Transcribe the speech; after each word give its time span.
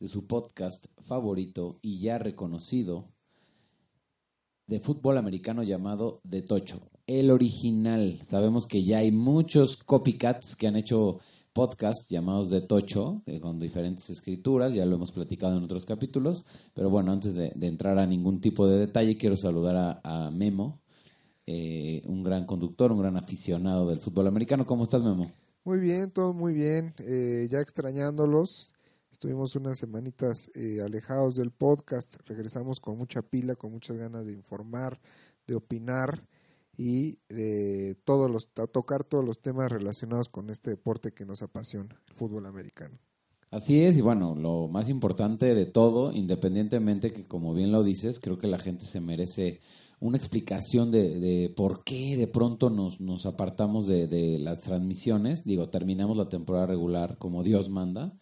de 0.00 0.08
su 0.08 0.26
podcast 0.26 0.86
favorito 1.06 1.78
y 1.82 2.00
ya 2.00 2.18
reconocido 2.18 3.08
de 4.66 4.80
fútbol 4.80 5.18
americano 5.18 5.62
llamado 5.62 6.20
De 6.24 6.42
Tocho, 6.42 6.90
el 7.06 7.30
original. 7.30 8.20
Sabemos 8.28 8.66
que 8.66 8.84
ya 8.84 8.98
hay 8.98 9.12
muchos 9.12 9.76
copycats 9.76 10.56
que 10.56 10.66
han 10.66 10.76
hecho 10.76 11.18
podcasts 11.52 12.08
llamados 12.08 12.50
De 12.50 12.60
Tocho, 12.60 13.22
eh, 13.26 13.40
con 13.40 13.58
diferentes 13.58 14.10
escrituras, 14.10 14.74
ya 14.74 14.84
lo 14.84 14.96
hemos 14.96 15.10
platicado 15.10 15.56
en 15.56 15.64
otros 15.64 15.84
capítulos, 15.84 16.44
pero 16.74 16.90
bueno, 16.90 17.12
antes 17.12 17.34
de, 17.34 17.52
entrar 17.62 17.98
a 17.98 18.06
ningún 18.06 18.40
tipo 18.40 18.66
de 18.68 18.78
detalle, 18.78 19.16
quiero 19.16 19.36
saludar 19.36 19.76
a, 19.76 20.26
a 20.26 20.30
Memo, 20.30 20.80
eh, 21.50 22.02
un 22.04 22.22
gran 22.22 22.44
conductor, 22.44 22.92
un 22.92 23.00
gran 23.00 23.16
aficionado 23.16 23.88
del 23.88 24.00
fútbol 24.00 24.26
americano. 24.26 24.66
¿Cómo 24.66 24.82
estás, 24.82 25.02
Memo? 25.02 25.30
Muy 25.64 25.80
bien, 25.80 26.10
todo 26.10 26.34
muy 26.34 26.52
bien. 26.52 26.94
Eh, 26.98 27.48
ya 27.50 27.60
extrañándolos. 27.60 28.74
Estuvimos 29.18 29.56
unas 29.56 29.76
semanitas 29.78 30.48
eh, 30.54 30.80
alejados 30.80 31.34
del 31.34 31.50
podcast. 31.50 32.18
Regresamos 32.26 32.78
con 32.78 32.96
mucha 32.96 33.20
pila, 33.20 33.56
con 33.56 33.72
muchas 33.72 33.96
ganas 33.96 34.26
de 34.26 34.32
informar, 34.32 35.00
de 35.44 35.56
opinar 35.56 36.22
y 36.76 37.18
de 37.28 37.96
todos 38.04 38.30
los, 38.30 38.46
tocar 38.70 39.02
todos 39.02 39.24
los 39.24 39.40
temas 39.42 39.72
relacionados 39.72 40.28
con 40.28 40.50
este 40.50 40.70
deporte 40.70 41.10
que 41.10 41.26
nos 41.26 41.42
apasiona, 41.42 42.00
el 42.06 42.14
fútbol 42.14 42.46
americano. 42.46 42.96
Así 43.50 43.80
es, 43.80 43.96
y 43.96 44.02
bueno, 44.02 44.36
lo 44.36 44.68
más 44.68 44.88
importante 44.88 45.52
de 45.52 45.66
todo, 45.66 46.12
independientemente 46.12 47.12
que 47.12 47.26
como 47.26 47.54
bien 47.54 47.72
lo 47.72 47.82
dices, 47.82 48.20
creo 48.20 48.38
que 48.38 48.46
la 48.46 48.60
gente 48.60 48.86
se 48.86 49.00
merece 49.00 49.58
una 49.98 50.16
explicación 50.16 50.92
de, 50.92 51.18
de 51.18 51.50
por 51.50 51.82
qué 51.82 52.16
de 52.16 52.28
pronto 52.28 52.70
nos, 52.70 53.00
nos 53.00 53.26
apartamos 53.26 53.88
de, 53.88 54.06
de, 54.06 54.38
las 54.38 54.60
transmisiones. 54.60 55.42
Digo, 55.44 55.70
terminamos 55.70 56.16
la 56.16 56.28
temporada 56.28 56.66
regular 56.66 57.18
como 57.18 57.42
Dios 57.42 57.68
manda, 57.68 58.16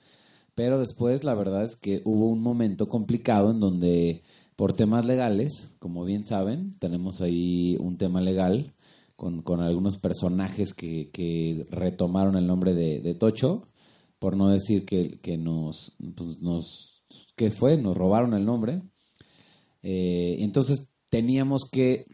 pero 0.57 0.81
después 0.81 1.23
la 1.23 1.35
verdad 1.35 1.65
es 1.65 1.77
que 1.77 2.01
hubo 2.05 2.29
un 2.29 2.41
momento 2.41 2.89
complicado 2.89 3.51
en 3.53 3.61
donde 3.61 4.25
por 4.57 4.73
temas 4.73 5.05
legales, 5.05 5.71
como 5.79 6.05
bien 6.05 6.25
saben, 6.25 6.79
tenemos 6.79 7.21
ahí 7.21 7.77
un 7.79 7.99
tema 7.99 8.23
legal 8.23 8.75
con, 9.17 9.43
con 9.43 9.61
algunos 9.61 9.99
personajes 9.99 10.73
que, 10.73 11.11
que, 11.13 11.67
retomaron 11.71 12.37
el 12.37 12.47
nombre 12.47 12.73
de, 12.73 13.01
de, 13.01 13.15
Tocho, 13.15 13.69
por 14.19 14.35
no 14.35 14.49
decir 14.49 14.87
que, 14.87 15.21
que 15.21 15.37
nos, 15.37 15.95
pues 16.17 16.39
nos, 16.41 17.03
¿qué 17.37 17.51
fue? 17.51 17.77
Nos 17.77 17.95
robaron 17.95 18.33
el 18.33 18.47
nombre. 18.47 18.83
Eh, 19.83 20.37
entonces 20.39 20.89
teníamos 21.11 21.69
que, 21.71 22.07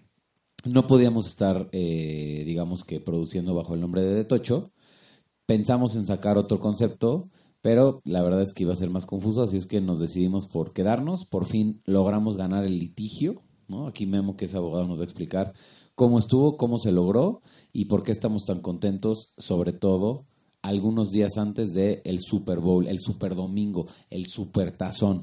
no 0.64 0.88
podíamos 0.88 1.28
estar, 1.28 1.68
eh, 1.70 2.42
digamos 2.44 2.82
que 2.82 2.98
produciendo 2.98 3.54
bajo 3.54 3.74
el 3.74 3.80
nombre 3.80 4.02
de 4.02 4.14
Detocho. 4.14 4.72
Pensamos 5.46 5.94
en 5.94 6.06
sacar 6.06 6.38
otro 6.38 6.58
concepto, 6.58 7.30
pero 7.62 8.02
la 8.04 8.22
verdad 8.22 8.42
es 8.42 8.52
que 8.52 8.64
iba 8.64 8.72
a 8.72 8.76
ser 8.76 8.90
más 8.90 9.06
confuso, 9.06 9.42
así 9.42 9.56
es 9.56 9.66
que 9.66 9.80
nos 9.80 10.00
decidimos 10.00 10.46
por 10.46 10.72
quedarnos. 10.72 11.24
Por 11.24 11.46
fin 11.46 11.80
logramos 11.86 12.36
ganar 12.36 12.64
el 12.64 12.78
litigio, 12.78 13.42
¿no? 13.68 13.86
Aquí 13.86 14.04
Memo, 14.04 14.36
que 14.36 14.46
es 14.46 14.54
abogado, 14.54 14.86
nos 14.86 14.98
va 14.98 15.02
a 15.02 15.06
explicar 15.06 15.54
cómo 15.94 16.18
estuvo, 16.18 16.56
cómo 16.56 16.78
se 16.78 16.90
logró 16.90 17.40
y 17.72 17.84
por 17.84 18.02
qué 18.02 18.10
estamos 18.10 18.44
tan 18.44 18.60
contentos, 18.60 19.32
sobre 19.38 19.72
todo 19.72 20.26
algunos 20.60 21.10
días 21.10 21.38
antes 21.38 21.72
del 21.72 22.02
el 22.04 22.20
Super 22.20 22.58
Bowl, 22.58 22.86
el 22.88 22.98
Super 22.98 23.34
Domingo, 23.34 23.86
el 24.10 24.26
Super 24.26 24.76
Tazón. 24.76 25.22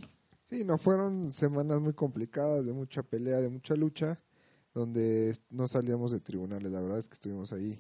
Sí, 0.50 0.64
no 0.66 0.78
fueron 0.78 1.31
semanas 1.31 1.80
muy 1.81 1.94
complicadas, 1.94 2.66
de 2.66 2.74
mucha 2.74 3.03
pelea, 3.03 3.38
de 3.38 3.50
mucha 3.50 3.75
lucha, 3.75 4.19
donde 4.74 5.34
no 5.50 5.68
salíamos 5.68 6.12
de 6.12 6.22
tribunales. 6.22 6.72
La 6.72 6.81
verdad 6.81 7.00
es 7.00 7.08
que 7.08 7.16
estuvimos 7.16 7.52
ahí 7.52 7.80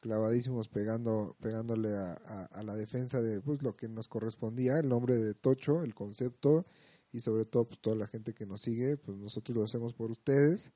clavadísimos 0.00 0.68
pegando, 0.68 1.36
pegándole 1.40 1.96
a, 1.96 2.14
a, 2.52 2.62
la 2.62 2.74
defensa 2.74 3.20
de 3.20 3.40
pues 3.40 3.62
lo 3.62 3.76
que 3.76 3.88
nos 3.88 4.08
correspondía, 4.08 4.78
el 4.78 4.88
nombre 4.88 5.16
de 5.16 5.34
Tocho, 5.34 5.82
el 5.82 5.94
concepto 5.94 6.64
y 7.12 7.20
sobre 7.20 7.44
todo 7.44 7.64
pues 7.66 7.80
toda 7.80 7.96
la 7.96 8.06
gente 8.06 8.34
que 8.34 8.46
nos 8.46 8.60
sigue, 8.60 8.96
pues 8.96 9.16
nosotros 9.18 9.56
lo 9.56 9.64
hacemos 9.64 9.94
por 9.94 10.10
ustedes. 10.10 10.72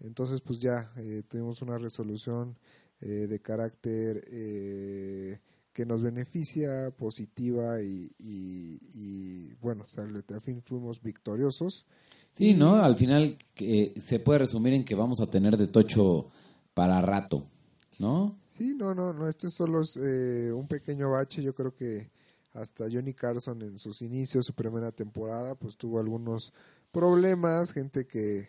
Entonces 0.00 0.40
pues 0.40 0.58
ya 0.58 0.92
eh, 0.96 1.22
tuvimos 1.28 1.62
una 1.62 1.78
resolución 1.78 2.56
eh, 3.00 3.26
de 3.26 3.40
carácter 3.40 4.22
eh, 4.30 5.38
que 5.72 5.86
nos 5.86 6.02
beneficia, 6.02 6.90
positiva 6.96 7.82
y, 7.82 8.10
y, 8.18 8.78
y 8.94 9.54
bueno, 9.60 9.84
al 9.96 10.40
fin 10.40 10.62
fuimos 10.62 11.02
victoriosos. 11.02 11.86
Sí, 12.34 12.50
y, 12.50 12.54
¿no? 12.54 12.76
Al 12.76 12.96
final 12.96 13.36
eh, 13.56 13.94
se 13.98 14.18
puede 14.20 14.40
resumir 14.40 14.74
en 14.74 14.84
que 14.84 14.94
vamos 14.94 15.20
a 15.20 15.26
tener 15.26 15.56
de 15.56 15.66
tocho 15.66 16.26
para 16.74 17.00
rato, 17.00 17.46
¿no? 17.98 18.38
Sí, 18.62 18.76
no, 18.76 18.94
no, 18.94 19.12
no, 19.12 19.28
este 19.28 19.50
solo 19.50 19.80
es 19.80 19.96
eh, 19.96 20.52
un 20.52 20.68
pequeño 20.68 21.10
bache, 21.10 21.42
yo 21.42 21.52
creo 21.52 21.74
que 21.74 22.12
hasta 22.52 22.84
Johnny 22.84 23.12
Carson 23.12 23.60
en 23.60 23.76
sus 23.76 24.02
inicios, 24.02 24.46
su 24.46 24.54
primera 24.54 24.92
temporada, 24.92 25.56
pues 25.56 25.76
tuvo 25.76 25.98
algunos 25.98 26.52
problemas, 26.92 27.72
gente 27.72 28.06
que, 28.06 28.46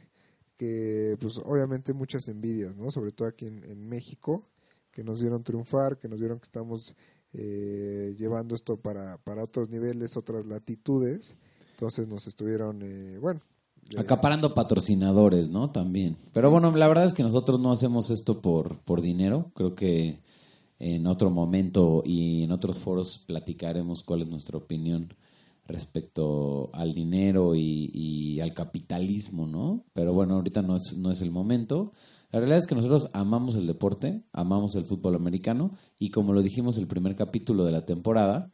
que 0.56 1.18
pues 1.20 1.40
obviamente 1.44 1.94
muchas 1.94 2.28
envidias, 2.28 2.78
¿no? 2.78 2.92
Sobre 2.92 3.12
todo 3.12 3.28
aquí 3.28 3.48
en, 3.48 3.64
en 3.64 3.90
México, 3.90 4.48
que 4.92 5.04
nos 5.04 5.20
vieron 5.20 5.44
triunfar, 5.44 5.98
que 5.98 6.08
nos 6.08 6.20
vieron 6.20 6.38
que 6.38 6.46
estamos 6.46 6.94
eh, 7.32 8.14
llevando 8.16 8.54
esto 8.54 8.78
para, 8.78 9.18
para 9.18 9.44
otros 9.44 9.72
niveles, 9.72 10.16
otras 10.16 10.46
latitudes. 10.46 11.36
Entonces 11.72 12.08
nos 12.08 12.28
estuvieron, 12.28 12.84
eh, 12.84 13.18
bueno. 13.18 13.42
Acaparando 13.98 14.54
patrocinadores, 14.54 15.50
¿no? 15.50 15.70
También. 15.72 16.18
Pero 16.34 16.50
sí, 16.50 16.52
bueno, 16.54 16.74
sí, 16.74 16.80
la 16.80 16.88
verdad 16.88 17.06
es 17.06 17.14
que 17.14 17.24
nosotros 17.24 17.60
no 17.60 17.72
hacemos 17.72 18.10
esto 18.10 18.42
por, 18.42 18.80
por 18.80 19.02
dinero. 19.02 19.52
Creo 19.54 19.76
que 19.76 20.20
en 20.80 21.08
otro 21.08 21.30
momento 21.30 22.04
y 22.06 22.44
en 22.44 22.52
otros 22.52 22.78
foros 22.78 23.20
platicaremos 23.26 24.04
cuál 24.04 24.22
es 24.22 24.28
nuestra 24.28 24.58
opinión 24.58 25.14
respecto 25.68 26.70
al 26.74 26.94
dinero 26.94 27.56
y, 27.56 27.90
y 27.94 28.40
al 28.42 28.54
capitalismo, 28.54 29.48
¿no? 29.48 29.86
Pero 29.94 30.14
bueno, 30.14 30.36
ahorita 30.36 30.62
no 30.62 30.76
es, 30.76 30.98
no 30.98 31.12
es 31.12 31.22
el 31.22 31.32
momento. 31.32 31.94
La 32.32 32.40
realidad 32.40 32.60
es 32.60 32.68
que 32.68 32.76
nosotros 32.76 33.10
amamos 33.14 33.56
el 33.56 33.68
deporte, 33.68 34.24
amamos 34.34 34.76
el 34.76 34.86
fútbol 34.86 35.16
americano 35.16 35.72
y 36.00 36.10
como 36.10 36.34
lo 36.34 36.42
dijimos 36.42 36.78
el 36.78 36.88
primer 36.88 37.16
capítulo 37.16 37.64
de 37.64 37.72
la 37.72 37.86
temporada, 37.86 38.52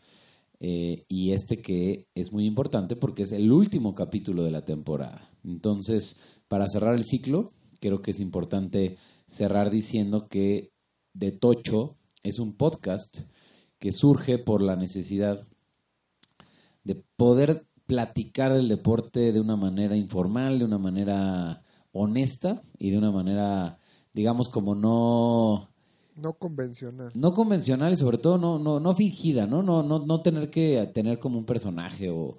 eh, 0.59 1.05
y 1.07 1.31
este 1.31 1.61
que 1.61 2.07
es 2.15 2.33
muy 2.33 2.45
importante 2.45 2.95
porque 2.95 3.23
es 3.23 3.31
el 3.31 3.51
último 3.51 3.95
capítulo 3.95 4.43
de 4.43 4.51
la 4.51 4.65
temporada. 4.65 5.31
Entonces, 5.43 6.17
para 6.47 6.67
cerrar 6.67 6.95
el 6.95 7.05
ciclo, 7.05 7.53
creo 7.79 8.01
que 8.01 8.11
es 8.11 8.19
importante 8.19 8.97
cerrar 9.25 9.69
diciendo 9.69 10.27
que 10.27 10.71
De 11.13 11.31
Tocho 11.31 11.95
es 12.23 12.39
un 12.39 12.55
podcast 12.55 13.19
que 13.79 13.91
surge 13.93 14.37
por 14.37 14.61
la 14.61 14.75
necesidad 14.75 15.47
de 16.83 16.95
poder 17.15 17.65
platicar 17.85 18.53
del 18.53 18.67
deporte 18.67 19.31
de 19.31 19.39
una 19.39 19.55
manera 19.55 19.95
informal, 19.95 20.59
de 20.59 20.65
una 20.65 20.77
manera 20.77 21.63
honesta 21.91 22.61
y 22.77 22.91
de 22.91 22.97
una 22.97 23.11
manera, 23.11 23.79
digamos, 24.13 24.49
como 24.49 24.75
no... 24.75 25.69
No 26.21 26.33
convencional. 26.33 27.11
No 27.15 27.33
convencional 27.33 27.93
y 27.93 27.97
sobre 27.97 28.17
todo 28.17 28.37
no, 28.37 28.59
no, 28.59 28.79
no 28.79 28.93
fingida, 28.93 29.45
¿no? 29.47 29.63
No, 29.63 29.83
no, 29.83 29.99
no 30.05 30.21
tener 30.21 30.49
que 30.49 30.89
tener 30.93 31.19
como 31.19 31.37
un 31.37 31.45
personaje 31.45 32.09
o, 32.09 32.37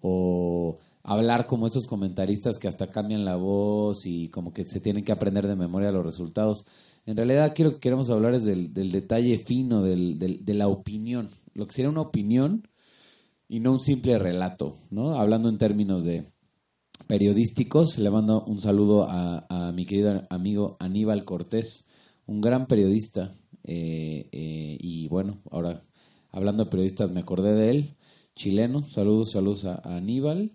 o 0.00 0.78
hablar 1.02 1.46
como 1.46 1.66
estos 1.66 1.86
comentaristas 1.86 2.58
que 2.58 2.68
hasta 2.68 2.90
cambian 2.90 3.24
la 3.24 3.36
voz 3.36 4.06
y 4.06 4.28
como 4.28 4.52
que 4.52 4.64
se 4.64 4.80
tienen 4.80 5.04
que 5.04 5.12
aprender 5.12 5.46
de 5.46 5.56
memoria 5.56 5.90
los 5.90 6.04
resultados. 6.04 6.66
En 7.06 7.16
realidad 7.16 7.44
aquí 7.44 7.64
lo 7.64 7.72
que 7.72 7.80
queremos 7.80 8.10
hablar 8.10 8.34
es 8.34 8.44
del, 8.44 8.72
del 8.72 8.92
detalle 8.92 9.38
fino, 9.38 9.82
del, 9.82 10.18
del, 10.18 10.44
de 10.44 10.54
la 10.54 10.68
opinión. 10.68 11.30
Lo 11.54 11.66
que 11.66 11.72
sería 11.72 11.90
una 11.90 12.02
opinión 12.02 12.68
y 13.48 13.60
no 13.60 13.72
un 13.72 13.80
simple 13.80 14.18
relato, 14.18 14.78
¿no? 14.90 15.16
Hablando 15.16 15.48
en 15.48 15.58
términos 15.58 16.04
de 16.04 16.26
periodísticos. 17.06 17.98
Le 17.98 18.10
mando 18.10 18.44
un 18.44 18.60
saludo 18.60 19.04
a, 19.08 19.46
a 19.48 19.72
mi 19.72 19.84
querido 19.84 20.22
amigo 20.30 20.76
Aníbal 20.78 21.24
Cortés, 21.24 21.86
un 22.26 22.40
gran 22.40 22.66
periodista. 22.66 23.36
Eh, 23.64 24.28
eh, 24.32 24.78
y 24.80 25.08
bueno, 25.08 25.40
ahora 25.50 25.84
hablando 26.30 26.64
de 26.64 26.70
periodistas 26.70 27.10
me 27.10 27.20
acordé 27.20 27.54
de 27.54 27.70
él, 27.70 27.96
chileno. 28.34 28.84
Saludos, 28.84 29.32
saludos 29.32 29.64
a, 29.64 29.80
Aníbal. 29.96 30.50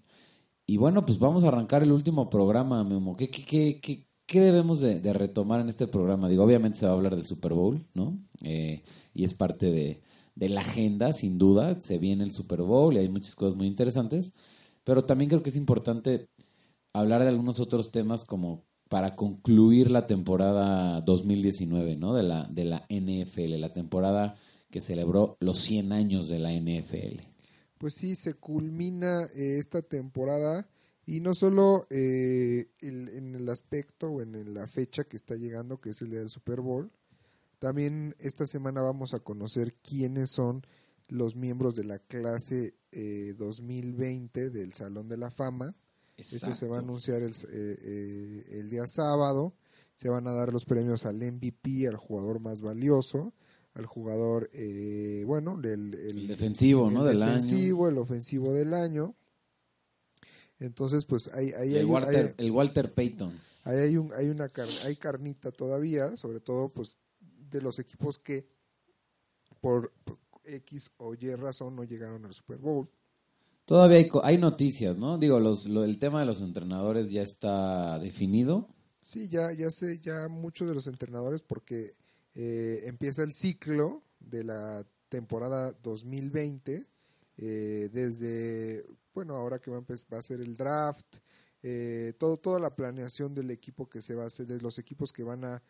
Y 0.65 0.77
bueno, 0.77 1.05
pues 1.05 1.19
vamos 1.19 1.43
a 1.43 1.49
arrancar 1.49 1.83
el 1.83 1.91
último 1.91 2.29
programa, 2.29 2.83
Memo. 2.83 3.15
¿Qué, 3.15 3.29
qué, 3.29 3.79
qué, 3.81 4.05
qué, 4.25 4.41
debemos 4.41 4.81
de, 4.81 4.99
de, 4.99 5.13
retomar 5.13 5.61
en 5.61 5.69
este 5.69 5.87
programa? 5.87 6.27
Digo, 6.27 6.43
obviamente 6.43 6.77
se 6.79 6.85
va 6.85 6.91
a 6.91 6.95
hablar 6.95 7.15
del 7.15 7.25
Super 7.25 7.53
Bowl, 7.53 7.85
¿no? 7.93 8.19
Eh, 8.43 8.83
y 9.13 9.23
es 9.23 9.33
parte 9.33 9.71
de, 9.71 10.01
de 10.35 10.49
la 10.49 10.61
agenda, 10.61 11.13
sin 11.13 11.37
duda. 11.37 11.79
Se 11.81 11.97
viene 11.99 12.23
el 12.23 12.31
Super 12.31 12.61
Bowl 12.63 12.95
y 12.95 12.99
hay 12.99 13.09
muchas 13.09 13.35
cosas 13.35 13.55
muy 13.55 13.67
interesantes. 13.67 14.33
pero 14.83 15.05
también 15.05 15.29
creo 15.29 15.43
que 15.43 15.49
es 15.49 15.55
importante 15.55 16.29
hablar 16.93 17.21
de 17.23 17.29
algunos 17.29 17.59
otros 17.59 17.91
temas 17.91 18.25
como 18.25 18.66
para 18.89 19.15
concluir 19.15 19.91
la 19.91 20.07
temporada 20.07 21.01
2019, 21.01 21.95
¿no? 21.95 22.13
De 22.13 22.23
la, 22.23 22.47
de 22.49 22.65
la 22.65 22.85
NFL, 22.89 23.59
la 23.59 23.73
temporada 23.73 24.37
que 24.69 24.81
celebró 24.81 25.37
los 25.39 25.59
100 25.59 25.91
años 25.91 26.27
de 26.27 26.39
la 26.39 26.51
NFL. 26.53 27.21
Pues 27.77 27.93
sí, 27.93 28.15
se 28.15 28.33
culmina 28.33 29.23
eh, 29.35 29.57
esta 29.59 29.81
temporada 29.81 30.67
y 31.05 31.21
no 31.21 31.33
solo 31.33 31.87
eh, 31.89 32.67
en 32.81 33.35
el 33.35 33.47
aspecto 33.49 34.09
o 34.09 34.21
en 34.21 34.53
la 34.53 34.67
fecha 34.67 35.03
que 35.05 35.15
está 35.15 35.35
llegando, 35.35 35.79
que 35.79 35.91
es 35.91 36.01
el 36.01 36.09
día 36.09 36.19
del 36.19 36.29
Super 36.29 36.61
Bowl, 36.61 36.91
también 37.59 38.15
esta 38.19 38.45
semana 38.45 38.81
vamos 38.81 39.13
a 39.13 39.19
conocer 39.19 39.73
quiénes 39.81 40.29
son 40.29 40.61
los 41.07 41.35
miembros 41.35 41.75
de 41.75 41.85
la 41.85 41.99
clase 41.99 42.75
2020 43.37 44.39
eh, 44.39 44.49
del 44.49 44.73
Salón 44.73 45.07
de 45.07 45.17
la 45.17 45.31
Fama. 45.31 45.75
Esto 46.17 46.53
se 46.53 46.67
va 46.67 46.77
a 46.77 46.79
anunciar 46.79 47.21
el, 47.21 47.33
el 48.51 48.69
día 48.69 48.87
sábado. 48.87 49.53
Se 49.95 50.09
van 50.09 50.27
a 50.27 50.33
dar 50.33 50.51
los 50.51 50.65
premios 50.65 51.05
al 51.05 51.17
MVP, 51.17 51.87
al 51.87 51.95
jugador 51.95 52.39
más 52.39 52.61
valioso, 52.61 53.33
al 53.77 53.85
jugador, 53.85 54.49
eh, 54.53 55.23
bueno, 55.25 55.59
el, 55.63 56.27
defensivo, 56.27 56.89
¿no? 56.89 57.03
del 57.03 57.19
defensivo, 57.19 57.87
el 57.87 57.97
ofensivo 57.99 58.53
del 58.53 58.73
año. 58.73 59.15
Entonces, 60.59 61.05
pues 61.05 61.29
ahí, 61.33 61.51
ahí 61.51 61.75
el, 61.75 61.85
Walter, 61.85 62.33
el 62.37 62.51
Walter 62.51 62.91
Payton. 62.91 63.39
Ahí 63.63 63.77
hay, 63.77 63.97
un, 63.97 64.11
hay 64.13 64.29
una 64.29 64.49
hay 64.85 64.95
carnita 64.95 65.51
todavía, 65.51 66.17
sobre 66.17 66.39
todo, 66.39 66.69
pues, 66.69 66.97
de 67.19 67.61
los 67.61 67.77
equipos 67.77 68.17
que 68.17 68.47
por, 69.61 69.93
X 70.43 70.91
o 70.97 71.13
Y 71.13 71.35
razón 71.35 71.75
no 71.75 71.83
llegaron 71.83 72.25
al 72.25 72.33
Super 72.33 72.57
Bowl. 72.57 72.89
Todavía 73.67 74.07
hay, 74.23 74.37
noticias, 74.37 74.95
¿no? 74.95 75.17
Digo, 75.17 75.41
los, 75.41 75.65
el 75.65 75.99
tema 75.99 76.21
de 76.21 76.25
los 76.25 76.39
entrenadores 76.39 77.11
ya 77.11 77.21
está 77.21 77.99
definido. 77.99 78.69
Sí, 79.01 79.27
ya, 79.27 79.51
ya 79.51 79.69
sé, 79.71 79.99
ya 79.99 80.29
muchos 80.29 80.69
de 80.69 80.73
los 80.73 80.87
entrenadores, 80.87 81.41
porque 81.41 81.93
eh, 82.33 82.83
empieza 82.85 83.23
el 83.23 83.33
ciclo 83.33 84.03
de 84.21 84.45
la 84.45 84.87
temporada 85.09 85.73
2020, 85.83 86.87
eh, 87.39 87.89
desde, 87.91 88.85
bueno, 89.13 89.35
ahora 89.35 89.59
que 89.59 89.69
va 89.69 89.79
a, 89.79 89.81
va 89.81 90.17
a 90.17 90.21
ser 90.21 90.39
el 90.39 90.55
draft, 90.55 91.17
eh, 91.61 92.13
todo, 92.17 92.37
toda 92.37 92.61
la 92.61 92.73
planeación 92.73 93.35
del 93.35 93.51
equipo 93.51 93.89
que 93.89 94.01
se 94.01 94.15
va 94.15 94.23
a 94.23 94.27
hacer, 94.27 94.47
de 94.47 94.61
los 94.61 94.79
equipos 94.79 95.11
que 95.11 95.23
van 95.23 95.43
a, 95.43 95.61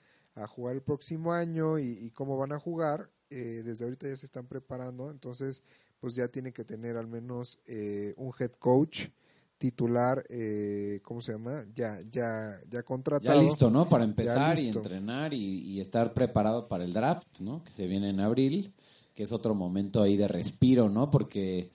jugar 0.50 0.76
el 0.76 0.84
próximo 0.84 1.34
año 1.34 1.80
y, 1.80 2.12
cómo 2.12 2.38
van 2.38 2.52
a 2.52 2.60
jugar, 2.60 3.10
desde 3.28 3.86
ahorita 3.86 4.08
ya 4.08 4.16
se 4.16 4.28
están 4.28 4.46
preparando, 4.46 5.10
entonces 5.10 5.64
pues 6.00 6.16
ya 6.16 6.28
tiene 6.28 6.52
que 6.52 6.64
tener 6.64 6.98
al 6.98 7.08
menos 7.08 7.60
un 8.18 8.32
head 8.40 8.52
coach 8.60 9.08
titular, 9.58 10.24
eh, 10.30 11.00
¿cómo 11.04 11.22
se 11.22 11.34
llama? 11.34 11.64
Ya, 11.76 11.98
ya, 12.12 12.60
ya 12.70 12.84
contratado. 12.84 13.40
Ya 13.40 13.42
listo, 13.42 13.70
¿no? 13.70 13.90
Para 13.90 14.04
empezar 14.04 14.58
y 14.60 14.68
entrenar 14.68 15.34
y, 15.34 15.80
estar 15.82 16.14
preparado 16.14 16.68
para 16.68 16.84
el 16.84 16.94
draft, 16.94 17.40
¿no? 17.40 17.64
Que 17.64 17.72
se 17.72 17.88
viene 17.88 18.10
en 18.10 18.20
abril, 18.20 18.74
que 19.16 19.24
es 19.24 19.32
otro 19.32 19.56
momento 19.56 20.02
ahí 20.02 20.18
de 20.18 20.28
respiro, 20.28 20.90
¿no? 20.90 21.10
Porque, 21.10 21.72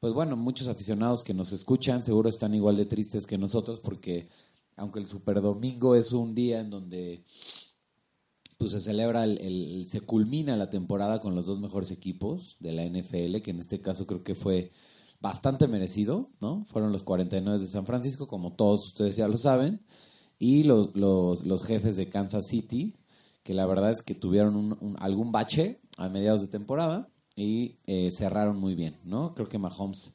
pues 0.00 0.12
bueno, 0.12 0.36
muchos 0.36 0.68
aficionados 0.68 1.22
que 1.22 1.34
nos 1.34 1.52
escuchan 1.52 2.02
seguro 2.02 2.28
están 2.28 2.54
igual 2.54 2.76
de 2.76 2.86
tristes 2.86 3.26
que 3.26 3.38
nosotros 3.38 3.80
porque, 3.80 4.28
aunque 4.76 5.00
el 5.00 5.06
Super 5.06 5.40
Domingo 5.40 5.94
es 5.94 6.12
un 6.12 6.34
día 6.34 6.60
en 6.60 6.70
donde 6.70 7.22
pues 8.58 8.70
se 8.70 8.80
celebra, 8.80 9.24
el, 9.24 9.86
se 9.88 10.00
culmina 10.00 10.56
la 10.56 10.70
temporada 10.70 11.20
con 11.20 11.34
los 11.34 11.46
dos 11.46 11.60
mejores 11.60 11.90
equipos 11.90 12.56
de 12.60 12.72
la 12.72 12.84
NFL, 12.84 13.42
que 13.42 13.50
en 13.50 13.58
este 13.58 13.80
caso 13.80 14.06
creo 14.06 14.22
que 14.22 14.34
fue 14.34 14.72
bastante 15.20 15.68
merecido, 15.68 16.30
¿no? 16.40 16.64
Fueron 16.66 16.92
los 16.92 17.02
49 17.02 17.58
de 17.58 17.68
San 17.68 17.86
Francisco, 17.86 18.26
como 18.26 18.54
todos 18.54 18.86
ustedes 18.86 19.16
ya 19.16 19.28
lo 19.28 19.38
saben, 19.38 19.82
y 20.38 20.64
los, 20.64 20.96
los, 20.96 21.44
los 21.44 21.64
jefes 21.64 21.96
de 21.96 22.08
Kansas 22.08 22.46
City, 22.46 22.94
que 23.42 23.54
la 23.54 23.66
verdad 23.66 23.90
es 23.90 24.02
que 24.02 24.14
tuvieron 24.14 24.56
un, 24.56 24.96
algún 24.98 25.32
bache 25.32 25.80
a 25.96 26.08
mediados 26.08 26.40
de 26.40 26.48
temporada 26.48 27.08
y 27.34 27.78
eh, 27.86 28.10
cerraron 28.10 28.58
muy 28.58 28.74
bien, 28.74 28.98
¿no? 29.04 29.34
Creo 29.34 29.48
que 29.48 29.58
Mahomes 29.58 30.12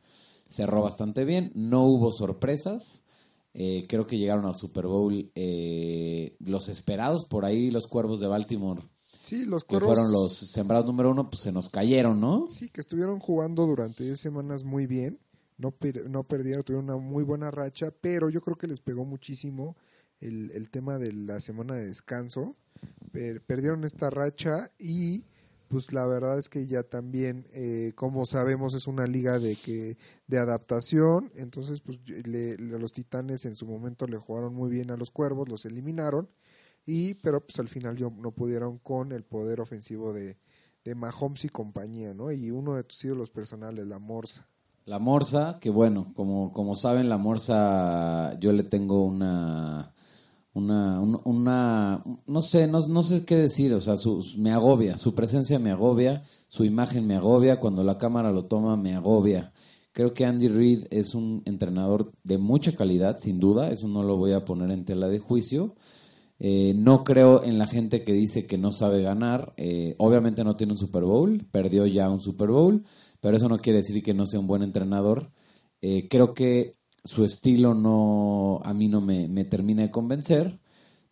cerró 0.48 0.82
bastante 0.82 1.26
bien, 1.26 1.52
no 1.56 1.86
hubo 1.86 2.12
sorpresas, 2.12 3.01
eh, 3.54 3.86
creo 3.88 4.08
que 4.08 4.18
llegaron 4.18 4.46
al 4.46 4.56
Super 4.56 4.88
Bowl 4.88 5.32
eh, 5.36 6.36
los 6.40 6.70
esperados, 6.70 7.26
por 7.26 7.46
ahí 7.46 7.70
los 7.72 7.88
Cuervos 7.88 8.20
de 8.20 8.28
Baltimore 8.28 8.84
Sí, 9.24 9.46
los 9.46 9.64
que 9.64 9.80
fueron 9.80 10.12
los 10.12 10.52
sembrados 10.52 10.88
número 10.88 11.12
uno, 11.12 11.30
pues 11.30 11.44
se 11.44 11.52
nos 11.52 11.70
cayeron, 11.70 12.20
¿no? 12.20 12.48
Sí, 12.50 12.70
que 12.70 12.82
estuvieron 12.82 13.20
jugando 13.20 13.66
durante 13.68 14.04
10 14.04 14.20
semanas 14.20 14.64
muy 14.64 14.88
bien. 14.88 15.20
No, 15.58 15.76
no 16.10 16.24
perdieron, 16.24 16.64
tuvieron 16.64 16.86
una 16.86 16.98
muy 16.98 17.24
buena 17.24 17.52
racha, 17.52 17.92
pero 18.02 18.30
yo 18.30 18.42
creo 18.42 18.58
que 18.58 18.68
les 18.68 18.80
pegó 18.80 19.06
muchísimo 19.06 19.78
el, 20.20 20.52
el 20.52 20.70
tema 20.72 20.98
de 20.98 21.14
la 21.14 21.40
semana 21.40 21.76
de 21.76 21.86
descanso. 21.86 22.56
perdieron 23.46 23.84
esta 23.84 24.10
racha 24.10 24.72
y 24.80 25.24
pues 25.72 25.94
la 25.94 26.06
verdad 26.06 26.38
es 26.38 26.50
que 26.50 26.68
ya 26.68 26.84
también, 26.84 27.48
eh, 27.54 27.94
como 27.96 28.26
sabemos, 28.26 28.74
es 28.74 28.88
una 28.88 29.08
liga 29.08 29.40
de 29.40 29.56
que 29.56 29.98
de 30.28 30.38
adaptación. 30.38 31.32
Entonces, 31.36 31.80
pues 31.80 32.00
los 32.28 32.92
Titanes 32.92 33.46
en 33.46 33.56
su 33.56 33.66
momento 33.66 34.06
le 34.06 34.18
jugaron 34.18 34.54
muy 34.54 34.70
bien 34.70 34.92
a 34.92 34.98
los 34.98 35.12
Cuervos, 35.12 35.48
los 35.48 35.66
eliminaron 35.66 36.30
y 36.86 37.14
pero 37.16 37.40
pues 37.40 37.58
al 37.60 37.70
final 37.70 37.98
no 38.00 38.32
pudieron 38.32 38.80
con 38.80 39.14
el 39.14 39.24
poder 39.24 39.62
ofensivo 39.62 40.12
de, 40.12 40.38
de 40.84 40.96
Mahomes 40.96 41.46
y 41.46 41.50
compañía, 41.50 42.14
¿no? 42.14 42.34
Y 42.34 42.52
uno 42.52 42.76
de 42.76 42.84
tus 42.84 43.06
ídolos 43.06 43.30
personales, 43.30 43.88
la 43.88 44.00
Morsa. 44.00 44.48
La 44.86 45.00
Morsa, 45.00 45.58
que 45.62 45.70
bueno, 45.70 46.12
como, 46.16 46.52
como 46.52 46.76
saben, 46.76 47.08
la 47.08 47.18
Morsa 47.18 48.38
yo 48.40 48.52
le 48.52 48.64
tengo 48.64 49.06
una 49.06 49.94
una, 50.54 51.00
una, 51.00 52.04
no 52.28 52.42
sé, 52.42 52.68
no, 52.68 52.80
no, 52.88 53.04
sé 53.04 53.26
qué 53.26 53.36
decir, 53.36 53.74
o 53.74 53.82
sea, 53.82 53.98
su, 53.98 54.24
me 54.38 54.52
agobia, 54.52 54.98
su 54.98 55.16
presencia 55.16 55.60
me 55.60 55.72
agobia, 55.72 56.24
su 56.48 56.66
imagen 56.66 57.08
me 57.08 57.16
agobia, 57.16 57.60
cuando 57.60 57.84
la 57.84 57.98
cámara 57.98 58.32
lo 58.32 58.46
toma 58.46 58.76
me 58.76 58.96
agobia. 58.96 59.54
Creo 59.94 60.14
que 60.14 60.26
Andy 60.26 60.48
Reid 60.48 60.86
es 60.92 61.16
un 61.16 61.42
entrenador 61.46 62.14
de 62.24 62.38
mucha 62.38 62.74
calidad, 62.76 63.20
sin 63.20 63.40
duda, 63.40 63.70
eso 63.70 63.88
no 63.88 64.04
lo 64.04 64.18
voy 64.18 64.34
a 64.34 64.46
poner 64.46 64.72
en 64.72 64.86
tela 64.86 65.08
de 65.08 65.20
juicio, 65.20 65.76
eh, 66.44 66.74
no 66.76 67.04
creo 67.04 67.44
en 67.44 67.60
la 67.60 67.68
gente 67.68 68.04
que 68.04 68.14
dice 68.14 68.48
que 68.48 68.58
no 68.58 68.72
sabe 68.72 69.04
ganar. 69.04 69.54
Eh, 69.58 69.94
obviamente 70.00 70.44
no 70.44 70.56
tiene 70.56 70.74
un 70.74 70.80
Super 70.80 71.04
Bowl, 71.04 71.46
perdió 71.52 71.86
ya 71.86 72.10
un 72.10 72.20
Super 72.20 72.50
Bowl, 72.50 72.84
pero 73.20 73.38
eso 73.38 73.48
no 73.48 73.60
quiere 73.60 73.80
decir 73.80 74.02
que 74.02 74.16
no 74.16 74.26
sea 74.26 74.40
un 74.40 74.48
buen 74.48 74.64
entrenador. 74.64 75.32
Eh, 75.82 76.08
creo 76.10 76.34
que 76.34 76.78
su 77.04 77.24
estilo 77.24 77.74
no 77.74 78.60
a 78.64 78.74
mí 78.74 78.88
no 78.88 79.02
me, 79.02 79.28
me, 79.28 79.46
termina 79.46 79.82
de 79.82 79.92
convencer, 79.92 80.60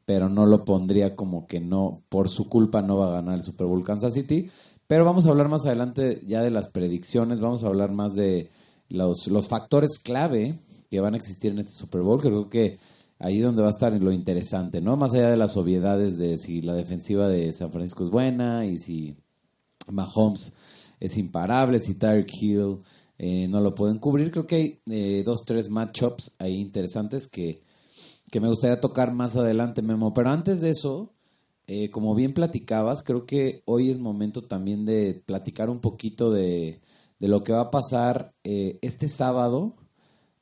pero 0.05 0.29
no 0.29 0.45
lo 0.45 0.65
pondría 0.65 1.15
como 1.15 1.47
que 1.47 1.59
no, 1.59 2.03
por 2.09 2.29
su 2.29 2.47
culpa 2.47 2.81
no 2.81 2.97
va 2.97 3.07
a 3.07 3.21
ganar 3.21 3.35
el 3.35 3.43
Super 3.43 3.67
Bowl 3.67 3.83
Kansas 3.83 4.13
City. 4.13 4.49
Pero 4.87 5.05
vamos 5.05 5.25
a 5.25 5.29
hablar 5.29 5.49
más 5.49 5.65
adelante 5.65 6.21
ya 6.25 6.41
de 6.41 6.49
las 6.49 6.67
predicciones, 6.67 7.39
vamos 7.39 7.63
a 7.63 7.67
hablar 7.67 7.91
más 7.91 8.15
de 8.15 8.49
los, 8.89 9.27
los 9.27 9.47
factores 9.47 9.99
clave 9.99 10.59
que 10.89 10.99
van 10.99 11.13
a 11.13 11.17
existir 11.17 11.51
en 11.51 11.59
este 11.59 11.73
Super 11.73 12.01
Bowl. 12.01 12.19
Creo 12.19 12.49
que 12.49 12.79
ahí 13.19 13.39
donde 13.39 13.61
va 13.61 13.67
a 13.67 13.71
estar 13.71 13.93
lo 13.93 14.11
interesante, 14.11 14.81
¿no? 14.81 14.97
Más 14.97 15.13
allá 15.13 15.29
de 15.29 15.37
las 15.37 15.57
obviedades 15.57 16.17
de 16.17 16.39
si 16.39 16.61
la 16.61 16.73
defensiva 16.73 17.27
de 17.27 17.53
San 17.53 17.71
Francisco 17.71 18.03
es 18.03 18.09
buena 18.09 18.65
y 18.65 18.79
si 18.79 19.15
Mahomes 19.91 20.53
es 20.99 21.17
imparable, 21.17 21.79
si 21.79 21.93
Tyreek 21.95 22.33
Hill 22.41 22.79
eh, 23.19 23.47
no 23.47 23.61
lo 23.61 23.75
pueden 23.75 23.99
cubrir, 23.99 24.31
creo 24.31 24.47
que 24.47 24.55
hay 24.55 24.81
eh, 24.89 25.23
dos, 25.23 25.43
tres 25.45 25.69
matchups 25.69 26.35
ahí 26.39 26.55
interesantes 26.55 27.27
que, 27.27 27.61
que 28.31 28.39
me 28.39 28.47
gustaría 28.47 28.81
tocar 28.81 29.13
más 29.13 29.35
adelante, 29.35 29.83
Memo. 29.83 30.13
Pero 30.13 30.29
antes 30.29 30.61
de 30.61 30.71
eso, 30.71 31.13
eh, 31.67 31.91
como 31.91 32.15
bien 32.15 32.33
platicabas, 32.33 33.03
creo 33.03 33.27
que 33.27 33.61
hoy 33.65 33.91
es 33.91 33.99
momento 33.99 34.41
también 34.41 34.85
de 34.85 35.21
platicar 35.25 35.69
un 35.69 35.81
poquito 35.81 36.31
de, 36.31 36.81
de 37.19 37.27
lo 37.27 37.43
que 37.43 37.53
va 37.53 37.61
a 37.61 37.71
pasar 37.71 38.33
este 38.43 39.07
sábado, 39.07 39.75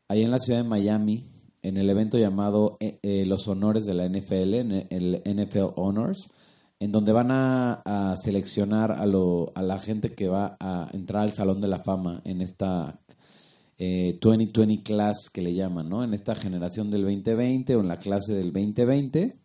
ahí 0.07 0.24
en 0.24 0.31
la 0.31 0.39
ciudad 0.39 0.63
de 0.63 0.69
Miami, 0.69 1.25
en 1.67 1.77
el 1.77 1.89
evento 1.89 2.17
llamado 2.17 2.77
eh, 2.79 3.00
eh, 3.01 3.25
Los 3.25 3.48
Honores 3.48 3.86
de 3.86 3.93
la 3.93 4.07
NFL, 4.07 4.53
el 4.89 5.22
NFL 5.25 5.74
Honors, 5.75 6.29
en 6.79 6.91
donde 6.91 7.12
van 7.12 7.31
a, 7.31 8.15
seleccionar 8.17 8.91
a, 8.91 9.05
lo, 9.05 9.51
a 9.55 9.62
la 9.62 9.79
gente 9.79 10.13
que 10.13 10.27
va 10.27 10.57
a 10.60 10.89
entrar 10.93 11.24
al 11.24 11.34
Salón 11.34 11.62
de 11.62 11.67
la 11.67 11.79
Fama 11.79 12.22
en 12.24 12.41
esta 12.41 13.00
2020 13.79 14.74
eh, 14.74 14.84
class 14.84 15.29
que 15.31 15.41
le 15.41 15.53
llaman, 15.53 15.88
¿no? 15.88 16.03
En 16.03 16.13
esta 16.13 16.36
generación 16.36 16.89
del 16.89 17.03
2020 17.03 17.75
o 17.75 17.81
en 17.81 17.88
la 17.88 17.98
clase 17.98 18.34
del 18.34 18.51
2020. 18.51 19.38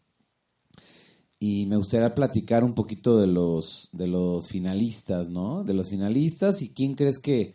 Y 1.38 1.66
me 1.66 1.76
gustaría 1.76 2.14
platicar 2.14 2.64
un 2.64 2.72
poquito 2.72 3.18
de 3.18 3.26
los, 3.26 3.88
de 3.92 4.06
los 4.06 4.46
finalistas, 4.46 5.28
¿no? 5.28 5.64
De 5.64 5.74
los 5.74 5.88
finalistas 5.88 6.62
y 6.62 6.72
quién 6.72 6.94
crees 6.94 7.18
que, 7.18 7.54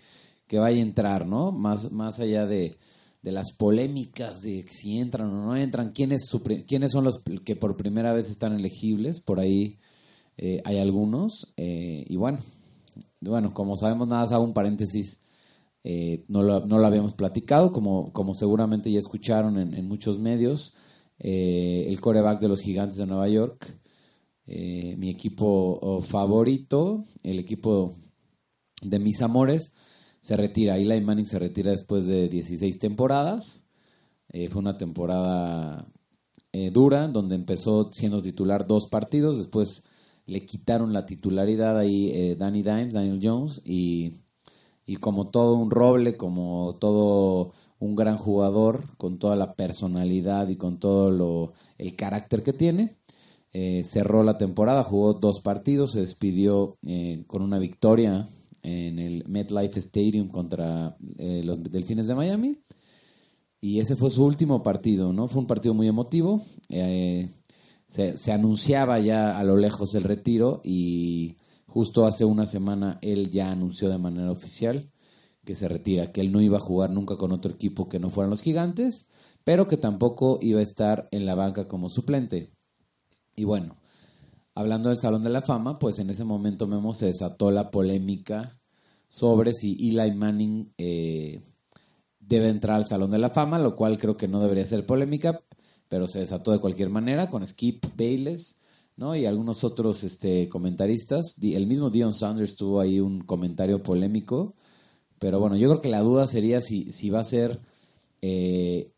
vaya 0.51 0.79
a 0.79 0.81
entrar, 0.81 1.25
¿no? 1.25 1.51
Más, 1.51 1.91
más 1.91 2.19
allá 2.19 2.45
de, 2.45 2.77
de 3.21 3.31
las 3.31 3.51
polémicas 3.51 4.41
de 4.41 4.63
si 4.69 4.97
entran 4.97 5.29
o 5.29 5.45
no 5.45 5.55
entran, 5.55 5.91
quiénes, 5.91 6.29
quiénes 6.67 6.91
son 6.91 7.03
los 7.03 7.17
que 7.43 7.55
por 7.55 7.75
primera 7.75 8.13
vez 8.13 8.29
están 8.29 8.53
elegibles, 8.53 9.21
por 9.21 9.39
ahí 9.39 9.77
eh, 10.37 10.61
hay 10.65 10.77
algunos, 10.79 11.51
eh, 11.57 12.05
y 12.07 12.15
bueno, 12.15 12.39
bueno, 13.21 13.53
como 13.53 13.75
sabemos, 13.75 14.07
nada, 14.07 14.23
hago 14.35 14.43
un 14.43 14.53
paréntesis 14.53 15.21
Eh, 15.89 16.25
no, 16.27 16.43
lo, 16.43 16.65
no, 16.65 16.79
lo, 16.79 16.85
habíamos 16.85 17.13
platicado, 17.13 17.71
como, 17.71 18.11
como 18.11 18.33
seguramente 18.33 18.91
ya 18.91 18.99
escucharon 18.99 19.57
en, 19.57 19.73
en 19.73 19.87
muchos 19.87 20.19
medios. 20.19 20.73
Eh, 21.17 21.85
el 21.87 22.01
coreback 22.01 22.41
de 22.41 22.49
los 22.49 22.59
Gigantes 22.61 22.97
de 22.97 23.05
Nueva 23.05 23.29
York, 23.29 23.73
mi 24.47 25.09
equipo 25.09 25.79
oh, 25.81 26.01
favorito, 26.01 27.05
el 27.23 27.39
equipo 27.39 27.95
de 28.81 28.99
mis 28.99 29.21
amores, 29.21 29.71
se 30.27 30.35
retira. 30.35 30.77
Eli 30.77 31.01
Manning 31.01 31.27
se 31.27 31.39
retira 31.39 31.71
después 31.71 32.05
de 32.07 32.27
16 32.27 32.79
temporadas. 32.79 33.61
fue 34.29 34.61
una 34.61 34.77
temporada 34.77 35.87
dura, 36.71 37.07
donde 37.07 37.35
empezó 37.35 37.91
siendo 37.93 38.21
titular 38.21 38.67
dos 38.67 38.87
partidos, 38.87 39.37
después 39.37 39.83
le 40.25 40.45
quitaron 40.45 40.91
la 40.91 41.05
titularidad 41.05 41.77
ahí 41.77 42.35
Danny 42.35 42.63
Dimes, 42.63 42.93
Daniel 42.93 43.19
Jones, 43.23 43.61
y 43.63 44.13
y 44.87 44.95
como 44.95 45.27
todo 45.27 45.55
un 45.55 45.69
roble, 45.69 46.15
como 46.15 46.77
todo 46.79 47.51
un 47.77 47.95
gran 47.95 48.17
jugador, 48.17 48.85
con 48.97 49.19
toda 49.19 49.35
la 49.35 49.53
personalidad 49.53 50.47
y 50.47 50.55
con 50.55 50.79
todo 50.79 51.11
lo, 51.11 51.53
el 51.77 51.95
carácter 51.95 52.41
que 52.41 52.53
tiene. 52.53 52.95
Eh, 53.51 53.83
cerró 53.83 54.23
la 54.23 54.37
temporada, 54.37 54.83
jugó 54.83 55.13
dos 55.13 55.41
partidos, 55.41 55.91
se 55.91 55.99
despidió 55.99 56.77
eh, 56.87 57.23
con 57.27 57.41
una 57.41 57.59
victoria 57.59 58.29
en 58.67 58.99
el 58.99 59.23
MetLife 59.27 59.79
Stadium 59.79 60.29
contra 60.29 60.95
eh, 61.17 61.41
los 61.43 61.61
Delfines 61.63 62.07
de 62.07 62.15
Miami. 62.15 62.59
Y 63.59 63.79
ese 63.79 63.95
fue 63.95 64.09
su 64.09 64.23
último 64.23 64.61
partido, 64.61 65.11
¿no? 65.13 65.27
Fue 65.27 65.41
un 65.41 65.47
partido 65.47 65.73
muy 65.73 65.87
emotivo. 65.87 66.41
Se, 66.69 68.17
se, 68.17 68.31
anunciaba 68.31 68.99
ya 68.99 69.37
a 69.37 69.43
lo 69.43 69.57
lejos 69.57 69.95
el 69.95 70.03
retiro 70.03 70.61
y 70.63 71.37
Justo 71.67 72.05
hace 72.05 72.25
una 72.25 72.45
semana 72.45 72.97
él 73.01 73.29
ya 73.29 73.51
anunció 73.51 73.89
de 73.89 73.97
manera 73.97 74.31
oficial 74.31 74.89
que 75.45 75.53
se 75.53 75.67
retira, 75.67 76.11
que 76.11 76.21
él 76.21 76.31
no 76.31 76.41
iba 76.41 76.57
a 76.57 76.61
jugar 76.61 76.89
nunca 76.89 77.17
con 77.17 77.31
otro 77.31 77.51
equipo 77.51 77.87
que 77.87 77.99
no 77.99 78.09
fueran 78.09 78.31
los 78.31 78.41
gigantes, 78.41 79.09
pero 79.43 79.67
que 79.67 79.77
tampoco 79.77 80.39
iba 80.41 80.59
a 80.59 80.63
estar 80.63 81.07
en 81.11 81.25
la 81.25 81.35
banca 81.35 81.67
como 81.67 81.89
suplente. 81.89 82.51
Y 83.35 83.43
bueno, 83.43 83.77
hablando 84.55 84.89
del 84.89 84.97
Salón 84.97 85.23
de 85.23 85.29
la 85.29 85.41
Fama, 85.41 85.77
pues 85.77 85.99
en 85.99 86.09
ese 86.09 86.23
momento 86.23 86.67
Memo 86.67 86.93
se 86.93 87.05
desató 87.05 87.51
la 87.51 87.69
polémica 87.69 88.56
sobre 89.07 89.53
si 89.53 89.89
Eli 89.89 90.13
Manning 90.13 90.73
eh, 90.77 91.41
debe 92.19 92.49
entrar 92.49 92.75
al 92.75 92.87
Salón 92.87 93.11
de 93.11 93.19
la 93.19 93.29
Fama, 93.29 93.59
lo 93.59 93.75
cual 93.75 93.97
creo 93.97 94.17
que 94.17 94.27
no 94.27 94.41
debería 94.41 94.65
ser 94.65 94.85
polémica, 94.85 95.41
pero 95.87 96.07
se 96.07 96.19
desató 96.19 96.51
de 96.51 96.59
cualquier 96.59 96.89
manera 96.89 97.29
con 97.29 97.45
Skip 97.45 97.85
Bayless 97.95 98.57
¿no? 98.97 99.15
Y 99.15 99.25
algunos 99.25 99.63
otros 99.63 100.03
este, 100.03 100.49
comentaristas. 100.49 101.35
El 101.41 101.67
mismo 101.67 101.89
Dion 101.89 102.13
Sanders 102.13 102.55
tuvo 102.55 102.81
ahí 102.81 102.99
un 102.99 103.21
comentario 103.21 103.81
polémico. 103.81 104.55
Pero 105.19 105.39
bueno, 105.39 105.55
yo 105.55 105.69
creo 105.69 105.81
que 105.81 105.89
la 105.89 106.01
duda 106.01 106.27
sería 106.27 106.61
si, 106.61 106.91
si 106.91 107.09
va 107.09 107.21
a 107.21 107.23
ser 107.23 107.59
eh, 108.21 108.91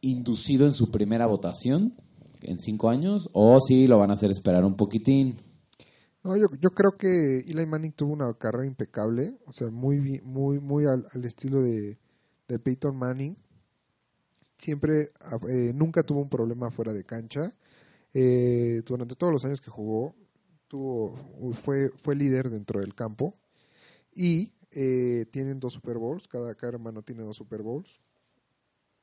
inducido 0.00 0.66
en 0.66 0.72
su 0.72 0.90
primera 0.90 1.26
votación 1.26 1.94
en 2.40 2.58
cinco 2.58 2.88
años 2.88 3.28
o 3.32 3.60
si 3.60 3.86
lo 3.86 3.98
van 3.98 4.10
a 4.10 4.14
hacer 4.14 4.30
esperar 4.30 4.64
un 4.64 4.74
poquitín. 4.74 5.36
No, 6.24 6.36
yo, 6.36 6.48
creo 6.48 6.96
que 6.96 7.40
Eli 7.40 7.66
Manning 7.66 7.92
tuvo 7.92 8.12
una 8.12 8.32
carrera 8.34 8.66
impecable, 8.66 9.36
o 9.46 9.52
sea, 9.52 9.70
muy 9.70 10.20
muy 10.22 10.60
muy 10.60 10.86
al, 10.86 11.04
estilo 11.24 11.60
de, 11.62 11.98
Peyton 12.62 12.96
Manning. 12.96 13.36
Siempre, 14.58 15.10
eh, 15.48 15.72
nunca 15.74 16.02
tuvo 16.04 16.20
un 16.20 16.28
problema 16.28 16.70
fuera 16.70 16.92
de 16.92 17.04
cancha. 17.04 17.52
Eh, 18.14 18.82
durante 18.86 19.16
todos 19.16 19.32
los 19.32 19.44
años 19.44 19.60
que 19.60 19.70
jugó, 19.70 20.14
tuvo, 20.68 21.16
fue, 21.54 21.90
fue 21.96 22.14
líder 22.14 22.50
dentro 22.50 22.80
del 22.80 22.94
campo 22.94 23.36
y 24.14 24.52
eh, 24.70 25.26
tienen 25.30 25.60
dos 25.60 25.74
Super 25.74 25.98
Bowls, 25.98 26.26
cada, 26.28 26.54
cada 26.54 26.74
hermano 26.74 27.02
tiene 27.02 27.22
dos 27.24 27.36
Super 27.36 27.62
Bowls. 27.62 28.00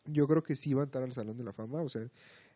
Yo 0.06 0.28
creo 0.28 0.42
que 0.42 0.56
sí 0.56 0.74
va 0.74 0.82
a 0.82 0.86
entrar 0.86 1.04
al 1.04 1.12
Salón 1.12 1.38
de 1.38 1.44
la 1.44 1.54
Fama, 1.54 1.82
o 1.82 1.90
sea, 1.90 2.10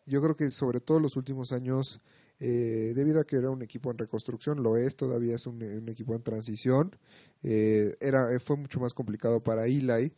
yo 0.06 0.22
creo 0.22 0.36
que 0.36 0.50
sobre 0.50 0.80
todo 0.80 1.00
los 1.00 1.16
últimos 1.16 1.52
años, 1.52 2.00
eh, 2.46 2.94
debido 2.94 3.22
a 3.22 3.24
que 3.24 3.38
era 3.38 3.50
un 3.50 3.62
equipo 3.62 3.90
en 3.90 3.98
reconstrucción, 3.98 4.62
lo 4.62 4.76
es, 4.76 4.96
todavía 4.96 5.36
es 5.36 5.48
un, 5.48 5.62
equipo 5.88 6.14
en 6.16 6.24
transición, 6.24 6.96
era, 7.42 8.28
fue 8.40 8.58
mucho 8.58 8.80
más 8.80 8.94
complicado 8.94 9.44
para 9.44 9.68
Eli 9.68 10.14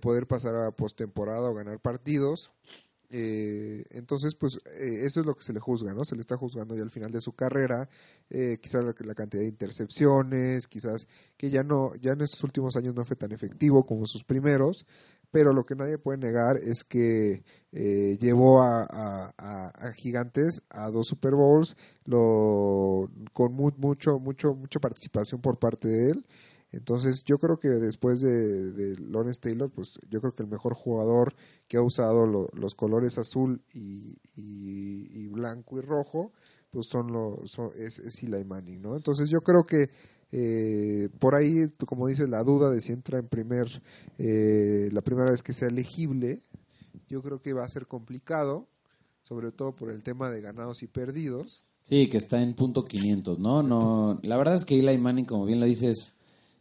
poder 0.00 0.26
pasar 0.26 0.54
a 0.56 0.70
postemporada 0.70 1.50
o 1.50 1.54
ganar 1.54 1.80
partidos. 1.80 2.50
Eh, 3.14 3.84
entonces, 3.90 4.34
pues 4.34 4.58
eh, 4.64 5.00
eso 5.04 5.20
es 5.20 5.26
lo 5.26 5.34
que 5.34 5.42
se 5.42 5.52
le 5.52 5.60
juzga, 5.60 5.92
¿no? 5.92 6.06
Se 6.06 6.14
le 6.14 6.22
está 6.22 6.38
juzgando 6.38 6.74
ya 6.74 6.82
al 6.82 6.90
final 6.90 7.12
de 7.12 7.20
su 7.20 7.34
carrera, 7.34 7.88
eh, 8.30 8.58
quizás 8.60 8.82
la, 8.84 9.14
cantidad 9.14 9.42
de 9.42 9.48
intercepciones, 9.48 10.66
quizás 10.66 11.06
que 11.36 11.50
ya 11.50 11.62
no, 11.62 11.94
ya 11.96 12.12
en 12.12 12.22
estos 12.22 12.42
últimos 12.42 12.74
años 12.74 12.94
no 12.94 13.04
fue 13.04 13.16
tan 13.16 13.32
efectivo 13.32 13.84
como 13.84 14.06
sus 14.06 14.24
primeros, 14.24 14.86
pero 15.32 15.54
lo 15.54 15.64
que 15.64 15.74
nadie 15.74 15.98
puede 15.98 16.18
negar 16.18 16.58
es 16.58 16.84
que 16.84 17.42
eh, 17.72 18.18
llevó 18.20 18.60
a, 18.60 18.84
a, 19.38 19.92
Gigantes 19.94 20.62
a 20.68 20.90
dos 20.90 21.08
Super 21.08 21.34
Bowls, 21.34 21.74
lo, 22.04 23.10
con 23.32 23.54
mucho, 23.54 24.20
mucho, 24.20 24.54
mucha 24.54 24.78
participación 24.78 25.40
por 25.40 25.58
parte 25.58 25.88
de 25.88 26.10
él. 26.10 26.26
Entonces 26.70 27.24
yo 27.24 27.38
creo 27.38 27.58
que 27.58 27.68
después 27.68 28.20
de, 28.20 28.94
Lawrence 28.98 29.40
Taylor, 29.40 29.70
pues 29.70 29.98
yo 30.08 30.20
creo 30.20 30.34
que 30.34 30.42
el 30.42 30.50
mejor 30.50 30.74
jugador 30.74 31.34
que 31.66 31.78
ha 31.78 31.82
usado 31.82 32.26
los 32.26 32.74
colores 32.74 33.16
azul 33.16 33.62
y, 33.74 34.18
y, 34.36 35.28
blanco 35.28 35.78
y 35.78 35.80
rojo, 35.82 36.32
pues 36.70 36.86
son 36.90 37.10
los 37.10 37.58
es, 37.76 37.98
es 37.98 38.22
Eli 38.22 38.44
Manning, 38.44 38.82
¿no? 38.82 38.96
Entonces 38.96 39.30
yo 39.30 39.40
creo 39.40 39.64
que 39.64 39.88
eh, 40.32 41.10
por 41.18 41.34
ahí, 41.34 41.68
como 41.86 42.08
dices, 42.08 42.28
la 42.28 42.42
duda 42.42 42.70
de 42.70 42.80
si 42.80 42.92
entra 42.92 43.18
en 43.18 43.28
primer, 43.28 43.68
eh, 44.18 44.88
la 44.90 45.02
primera 45.02 45.30
vez 45.30 45.42
que 45.42 45.52
sea 45.52 45.68
elegible, 45.68 46.40
yo 47.08 47.22
creo 47.22 47.42
que 47.42 47.52
va 47.52 47.64
a 47.64 47.68
ser 47.68 47.86
complicado, 47.86 48.66
sobre 49.22 49.52
todo 49.52 49.76
por 49.76 49.90
el 49.90 50.02
tema 50.02 50.30
de 50.30 50.40
ganados 50.40 50.82
y 50.82 50.86
perdidos. 50.86 51.66
Sí, 51.82 52.08
que 52.08 52.16
está 52.16 52.42
en 52.42 52.54
punto 52.54 52.84
500, 52.84 53.38
¿no? 53.38 53.62
no 53.62 54.20
La 54.22 54.38
verdad 54.38 54.56
es 54.56 54.64
que 54.64 54.78
Eli 54.78 54.96
Manning, 54.96 55.26
como 55.26 55.44
bien 55.44 55.60
lo 55.60 55.66
dices, 55.66 56.16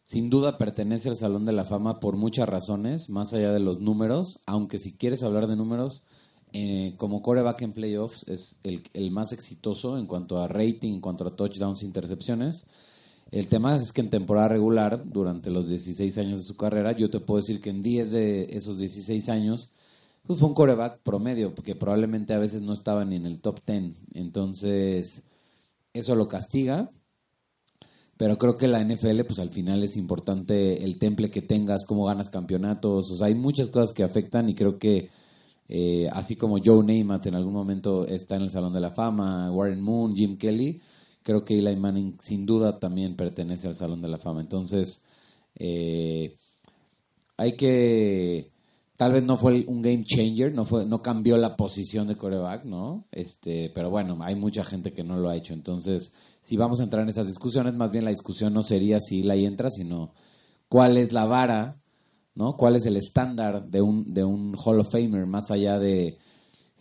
sin 0.06 0.30
duda 0.30 0.58
pertenece 0.58 1.08
al 1.08 1.16
Salón 1.16 1.46
de 1.46 1.54
la 1.54 1.64
Fama 1.64 2.02
por 2.02 2.18
muchas 2.18 2.50
razones, 2.50 3.10
más 3.10 3.32
allá 3.34 3.54
de 3.54 3.62
los 3.62 3.80
números, 3.80 4.42
aunque 4.46 4.80
si 4.80 4.98
quieres 4.98 5.24
hablar 5.24 5.48
de 5.48 5.56
números, 5.56 6.04
eh, 6.52 6.96
como 6.98 7.22
coreback 7.22 7.62
en 7.62 7.72
playoffs 7.72 8.28
es 8.28 8.58
el, 8.64 8.84
el, 8.92 9.12
más 9.12 9.32
exitoso 9.32 9.98
en 9.98 10.08
cuanto 10.08 10.40
a 10.40 10.50
rating, 10.50 10.96
en 10.96 11.00
cuanto 11.00 11.26
a 11.26 11.34
touchdowns, 11.34 11.84
intercepciones. 11.84 12.66
El 13.32 13.48
tema 13.48 13.76
es 13.76 13.92
que 13.92 14.02
en 14.02 14.10
temporada 14.10 14.50
regular, 14.50 15.04
durante 15.06 15.50
los 15.50 15.68
16 15.68 16.18
años 16.18 16.40
de 16.40 16.46
su 16.46 16.56
carrera, 16.56 16.92
yo 16.92 17.10
te 17.10 17.20
puedo 17.20 17.40
decir 17.40 17.62
que 17.62 17.70
en 17.70 17.82
10 17.82 18.12
de 18.12 18.44
esos 18.52 18.78
16 18.78 19.30
años, 19.30 19.70
pues 20.28 20.40
fue 20.40 20.50
un 20.50 20.56
coreback 20.56 21.00
promedio, 21.02 21.56
porque 21.56 21.76
probablemente 21.76 22.34
a 22.34 22.40
veces 22.40 22.62
no 22.62 22.74
estaba 22.74 23.06
ni 23.06 23.16
en 23.16 23.26
el 23.26 23.40
top 23.40 23.62
10. 23.66 23.94
Entonces, 24.14 25.24
eso 25.94 26.16
lo 26.16 26.28
castiga 26.28 26.92
pero 28.22 28.38
creo 28.38 28.56
que 28.56 28.68
la 28.68 28.84
NFL, 28.84 29.22
pues 29.26 29.40
al 29.40 29.50
final 29.50 29.84
es 29.84 29.98
importante 29.98 30.84
el 30.84 31.00
temple 31.00 31.32
que 31.32 31.42
tengas, 31.42 31.86
cómo 31.86 32.06
ganas 32.06 32.30
campeonatos, 32.30 33.10
o 33.10 33.16
sea, 33.16 33.26
hay 33.26 33.34
muchas 33.34 33.70
cosas 33.70 33.94
que 33.94 34.04
afectan 34.04 34.48
y 34.48 34.54
creo 34.54 34.78
que 34.78 35.10
eh, 35.68 36.08
así 36.14 36.36
como 36.36 36.60
Joe 36.64 36.84
Namath 36.86 37.26
en 37.26 37.34
algún 37.34 37.56
momento 37.56 38.06
está 38.06 38.36
en 38.36 38.44
el 38.44 38.52
Salón 38.52 38.74
de 38.74 38.80
la 38.80 38.92
Fama, 38.92 39.52
Warren 39.52 39.82
Moon, 39.82 40.16
Jim 40.16 40.38
Kelly, 40.38 40.80
creo 41.24 41.44
que 41.46 41.58
Eli 41.58 41.76
Manning 41.76 42.18
sin 42.22 42.46
duda 42.46 42.80
también 42.80 43.16
pertenece 43.16 43.68
al 43.68 43.76
Salón 43.76 44.02
de 44.02 44.08
la 44.08 44.18
Fama. 44.18 44.42
Entonces, 44.42 45.04
eh, 45.56 46.38
hay 47.38 47.56
que 47.56 48.52
tal 49.02 49.14
vez 49.14 49.24
no 49.24 49.36
fue 49.36 49.66
un 49.68 49.82
game 49.82 50.04
changer, 50.06 50.54
no 50.54 50.64
fue, 50.64 50.86
no 50.86 51.00
cambió 51.00 51.36
la 51.36 51.56
posición 51.56 52.08
de 52.08 52.18
coreback, 52.18 52.66
¿no? 52.66 53.06
Este, 53.12 53.72
pero 53.74 53.90
bueno, 53.90 54.16
hay 54.22 54.36
mucha 54.36 54.64
gente 54.64 54.94
que 54.94 55.04
no 55.04 55.18
lo 55.18 55.28
ha 55.28 55.36
hecho. 55.36 55.56
Entonces, 55.56 56.14
si 56.44 56.56
vamos 56.56 56.80
a 56.80 56.84
entrar 56.84 57.02
en 57.02 57.10
esas 57.10 57.26
discusiones, 57.26 57.74
más 57.74 57.90
bien 57.90 58.06
la 58.06 58.12
discusión 58.12 58.54
no 58.54 58.62
sería 58.62 59.00
si 59.00 59.24
la 59.24 59.34
entra, 59.34 59.72
sino 59.72 60.14
cuál 60.70 60.98
es 60.98 61.14
la 61.14 61.26
vara, 61.26 61.82
¿no? 62.36 62.56
¿Cuál 62.56 62.76
es 62.76 62.86
el 62.86 62.96
estándar 62.96 63.68
de 63.72 63.82
un, 63.82 64.14
de 64.14 64.24
un 64.24 64.56
Hall 64.64 64.82
of 64.82 64.92
Famer, 64.92 65.26
más 65.26 65.50
allá 65.50 65.80
de 65.80 66.20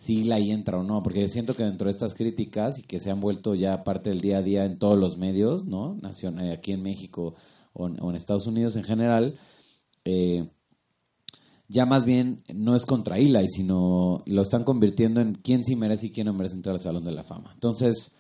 si 0.00 0.25
la 0.25 0.38
entra 0.38 0.78
o 0.78 0.83
no? 0.83 1.02
Porque 1.02 1.28
siento 1.28 1.54
que 1.54 1.62
dentro 1.62 1.85
de 1.85 1.90
estas 1.90 2.14
críticas 2.14 2.78
y 2.78 2.85
que 2.85 3.00
se 3.00 3.11
han 3.11 3.21
vuelto 3.21 3.54
ya 3.54 3.85
parte 3.85 4.09
del 4.09 4.23
día 4.23 4.38
a 4.38 4.42
día 4.42 4.64
en 4.64 4.78
todos 4.78 4.99
los 4.99 5.19
medios, 5.19 5.66
¿no? 5.66 5.95
Nacional, 5.97 6.50
aquí 6.52 6.73
en 6.73 6.83
México 6.83 7.35
o 7.75 7.87
en, 7.87 8.16
Estados 8.16 8.47
Unidos 8.47 8.76
en 8.76 8.85
general, 8.85 9.38
eh, 10.07 10.49
ya 11.69 11.85
más 11.85 12.07
bien 12.07 12.42
no 12.54 12.75
es 12.75 12.87
contra 12.87 13.19
Eli, 13.19 13.47
sino 13.50 14.23
lo 14.25 14.40
están 14.40 14.64
convirtiendo 14.64 15.21
en 15.21 15.35
quién 15.35 15.66
sí 15.66 15.76
merece 15.76 16.07
y 16.07 16.12
quién 16.12 16.28
no 16.28 16.33
merece 16.33 16.57
entrar 16.57 16.76
al 16.76 16.80
Salón 16.80 17.04
de 17.04 17.12
la 17.12 17.23
Fama. 17.23 17.50
Entonces, 17.52 18.14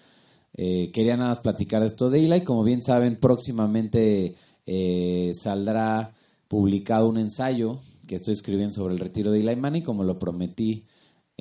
eh, 0.52 0.90
quería 0.92 1.16
nada 1.16 1.30
más 1.30 1.40
platicar 1.40 1.82
esto 1.82 2.10
de 2.10 2.22
Eli. 2.26 2.44
Como 2.44 2.62
bien 2.62 2.82
saben, 2.82 3.18
próximamente 3.18 4.36
eh, 4.66 5.32
saldrá 5.32 6.12
publicado 6.46 7.08
un 7.08 7.16
ensayo 7.16 7.80
que 8.06 8.16
estoy 8.16 8.34
escribiendo 8.34 8.74
sobre 8.74 8.92
el 8.92 9.00
retiro 9.00 9.30
de 9.30 9.40
Eli 9.40 9.56
Manning, 9.56 9.82
como 9.82 10.04
lo 10.04 10.18
prometí 10.18 10.84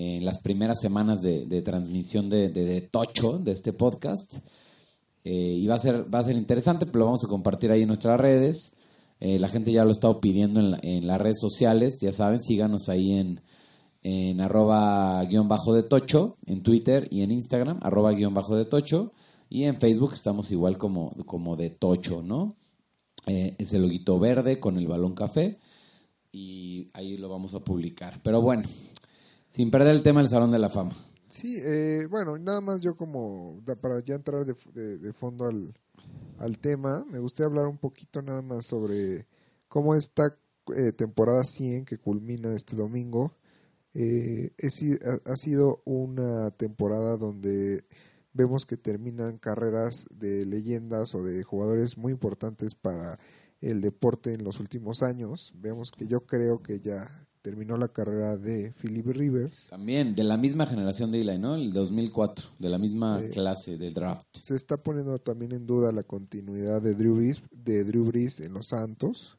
en 0.01 0.23
las 0.25 0.37
primeras 0.39 0.79
semanas 0.79 1.21
de, 1.21 1.61
transmisión 1.61 2.29
de, 2.29 2.87
Tocho, 2.91 3.37
de 3.37 3.51
este 3.51 3.73
podcast. 3.73 4.35
Eh, 5.25 5.57
y 5.61 5.67
va 5.67 5.75
a, 5.75 5.79
ser, 5.79 6.13
va 6.13 6.19
a 6.19 6.23
ser 6.23 6.37
interesante, 6.37 6.85
pero 6.85 6.99
lo 6.99 7.05
vamos 7.05 7.25
a 7.25 7.27
compartir 7.27 7.71
ahí 7.71 7.81
en 7.81 7.87
nuestras 7.89 8.19
redes. 8.19 8.71
Eh, 9.19 9.37
la 9.39 9.49
gente 9.49 9.71
ya 9.73 9.83
lo 9.83 9.89
ha 9.89 9.93
estado 9.93 10.21
pidiendo 10.21 10.61
en, 10.61 10.71
la- 10.71 10.79
en 10.81 11.05
las 11.05 11.19
redes 11.19 11.39
sociales, 11.41 11.99
ya 11.99 12.13
saben, 12.13 12.41
síganos 12.41 12.87
ahí 12.87 13.11
en, 13.11 13.41
en 14.01 14.39
arroba 14.39 15.21
guion 15.25 15.49
bajo 15.49 15.73
de 15.73 15.83
tocho, 15.83 16.37
en 16.45 16.63
Twitter 16.63 17.07
y 17.11 17.21
en 17.23 17.31
Instagram, 17.31 17.79
arroba 17.81 18.13
guion 18.13 18.33
bajo 18.33 18.55
de 18.55 18.63
tocho, 18.63 19.11
y 19.49 19.63
en 19.65 19.77
Facebook 19.81 20.13
estamos 20.13 20.51
igual 20.51 20.77
como, 20.77 21.11
como 21.25 21.57
de 21.57 21.69
tocho, 21.71 22.21
¿no? 22.23 22.55
Eh, 23.27 23.55
es 23.57 23.73
el 23.73 23.81
loguito 23.81 24.17
verde 24.17 24.61
con 24.61 24.77
el 24.77 24.87
balón 24.87 25.13
café 25.13 25.57
y 26.31 26.89
ahí 26.93 27.17
lo 27.17 27.27
vamos 27.27 27.53
a 27.55 27.59
publicar. 27.59 28.21
Pero 28.23 28.41
bueno, 28.41 28.63
sin 29.49 29.71
perder 29.71 29.89
el 29.95 30.03
tema 30.03 30.21
del 30.21 30.29
Salón 30.29 30.51
de 30.51 30.59
la 30.59 30.69
Fama. 30.69 30.95
Sí, 31.27 31.57
eh, 31.63 32.07
bueno, 32.09 32.37
nada 32.37 32.59
más 32.61 32.81
yo 32.81 32.95
como, 32.95 33.61
para 33.81 34.03
ya 34.03 34.15
entrar 34.15 34.45
de, 34.45 34.55
de- 34.73 35.13
fondo 35.13 35.45
al, 35.45 35.73
al 36.39 36.57
tema, 36.57 37.05
me 37.11 37.19
gustaría 37.19 37.47
hablar 37.47 37.67
un 37.67 37.77
poquito 37.77 38.21
nada 38.21 38.41
más 38.41 38.65
sobre 38.65 39.27
cómo 39.67 39.93
esta 39.93 40.35
eh, 40.75 40.91
temporada 40.91 41.43
100 41.43 41.85
que 41.85 41.97
culmina 41.97 42.55
este 42.55 42.75
domingo 42.75 43.33
eh, 43.93 44.51
es 44.57 44.79
ha 45.25 45.35
sido 45.35 45.81
una 45.85 46.51
temporada 46.51 47.17
donde 47.17 47.83
vemos 48.33 48.65
que 48.65 48.77
terminan 48.77 49.37
carreras 49.37 50.05
de 50.11 50.45
leyendas 50.45 51.13
o 51.15 51.23
de 51.23 51.43
jugadores 51.43 51.97
muy 51.97 52.11
importantes 52.11 52.75
para 52.75 53.17
el 53.61 53.81
deporte 53.81 54.33
en 54.33 54.43
los 54.43 54.59
últimos 54.59 55.01
años. 55.01 55.51
Vemos 55.55 55.91
que 55.91 56.07
yo 56.07 56.21
creo 56.21 56.61
que 56.61 56.79
ya 56.79 57.27
terminó 57.41 57.77
la 57.77 57.87
carrera 57.87 58.37
de 58.37 58.71
Philip 58.79 59.07
Rivers. 59.07 59.67
También 59.69 60.15
de 60.15 60.23
la 60.23 60.37
misma 60.37 60.65
generación 60.65 61.11
de 61.11 61.21
Eli, 61.21 61.37
¿no? 61.37 61.55
El 61.55 61.71
2004, 61.71 62.45
de 62.59 62.69
la 62.69 62.77
misma 62.77 63.21
Eh, 63.21 63.29
clase 63.29 63.77
de 63.77 63.91
draft. 63.91 64.27
Se 64.41 64.55
está 64.55 64.77
poniendo 64.77 65.19
también 65.19 65.53
en 65.53 65.65
duda 65.65 65.91
la 65.91 66.03
continuidad 66.03 66.81
de 66.81 66.95
Drew 66.95 67.15
Brees, 67.15 67.41
de 67.51 67.83
Drew 67.83 68.05
Brees 68.05 68.39
en 68.39 68.53
los 68.53 68.67
Santos. 68.67 69.37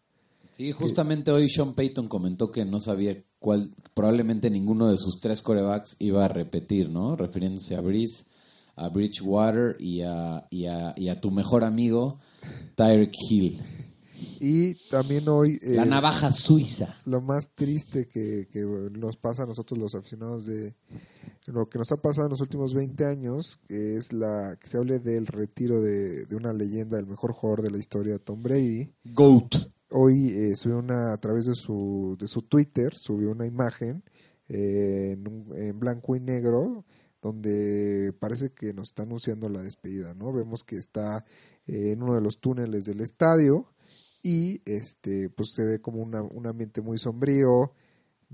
Sí, 0.56 0.72
justamente 0.72 1.30
hoy 1.30 1.48
Sean 1.48 1.72
Payton 1.74 2.08
comentó 2.08 2.50
que 2.50 2.64
no 2.64 2.80
sabía 2.80 3.22
cuál, 3.38 3.74
probablemente 3.94 4.50
ninguno 4.50 4.88
de 4.90 4.98
sus 4.98 5.18
tres 5.20 5.40
corebacks 5.42 5.96
iba 5.98 6.24
a 6.24 6.28
repetir, 6.28 6.90
¿no? 6.90 7.16
Refiriéndose 7.16 7.76
a 7.76 7.80
Breeze, 7.80 8.24
a 8.76 8.88
Bridgewater 8.88 9.76
y 9.78 10.02
a, 10.02 10.46
y 10.50 10.66
a, 10.66 10.94
y 10.96 11.08
a 11.08 11.20
tu 11.20 11.30
mejor 11.30 11.64
amigo, 11.64 12.18
Tyreek 12.74 13.12
Hill. 13.30 13.60
Y 14.40 14.74
también 14.90 15.28
hoy 15.28 15.58
eh, 15.62 15.74
La 15.74 15.84
navaja 15.84 16.32
suiza. 16.32 16.96
lo 17.04 17.20
más 17.20 17.50
triste 17.54 18.06
que, 18.08 18.46
que 18.50 18.60
nos 18.92 19.16
pasa 19.16 19.42
a 19.42 19.46
nosotros 19.46 19.78
los 19.78 19.94
aficionados 19.94 20.46
de 20.46 20.74
lo 21.46 21.68
que 21.68 21.78
nos 21.78 21.90
ha 21.92 21.96
pasado 21.96 22.26
en 22.26 22.30
los 22.30 22.40
últimos 22.40 22.74
20 22.74 23.04
años, 23.06 23.58
que 23.68 23.96
es 23.96 24.12
la 24.12 24.56
que 24.60 24.68
se 24.68 24.76
hable 24.78 24.98
del 25.00 25.26
retiro 25.26 25.80
de, 25.80 26.24
de 26.26 26.36
una 26.36 26.52
leyenda, 26.52 26.96
del 26.96 27.06
mejor 27.06 27.32
jugador 27.32 27.62
de 27.62 27.70
la 27.70 27.78
historia, 27.78 28.18
Tom 28.18 28.42
Brady. 28.42 28.92
GOAT. 29.04 29.54
Hoy 29.90 30.28
eh, 30.28 30.54
subió 30.56 30.78
una, 30.78 31.12
a 31.12 31.16
través 31.18 31.46
de 31.46 31.54
su, 31.56 32.16
de 32.20 32.28
su 32.28 32.42
Twitter, 32.42 32.94
subió 32.94 33.30
una 33.32 33.46
imagen 33.46 34.04
eh, 34.48 35.10
en, 35.12 35.26
un- 35.26 35.46
en 35.56 35.78
blanco 35.80 36.14
y 36.14 36.20
negro 36.20 36.84
donde 37.22 38.14
parece 38.18 38.50
que 38.52 38.72
nos 38.72 38.88
está 38.88 39.02
anunciando 39.02 39.48
la 39.48 39.60
despedida, 39.62 40.14
¿no? 40.14 40.32
Vemos 40.32 40.62
que 40.64 40.76
está 40.76 41.24
eh, 41.66 41.90
en 41.92 42.02
uno 42.02 42.14
de 42.14 42.20
los 42.22 42.38
túneles 42.40 42.84
del 42.86 43.00
estadio 43.00 43.66
y 44.22 44.60
este 44.64 45.30
pues 45.30 45.50
se 45.54 45.64
ve 45.64 45.80
como 45.80 46.02
una- 46.02 46.22
un 46.22 46.46
ambiente 46.46 46.80
muy 46.80 46.98
sombrío. 46.98 47.72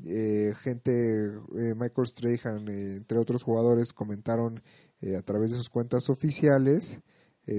Eh, 0.04 0.52
gente, 0.60 1.26
eh, 1.58 1.74
Michael 1.74 2.06
Strahan, 2.06 2.68
eh, 2.68 2.96
entre 2.96 3.18
otros 3.18 3.42
jugadores, 3.42 3.92
comentaron 3.92 4.62
eh, 5.00 5.16
a 5.16 5.22
través 5.22 5.50
de 5.50 5.56
sus 5.56 5.68
cuentas 5.70 6.08
oficiales 6.10 6.98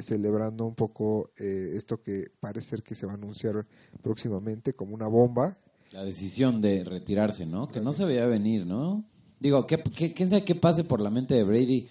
celebrando 0.02 0.66
un 0.66 0.76
poco 0.76 1.32
eh, 1.40 1.72
esto 1.76 2.02
que 2.02 2.26
parece 2.42 2.68
ser 2.72 2.84
que 2.84 2.94
se 2.94 3.06
va 3.06 3.14
a 3.14 3.16
anunciar 3.16 3.66
próximamente 4.04 4.74
como 4.74 4.94
una 4.94 5.08
bomba. 5.08 5.58
La 5.94 6.04
decisión 6.04 6.60
de 6.60 6.84
retirarse, 6.84 7.46
¿no? 7.46 7.70
Que 7.70 7.80
no 7.80 7.94
se 7.94 8.04
veía 8.04 8.26
venir, 8.26 8.66
¿no? 8.66 9.06
Digo, 9.40 9.66
¿qué, 9.66 9.82
qué, 9.82 10.14
quién 10.14 10.30
sabe 10.30 10.44
qué 10.44 10.56
pase 10.56 10.84
por 10.84 11.00
la 11.00 11.10
mente 11.10 11.36
de 11.36 11.44
Brady? 11.46 11.88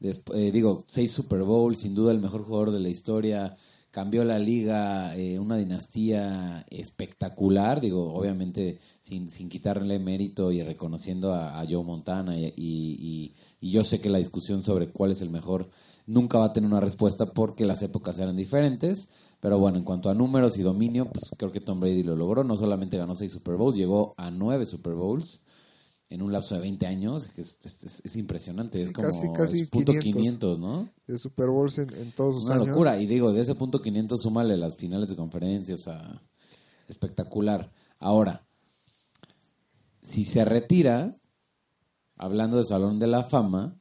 Desp- 0.00 0.34
eh, 0.34 0.50
digo, 0.52 0.84
seis 0.86 1.12
Super 1.12 1.42
Bowl, 1.42 1.76
sin 1.76 1.94
duda 1.94 2.12
el 2.12 2.20
mejor 2.20 2.44
jugador 2.44 2.70
de 2.70 2.80
la 2.80 2.88
historia, 2.88 3.54
cambió 3.94 4.24
la 4.24 4.40
liga, 4.40 5.16
eh, 5.16 5.38
una 5.38 5.56
dinastía 5.56 6.66
espectacular, 6.68 7.80
digo, 7.80 8.12
obviamente 8.12 8.80
sin, 9.02 9.30
sin 9.30 9.48
quitarle 9.48 10.00
mérito 10.00 10.50
y 10.50 10.64
reconociendo 10.64 11.32
a, 11.32 11.64
Joe 11.70 11.84
Montana 11.84 12.36
y- 12.36 13.32
y 13.60 13.70
yo 13.70 13.84
sé 13.84 14.00
que 14.00 14.10
la 14.10 14.18
discusión 14.18 14.62
sobre 14.62 14.88
cuál 14.88 15.12
es 15.12 15.22
el 15.22 15.30
mejor 15.30 15.70
nunca 16.06 16.38
va 16.38 16.46
a 16.46 16.52
tener 16.52 16.68
una 16.68 16.80
respuesta 16.80 17.26
porque 17.26 17.64
las 17.64 17.82
épocas 17.82 18.18
eran 18.18 18.36
diferentes, 18.36 19.08
pero 19.40 19.60
bueno, 19.60 19.78
en 19.78 19.84
cuanto 19.84 20.10
a 20.10 20.14
números 20.14 20.58
y 20.58 20.62
dominio, 20.62 21.06
pues 21.06 21.30
creo 21.38 21.52
que 21.52 21.60
Tom 21.60 21.78
Brady 21.78 22.02
lo 22.02 22.16
logró, 22.16 22.42
no 22.42 22.56
solamente 22.56 22.98
ganó 22.98 23.14
seis 23.14 23.32
Super 23.32 23.54
Bowls, 23.54 23.76
llegó 23.78 24.14
a 24.16 24.30
nueve 24.32 24.66
Super 24.66 24.94
Bowls 24.94 25.40
en 26.10 26.22
un 26.22 26.32
lapso 26.32 26.54
de 26.54 26.60
20 26.60 26.86
años, 26.86 27.28
que 27.28 27.40
es, 27.42 27.58
es- 27.64 27.82
es- 27.84 28.02
es 28.04 28.16
impresionante, 28.16 28.78
Sí, 28.78 28.84
es 28.84 28.92
como 28.92 29.08
casi- 29.08 29.32
casi 29.32 29.60
es 29.62 29.68
punto 29.70 29.92
500. 29.92 30.12
500, 30.22 30.58
¿no? 30.58 30.88
de 31.06 31.18
Super 31.18 31.48
Bowls 31.48 31.78
en, 31.78 31.92
en 31.94 32.12
todos 32.12 32.34
sus 32.36 32.44
Una 32.44 32.54
años. 32.56 32.68
locura. 32.68 33.00
Y 33.00 33.06
digo, 33.06 33.32
de 33.32 33.40
ese 33.40 33.54
punto 33.54 33.80
500 33.82 34.20
súmale 34.22 34.56
las 34.56 34.76
finales 34.76 35.08
de 35.08 35.16
conferencia, 35.16 35.74
o 35.74 35.78
sea, 35.78 36.22
espectacular. 36.88 37.72
Ahora, 37.98 38.46
si 40.02 40.24
se 40.24 40.44
retira, 40.44 41.16
hablando 42.16 42.58
de 42.58 42.64
Salón 42.64 42.98
de 42.98 43.06
la 43.06 43.24
Fama, 43.24 43.76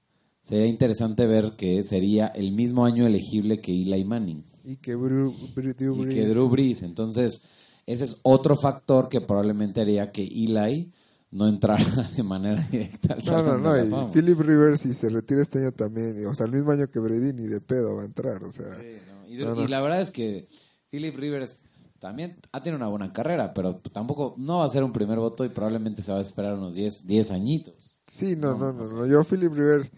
sería 0.48 0.68
interesante 0.68 1.28
ver 1.28 1.56
que 1.58 1.84
sería 1.84 2.28
el 2.28 2.52
mismo 2.52 2.86
año 2.86 3.06
elegible 3.06 3.60
que 3.62 3.72
Eli 3.74 4.04
Manning 4.06 4.46
Y 4.64 4.78
que 4.78 4.94
Drew, 4.94 5.34
Drew 5.56 5.72
y 5.96 6.06
Brees- 6.06 6.14
que 6.14 6.26
Drew 6.28 6.50
Brees. 6.50 6.84
Entonces, 6.84 7.42
ese 7.86 8.06
es 8.06 8.16
otro 8.24 8.56
factor 8.56 9.10
que 9.10 9.20
probablemente 9.22 9.82
haría 9.82 10.12
que 10.12 10.24
Eli 10.24 10.92
no 11.34 11.48
entrara 11.48 11.84
de 12.15 12.24
manera 12.24 12.62
directa 12.72 13.15
al 13.15 13.26
No, 13.26 13.41
no, 13.43 13.58
no. 13.58 13.78
Y 13.86 13.89
Fama. 13.89 14.12
Philip 14.12 14.39
Rivers, 14.39 14.82
si 14.82 14.93
se 14.93 15.10
retira 15.10 15.41
este 15.41 15.60
año 15.60 15.72
también, 15.72 16.26
o 16.28 16.34
sea, 16.36 16.46
el 16.46 16.52
mismo 16.52 16.72
año 16.72 16.88
que 16.89 17.00
Brady, 17.00 17.34
ni 17.34 17.48
de 17.48 17.60
pedo 17.60 17.96
va 17.96 18.04
a 18.04 18.06
entrar. 18.06 18.43
O 18.43 18.52
sea, 18.52 18.72
Sí, 18.76 18.98
no. 19.08 19.28
Y, 19.28 19.38
No, 19.38 19.56
no. 19.56 19.62
y 19.63 19.67
la 19.67 19.82
verdad 19.82 20.02
es 20.02 20.12
que 20.12 20.48
Philip 20.91 21.15
Rivers 21.17 21.63
también 22.00 22.38
ha 22.52 22.62
tenido 22.62 22.78
una 22.78 22.89
buena 22.89 23.12
carrera, 23.12 23.54
pero 23.54 23.78
tampoco 23.91 24.36
no 24.38 24.60
va 24.60 24.65
a 24.65 24.69
ser 24.69 24.84
un 24.84 24.93
primer 24.93 25.17
voto 25.17 25.43
y 25.46 25.50
probablemente 25.50 26.04
se 26.04 26.12
va 26.12 26.19
a 26.19 26.22
esperar 26.22 26.54
unos 26.54 26.76
10, 26.76 27.08
10 27.08 27.32
añitos. 27.32 27.98
sí, 28.08 28.36
no, 28.36 28.58
no, 28.58 28.72
no, 28.74 28.84
no. 28.84 29.08
Yo, 29.08 29.24
Philip 29.24 29.54
Rivers, 29.54 29.91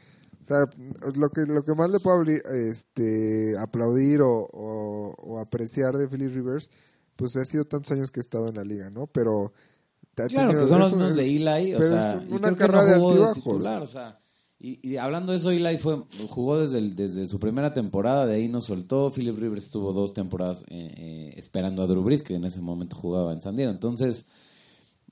o 0.43 0.45
sea, 0.45 0.69
lo 1.15 1.29
que, 1.31 1.41
lo 1.47 1.65
que 1.65 1.73
más 1.73 1.89
le 1.89 1.99
puedo 1.99 2.21
este, 2.23 3.57
aplaudir 3.59 4.21
o, 4.21 4.47
o, 4.53 5.15
o 5.17 5.39
apreciar 5.39 5.97
de 5.97 6.07
Philip 6.07 6.31
Rivers, 6.33 6.69
pues 7.15 7.35
ha 7.35 7.43
sido 7.43 7.65
tantos 7.65 7.91
años 7.91 8.11
que 8.11 8.19
he 8.19 8.21
estado 8.21 8.47
en 8.49 8.55
la 8.55 8.63
liga, 8.63 8.89
¿no? 8.89 9.07
Pero. 9.07 9.51
Claro, 10.15 10.51
que 10.59 10.65
son 10.67 10.79
los 10.79 10.91
mismos 10.93 11.15
de 11.15 11.35
Eli, 11.35 11.73
o 11.73 11.77
pero 11.77 11.89
sea, 11.99 12.23
es 12.25 12.31
una 12.31 12.55
carrera 12.55 12.83
de 12.85 12.93
altibajos. 12.93 13.33
titular, 13.35 13.81
o 13.81 13.87
sea, 13.87 14.19
y, 14.59 14.79
y 14.89 14.97
hablando 14.97 15.31
de 15.33 15.37
eso, 15.37 15.51
Eli 15.51 15.77
fue, 15.77 16.01
jugó 16.29 16.59
desde, 16.61 16.77
el- 16.79 16.95
desde 16.95 17.27
su 17.27 17.39
primera 17.39 17.73
temporada, 17.73 18.25
de 18.25 18.35
ahí 18.35 18.47
nos 18.47 18.65
soltó. 18.65 19.11
Philip 19.11 19.37
Rivers 19.37 19.65
estuvo 19.65 19.91
dos 19.93 20.13
temporadas 20.13 20.63
eh, 20.69 20.93
eh, 20.97 21.33
esperando 21.37 21.83
a 21.83 21.87
Drew 21.87 22.01
Brees, 22.03 22.23
que 22.23 22.35
en 22.35 22.45
ese 22.45 22.61
momento 22.61 22.95
jugaba 22.95 23.33
en 23.33 23.41
San 23.41 23.55
Diego. 23.57 23.71
Entonces, 23.71 24.27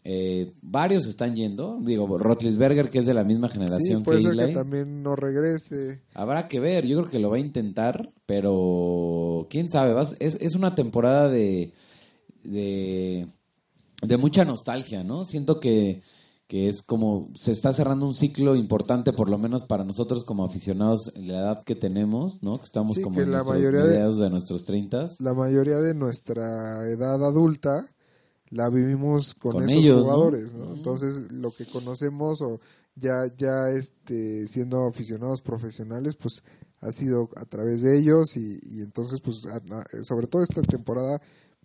eh, 0.06 0.54
varios 0.62 1.06
están 1.08 1.36
yendo. 1.36 1.78
Digo, 1.82 2.18
Rotlisberger, 2.18 2.90
que 2.90 3.00
es 3.00 3.06
de 3.06 3.14
la 3.14 3.24
misma 3.24 3.50
Sí, 3.50 3.54
generación 3.56 4.04
puede 4.04 4.20
que 4.20 4.24
ser 4.24 4.34
Eli. 4.34 4.46
que 4.48 4.54
también 4.54 5.04
no 5.04 5.16
regrese. 5.16 6.02
Habrá 6.14 6.48
que 6.48 6.60
ver, 6.60 6.86
yo 6.88 6.98
creo 7.00 7.10
que 7.10 7.20
lo 7.20 7.30
va 7.30 7.36
a 7.36 7.40
intentar, 7.40 8.12
pero 8.26 9.46
quién 9.50 9.70
sabe, 9.70 9.94
vas- 9.94 10.16
es, 10.20 10.36
es 10.42 10.56
una 10.56 10.74
temporada 10.76 11.30
de, 11.30 11.74
de, 12.44 13.28
de 14.08 14.18
mucha 14.18 14.46
nostalgia, 14.46 15.04
¿no? 15.04 15.26
Siento 15.26 15.60
que, 15.60 16.02
que 16.48 16.68
es 16.70 16.82
como, 16.82 17.30
se 17.36 17.52
está 17.52 17.74
cerrando 17.74 18.06
un 18.06 18.16
ciclo 18.16 18.56
importante, 18.56 19.14
por 19.14 19.30
lo 19.30 19.38
menos 19.38 19.64
para 19.64 19.84
nosotros 19.84 20.24
como 20.24 20.46
aficionados, 20.46 21.12
en 21.16 21.28
la 21.30 21.40
edad 21.40 21.64
que 21.64 21.76
tenemos, 21.76 22.42
¿no? 22.44 22.58
Que 22.60 22.66
estamos 22.66 22.98
Sí, 22.98 23.02
como 23.02 23.16
que 23.18 23.24
en 23.24 23.32
la 23.32 23.44
mayoría 23.44 23.84
de- 23.86 24.30
nuestros 24.30 24.64
treintas. 24.66 25.20
La 25.20 25.34
mayoría 25.34 25.78
de 25.78 25.94
nuestra 25.94 26.44
edad 26.90 27.24
adulta 27.24 27.88
la 28.50 28.70
vivimos 28.70 29.34
con, 29.34 29.54
Con 29.54 29.64
esos 29.64 29.76
ellos, 29.84 29.98
¿no? 29.98 30.04
jugadores, 30.04 30.54
¿no? 30.54 30.66
Ujú. 30.66 30.74
Entonces, 30.76 31.32
lo 31.32 31.52
que 31.52 31.66
conocemos 31.66 32.42
o 32.42 32.60
ya 32.96 33.26
ya 33.36 33.70
este 33.72 34.46
siendo 34.46 34.86
aficionados 34.86 35.42
profesionales, 35.42 36.16
pues 36.16 36.44
ha 36.82 36.92
sido 36.92 37.30
a 37.38 37.46
través 37.46 37.82
de 37.82 37.98
ellos 37.98 38.36
y, 38.36 38.60
y 38.70 38.82
entonces 38.82 39.22
pues 39.22 39.42
sobre 40.06 40.28
todo 40.28 40.44
esta 40.44 40.62
temporada 40.62 41.20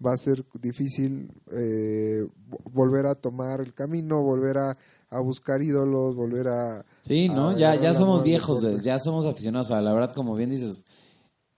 va 0.04 0.12
a 0.12 0.16
ser 0.18 0.44
difícil 0.60 1.30
eh, 1.52 2.26
vo- 2.50 2.60
volver 2.72 3.06
a 3.06 3.14
tomar 3.14 3.60
el 3.60 3.72
camino, 3.74 4.22
volver 4.22 4.58
a, 4.58 4.76
a 5.10 5.20
buscar 5.20 5.62
ídolos, 5.62 6.14
volver 6.14 6.48
a 6.48 6.84
Sí, 7.02 7.28
¿no? 7.28 7.50
a 7.50 7.56
Ya, 7.58 7.74
ya 7.74 7.94
somos 7.94 8.22
viejos, 8.22 8.60
deporte. 8.62 8.84
ya 8.84 8.98
somos 8.98 9.24
aficionados. 9.26 9.68
O 9.68 9.74
sea, 9.74 9.80
la 9.80 9.92
verdad, 9.92 10.14
como 10.14 10.34
bien 10.34 10.50
dices, 10.50 10.84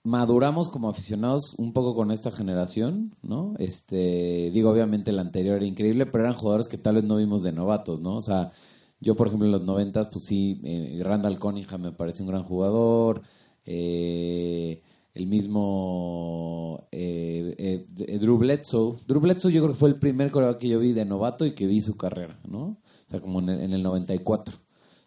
maduramos 0.03 0.69
como 0.71 0.89
aficionados 0.89 1.55
un 1.59 1.73
poco 1.73 1.95
con 1.95 2.11
esta 2.11 2.31
generación, 2.31 3.15
¿no? 3.23 3.55
Este, 3.59 4.51
digo, 4.53 4.71
obviamente 4.71 5.13
la 5.13 5.23
anterior 5.23 5.57
era 5.57 5.67
increíble, 5.67 6.07
pero 6.07 6.25
eran 6.25 6.37
jugadores 6.37 6.69
que 6.69 6.79
tal 6.79 6.95
vez 6.97 7.05
no 7.05 7.17
vimos 7.17 7.43
de 7.43 7.53
novatos, 7.53 8.01
¿no? 8.01 8.17
O 8.17 8.23
sea, 8.23 8.53
yo, 9.01 9.15
por 9.17 9.27
ejemplo, 9.27 9.47
en 9.47 9.53
los 9.53 9.65
noventas, 9.65 10.09
pues 10.09 10.25
sí, 10.25 10.61
eh, 10.65 11.01
Randall 11.03 11.39
Cunningham 11.39 11.83
me 11.83 11.93
parece 11.93 12.23
un 12.23 12.29
gran 12.29 12.45
jugador, 12.45 13.23
eh, 13.65 14.83
el 15.15 15.27
mismo 15.27 16.87
eh, 16.93 17.55
eh, 17.59 18.19
Drew 18.19 18.39
Bledsoe. 18.39 18.99
Drew 19.07 19.21
Bledsoe 19.21 19.53
yo 19.53 19.63
creo 19.63 19.73
que 19.73 19.79
fue 19.79 19.89
el 19.91 19.99
primer 19.99 20.31
coreback 20.31 20.59
que 20.59 20.69
yo 20.69 20.79
vi 20.79 20.93
de 20.93 21.05
novato 21.05 21.45
y 21.45 21.55
que 21.55 21.67
vi 21.67 21.81
su 21.81 21.97
carrera, 21.97 22.39
¿no? 22.49 22.63
O 23.07 23.11
sea, 23.11 23.21
como 23.21 23.41
en 23.41 23.49
el, 23.49 23.61
en 23.61 23.73
el 23.73 23.83
94. 23.83 24.57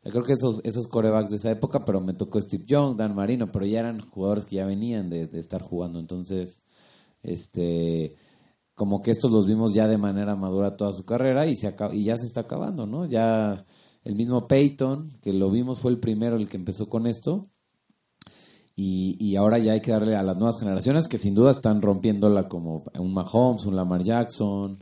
O 0.06 0.10
creo 0.10 0.24
que 0.24 0.34
esos, 0.34 0.60
esos 0.66 0.88
corebacks 0.88 1.30
de 1.30 1.38
esa 1.38 1.52
época, 1.52 1.86
pero 1.86 2.02
me 2.02 2.14
tocó 2.14 2.42
Steve 2.42 2.66
Young, 2.68 2.98
Dan 2.98 3.16
Marino, 3.16 3.52
pero 3.52 3.66
ya 3.66 3.80
eran 3.80 4.02
jugadores 4.02 4.46
que 4.46 4.58
ya 4.58 4.66
venían 4.66 5.10
de, 5.10 5.28
de 5.28 5.40
estar 5.40 5.62
jugando. 5.62 6.00
Entonces, 6.00 6.62
este 7.22 8.18
como 8.76 9.02
que 9.02 9.12
estos 9.12 9.32
los 9.32 9.46
vimos 9.46 9.74
ya 9.74 9.88
de 9.88 9.98
manera 9.98 10.36
madura 10.36 10.76
toda 10.76 10.94
su 10.94 11.06
carrera 11.06 11.46
y, 11.48 11.56
se 11.56 11.74
y 11.94 12.06
ya 12.06 12.18
se 12.18 12.26
está 12.26 12.42
acabando, 12.42 12.88
¿no? 12.88 13.06
Ya 13.06 13.66
el 14.04 14.16
mismo 14.16 14.48
Peyton, 14.48 15.18
que 15.22 15.32
lo 15.32 15.52
vimos, 15.52 15.80
fue 15.80 15.92
el 15.92 16.00
primero 16.00 16.36
el 16.36 16.50
que 16.50 16.58
empezó 16.58 16.90
con 16.90 17.08
esto. 17.08 17.50
Y, 18.76 19.18
y 19.20 19.36
ahora 19.36 19.60
ya 19.60 19.74
hay 19.74 19.82
que 19.82 19.92
darle 19.92 20.16
a 20.16 20.24
las 20.24 20.36
nuevas 20.38 20.60
generaciones 20.60 21.08
que 21.08 21.20
sin 21.20 21.36
duda 21.36 21.52
están 21.52 21.82
rompiéndola 21.82 22.48
como 22.48 22.86
un 22.98 23.14
Mahomes, 23.14 23.66
un 23.66 23.76
Lamar 23.76 24.04
Jackson. 24.04 24.80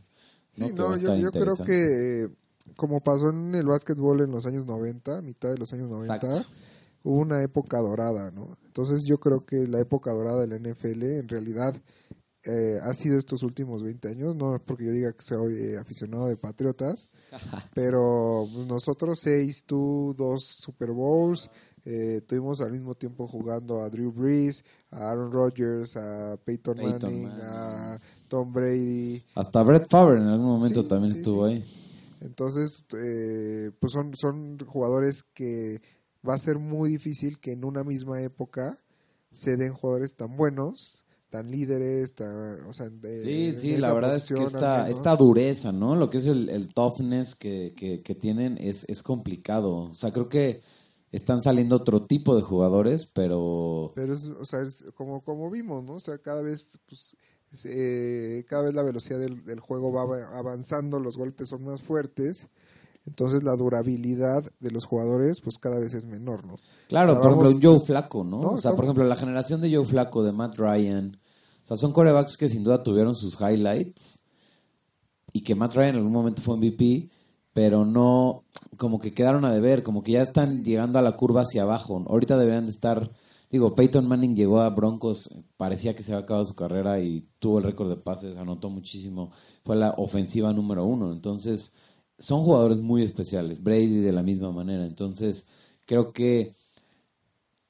¿no? 0.55 0.67
Sí, 0.67 0.73
no, 0.73 0.97
yo, 0.97 1.15
yo 1.15 1.31
creo 1.31 1.57
que 1.57 2.29
como 2.75 3.01
pasó 3.01 3.29
en 3.29 3.53
el 3.55 3.65
básquetbol 3.65 4.21
en 4.21 4.31
los 4.31 4.45
años 4.45 4.65
90, 4.65 5.21
mitad 5.21 5.49
de 5.49 5.57
los 5.57 5.73
años 5.73 5.89
90, 5.89 6.45
hubo 7.03 7.19
una 7.19 7.41
época 7.41 7.79
dorada, 7.79 8.31
¿no? 8.31 8.57
Entonces 8.65 9.03
yo 9.05 9.19
creo 9.19 9.45
que 9.45 9.67
la 9.67 9.79
época 9.79 10.11
dorada 10.11 10.45
de 10.45 10.47
la 10.47 10.57
NFL 10.57 11.03
en 11.03 11.27
realidad 11.27 11.75
eh, 12.43 12.79
ha 12.81 12.93
sido 12.93 13.19
estos 13.19 13.43
últimos 13.43 13.83
20 13.83 14.07
años, 14.09 14.35
no 14.35 14.59
porque 14.65 14.85
yo 14.85 14.91
diga 14.91 15.11
que 15.11 15.23
soy 15.23 15.53
eh, 15.53 15.77
aficionado 15.77 16.27
de 16.27 16.37
Patriotas, 16.37 17.09
pero 17.73 18.47
nosotros 18.67 19.19
seis, 19.19 19.63
tú 19.65 20.15
dos 20.17 20.43
Super 20.57 20.91
Bowls, 20.91 21.49
eh, 21.85 22.21
tuvimos 22.27 22.61
al 22.61 22.71
mismo 22.71 22.93
tiempo 22.93 23.27
jugando 23.27 23.81
a 23.81 23.89
Drew 23.89 24.11
Brees, 24.11 24.63
a 24.91 25.09
Aaron 25.09 25.31
Rodgers, 25.31 25.95
a 25.97 26.37
Peyton, 26.43 26.77
Manning, 26.77 27.29
a 27.41 27.99
Tom 28.27 28.53
Brady. 28.53 29.23
Hasta 29.35 29.63
Brett 29.63 29.89
Favre 29.89 30.19
en 30.21 30.27
algún 30.27 30.47
momento 30.47 30.85
también 30.85 31.15
estuvo 31.15 31.45
ahí. 31.45 31.63
Entonces, 32.21 32.83
pues 33.79 33.91
son, 33.91 34.15
son 34.15 34.59
jugadores 34.59 35.23
que 35.33 35.79
va 36.27 36.35
a 36.35 36.37
ser 36.37 36.59
muy 36.59 36.91
difícil 36.91 37.39
que 37.39 37.53
en 37.53 37.65
una 37.65 37.83
misma 37.83 38.21
época 38.21 38.77
se 39.31 39.57
den 39.57 39.73
jugadores 39.73 40.15
tan 40.15 40.37
buenos 40.37 41.01
tan 41.31 41.49
líderes, 41.49 42.13
o 42.67 42.73
sea, 42.73 42.89
sí, 43.23 43.55
sí, 43.57 43.77
la 43.77 43.93
verdad 43.93 44.17
es 44.17 44.27
que 44.27 44.43
esta, 44.43 44.89
esta 44.89 45.15
dureza, 45.15 45.71
¿no? 45.71 45.95
Lo 45.95 46.09
que 46.09 46.17
es 46.17 46.27
el, 46.27 46.49
el 46.49 46.67
toughness 46.73 47.35
que, 47.35 47.73
que, 48.03 48.15
tienen 48.15 48.57
es, 48.59 48.85
es 48.89 49.01
complicado. 49.01 49.75
O 49.75 49.93
sea, 49.93 50.11
creo 50.11 50.27
que 50.27 50.61
están 51.11 51.41
saliendo 51.41 51.75
otro 51.75 52.05
tipo 52.05 52.35
de 52.35 52.41
jugadores, 52.41 53.05
pero... 53.05 53.91
Pero 53.95 54.13
es, 54.13 54.25
o 54.25 54.45
sea, 54.45 54.61
es 54.61 54.85
como, 54.95 55.21
como 55.23 55.49
vimos, 55.49 55.83
¿no? 55.83 55.93
O 55.93 55.99
sea, 55.99 56.17
cada 56.17 56.41
vez, 56.41 56.79
pues, 56.87 57.15
eh, 57.65 58.43
cada 58.47 58.63
vez 58.63 58.73
la 58.73 58.83
velocidad 58.83 59.19
del, 59.19 59.43
del 59.43 59.59
juego 59.59 59.91
va 59.91 60.03
avanzando, 60.37 60.99
los 60.99 61.17
golpes 61.17 61.49
son 61.49 61.63
más 61.63 61.81
fuertes 61.81 62.47
entonces 63.05 63.43
la 63.43 63.55
durabilidad 63.55 64.43
de 64.59 64.71
los 64.71 64.85
jugadores 64.85 65.41
pues 65.41 65.57
cada 65.57 65.79
vez 65.79 65.93
es 65.93 66.05
menor, 66.05 66.45
¿no? 66.45 66.57
Claro, 66.87 67.19
por 67.19 67.31
ejemplo, 67.31 67.59
Joe 67.61 67.79
Flaco, 67.85 68.23
¿no? 68.23 68.39
o 68.39 68.61
sea, 68.61 68.71
por 68.75 68.85
ejemplo, 68.85 69.03
la 69.05 69.15
generación 69.15 69.61
de 69.61 69.73
Joe 69.73 69.85
Flaco, 69.85 70.23
de 70.23 70.33
Matt 70.33 70.57
Ryan, 70.57 71.17
o 71.63 71.67
sea, 71.67 71.77
son 71.77 71.93
corebacks 71.93 72.37
que 72.37 72.49
sin 72.49 72.63
duda 72.63 72.83
tuvieron 72.83 73.15
sus 73.15 73.39
highlights 73.39 74.19
y 75.33 75.41
que 75.41 75.55
Matt 75.55 75.73
Ryan 75.73 75.89
en 75.91 75.95
algún 75.97 76.13
momento 76.13 76.41
fue 76.41 76.57
MVP, 76.57 77.09
pero 77.53 77.85
no, 77.85 78.43
como 78.77 78.99
que 78.99 79.13
quedaron 79.13 79.45
a 79.45 79.53
deber, 79.53 79.83
como 79.83 80.03
que 80.03 80.13
ya 80.13 80.21
están 80.21 80.63
llegando 80.63 80.99
a 80.99 81.01
la 81.01 81.13
curva 81.13 81.41
hacia 81.41 81.63
abajo. 81.63 82.03
Ahorita 82.07 82.37
deberían 82.37 82.65
de 82.65 82.71
estar, 82.71 83.11
digo, 83.49 83.75
Peyton 83.75 84.07
Manning 84.07 84.35
llegó 84.35 84.61
a 84.61 84.69
Broncos, 84.69 85.29
parecía 85.57 85.95
que 85.95 86.03
se 86.03 86.13
había 86.13 86.23
acabado 86.23 86.45
su 86.45 86.55
carrera 86.55 86.99
y 86.99 87.27
tuvo 87.39 87.59
el 87.59 87.65
récord 87.65 87.89
de 87.89 87.97
pases, 87.97 88.37
anotó 88.37 88.69
muchísimo, 88.69 89.31
fue 89.63 89.75
la 89.75 89.91
ofensiva 89.97 90.53
número 90.53 90.85
uno, 90.85 91.11
entonces 91.11 91.73
son 92.17 92.41
jugadores 92.43 92.77
muy 92.77 93.03
especiales, 93.03 93.61
Brady 93.61 93.99
de 93.99 94.11
la 94.11 94.23
misma 94.23 94.51
manera, 94.51 94.85
entonces 94.85 95.47
creo 95.85 96.13
que 96.13 96.53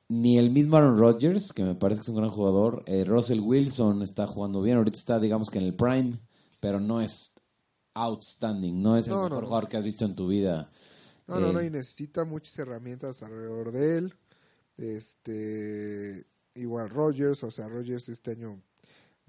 ni 0.09 0.37
el 0.37 0.51
mismo 0.51 0.75
Aaron 0.75 0.97
Rodgers, 0.97 1.53
que 1.53 1.63
me 1.63 1.73
parece 1.73 1.99
que 1.99 2.03
es 2.03 2.09
un 2.09 2.17
gran 2.17 2.29
jugador, 2.29 2.83
eh, 2.85 3.05
Russell 3.05 3.39
Wilson 3.39 4.01
está 4.01 4.27
jugando 4.27 4.61
bien, 4.61 4.77
ahorita 4.77 4.97
está 4.97 5.19
digamos 5.19 5.49
que 5.49 5.57
en 5.57 5.65
el 5.65 5.73
prime, 5.73 6.19
pero 6.59 6.81
no 6.81 6.99
es 6.99 7.30
outstanding, 7.93 8.81
no 8.81 8.97
es 8.97 9.07
el 9.07 9.13
mejor 9.13 9.45
jugador 9.45 9.67
que 9.67 9.77
has 9.77 9.83
visto 9.83 10.05
en 10.05 10.15
tu 10.15 10.27
vida. 10.27 10.71
No, 11.27 11.39
no, 11.39 11.53
no, 11.53 11.59
eh, 11.59 11.67
y 11.67 11.69
necesita 11.69 12.25
muchas 12.25 12.57
herramientas 12.59 13.21
alrededor 13.23 13.71
de 13.71 13.97
él. 13.97 14.13
Este, 14.77 16.25
igual 16.55 16.89
Rodgers, 16.89 17.43
o 17.43 17.51
sea, 17.51 17.67
Rodgers 17.69 18.09
este 18.09 18.31
año 18.31 18.61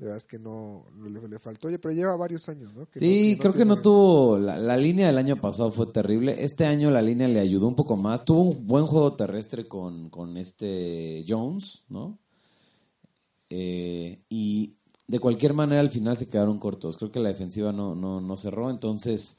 de 0.03 0.07
verdad 0.07 0.19
es 0.19 0.27
que 0.27 0.39
no 0.39 0.85
le, 1.29 1.39
faltó. 1.39 1.69
Pero 1.69 1.95
lleva 1.95 2.17
varios 2.17 2.49
años, 2.49 2.75
¿no? 2.75 2.89
sí, 2.95 3.37
creo 3.41 3.53
que 3.53 3.65
no 3.65 3.81
tuvo. 3.81 4.39
La, 4.39 4.77
línea 4.77 5.07
del 5.07 5.19
año 5.19 5.41
pasado 5.41 5.71
fue 5.71 5.87
terrible. 5.87 6.43
Este 6.43 6.65
año 6.65 6.91
la 6.91 7.03
línea 7.03 7.29
le 7.29 7.39
ayudó 7.39 7.69
un 7.69 7.77
poco 7.77 7.97
más. 7.97 8.25
Tuvo 8.25 8.41
un 8.43 8.67
buen 8.67 8.87
juego 8.87 9.15
terrestre 9.15 9.69
con, 9.69 10.11
con 10.11 10.37
este 10.37 11.25
Jones, 11.29 11.85
¿no? 11.89 12.19
Eh, 13.49 14.23
y 14.29 14.77
de 15.07 15.19
cualquier 15.19 15.55
manera 15.55 15.81
al 15.81 15.91
final 15.91 16.17
se 16.17 16.29
quedaron 16.29 16.59
cortos. 16.59 16.97
Creo 16.97 17.11
que 17.11 17.21
la 17.21 17.29
defensiva 17.29 17.73
no, 17.73 17.95
no, 17.95 18.21
no 18.21 18.37
cerró, 18.37 18.71
entonces. 18.71 19.37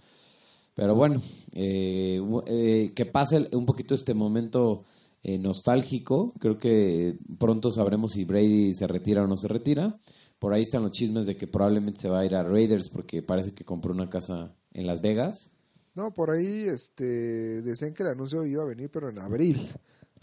Pero 0.75 0.95
bueno, 0.95 1.21
eh, 1.53 2.19
eh, 2.47 2.91
que 2.95 3.05
pase 3.05 3.49
un 3.53 3.65
poquito 3.65 3.95
este 3.95 4.13
momento 4.13 4.85
nostálgico. 5.23 6.33
Creo 6.39 6.57
que 6.57 7.17
pronto 7.39 7.71
sabremos 7.71 8.11
si 8.11 8.25
Brady 8.25 8.73
se 8.73 8.87
retira 8.87 9.23
o 9.23 9.27
no 9.27 9.37
se 9.37 9.47
retira. 9.47 9.97
Por 10.43 10.53
ahí 10.53 10.63
están 10.63 10.81
los 10.81 10.91
chismes 10.91 11.25
de 11.25 11.37
que 11.37 11.47
probablemente 11.47 12.01
se 12.01 12.09
va 12.09 12.19
a 12.19 12.25
ir 12.25 12.35
a 12.35 12.43
Raiders 12.43 12.89
porque 12.89 13.23
parece 13.23 13.53
que 13.53 13.63
compró 13.63 13.93
una 13.93 14.09
casa 14.09 14.53
en 14.73 14.85
Las 14.85 14.99
Vegas. 14.99 15.49
No, 15.95 16.13
por 16.13 16.31
ahí 16.31 16.65
este 16.65 17.61
decían 17.61 17.93
que 17.93 18.03
el 18.03 18.09
anuncio 18.09 18.45
iba 18.45 18.63
a 18.63 18.65
venir, 18.65 18.89
pero 18.91 19.09
en 19.09 19.19
abril. 19.19 19.57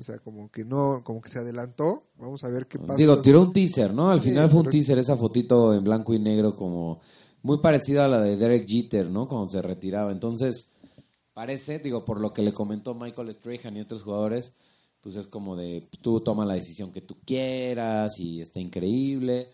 O 0.00 0.02
sea, 0.02 0.18
como 0.18 0.50
que 0.50 0.64
no, 0.64 1.02
como 1.04 1.20
que 1.20 1.28
se 1.28 1.38
adelantó. 1.38 2.04
Vamos 2.16 2.42
a 2.42 2.48
ver 2.48 2.66
qué 2.66 2.78
pasa. 2.78 2.96
Digo, 2.96 3.20
tiró 3.20 3.42
un 3.42 3.52
teaser, 3.52 3.92
¿no? 3.92 4.10
Al 4.10 4.20
final 4.20 4.48
fue 4.48 4.60
un 4.60 4.68
teaser, 4.68 4.98
esa 4.98 5.14
fotito 5.14 5.74
en 5.74 5.84
blanco 5.84 6.14
y 6.14 6.18
negro 6.18 6.56
como 6.56 7.00
muy 7.42 7.58
parecida 7.58 8.06
a 8.06 8.08
la 8.08 8.22
de 8.22 8.38
Derek 8.38 8.66
Jeter, 8.66 9.10
¿no? 9.10 9.28
Cuando 9.28 9.48
se 9.48 9.60
retiraba. 9.60 10.10
Entonces, 10.10 10.72
parece, 11.34 11.80
digo, 11.80 12.02
por 12.06 12.18
lo 12.18 12.32
que 12.32 12.40
le 12.40 12.54
comentó 12.54 12.94
Michael 12.94 13.34
Strahan 13.34 13.76
y 13.76 13.80
otros 13.82 14.02
jugadores, 14.02 14.54
pues 15.02 15.16
es 15.16 15.28
como 15.28 15.54
de, 15.54 15.86
tú 16.00 16.20
toma 16.20 16.46
la 16.46 16.54
decisión 16.54 16.92
que 16.92 17.02
tú 17.02 17.18
quieras 17.26 18.18
y 18.18 18.40
está 18.40 18.58
increíble. 18.58 19.48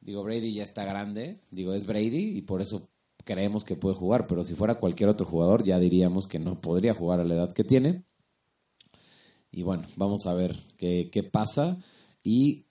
Digo, 0.00 0.24
Brady 0.24 0.52
ya 0.52 0.64
está 0.64 0.84
grande, 0.84 1.42
digo, 1.52 1.74
es 1.74 1.86
Brady 1.86 2.36
y 2.38 2.42
por 2.42 2.60
eso 2.60 2.88
creemos 3.24 3.62
que 3.62 3.76
puede 3.76 3.94
jugar, 3.94 4.26
pero 4.26 4.42
si 4.42 4.54
fuera 4.54 4.80
cualquier 4.80 5.10
otro 5.10 5.26
jugador 5.26 5.62
ya 5.62 5.78
diríamos 5.78 6.26
que 6.26 6.40
no 6.40 6.60
podría 6.60 6.92
jugar 6.92 7.20
a 7.20 7.24
la 7.24 7.34
edad 7.34 7.52
que 7.52 7.62
tiene. 7.62 8.04
Y 9.52 9.62
bueno, 9.62 9.84
vamos 9.96 10.26
a 10.26 10.34
ver 10.34 10.58
qué, 10.78 11.10
qué 11.12 11.22
pasa. 11.22 11.78
¿Y 12.24 12.64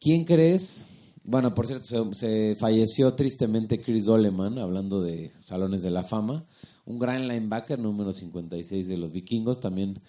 quién 0.00 0.24
crees? 0.24 0.86
Bueno, 1.26 1.54
por 1.54 1.66
cierto, 1.66 2.12
se, 2.12 2.54
falleció 2.54 3.14
tristemente 3.14 3.80
Chris 3.80 4.04
Doleman, 4.04 4.58
hablando 4.58 5.00
de 5.00 5.32
salones 5.46 5.82
de 5.82 5.90
la 5.90 6.04
fama. 6.04 6.44
Un 6.84 6.98
gran 6.98 7.26
linebacker, 7.26 7.78
número 7.78 8.12
56 8.12 8.86
de 8.86 8.98
los 8.98 9.10
vikingos, 9.10 9.58
también 9.58 10.00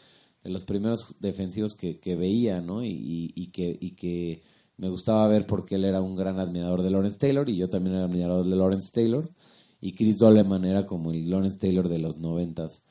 de 0.44 0.50
los 0.50 0.66
primeros 0.66 1.16
defensivos 1.22 1.74
que, 1.74 2.00
que 2.00 2.18
veía, 2.18 2.60
¿no? 2.60 2.84
Y, 2.84 3.32
y, 3.34 3.48
que, 3.48 3.78
y 3.80 3.92
que 3.92 4.44
me 4.76 4.90
gustaba 4.90 5.26
ver 5.30 5.48
porque 5.48 5.76
él 5.76 5.86
era 5.86 6.02
un 6.02 6.18
gran 6.18 6.38
admirador 6.38 6.84
de 6.84 6.92
Lawrence 6.92 7.18
Taylor 7.18 7.50
y 7.50 7.56
yo 7.56 7.70
también 7.70 7.96
era 7.96 8.06
admirador 8.06 8.46
de 8.46 8.56
Lawrence 8.58 8.92
Taylor. 8.94 9.32
Y 9.80 9.94
Chris 9.94 10.18
Doleman 10.18 10.66
era 10.66 10.86
como 10.86 11.12
el 11.12 11.30
Lawrence 11.30 11.58
Taylor 11.58 11.88
de 11.88 12.00
los 12.00 12.18
noventas. 12.18 12.84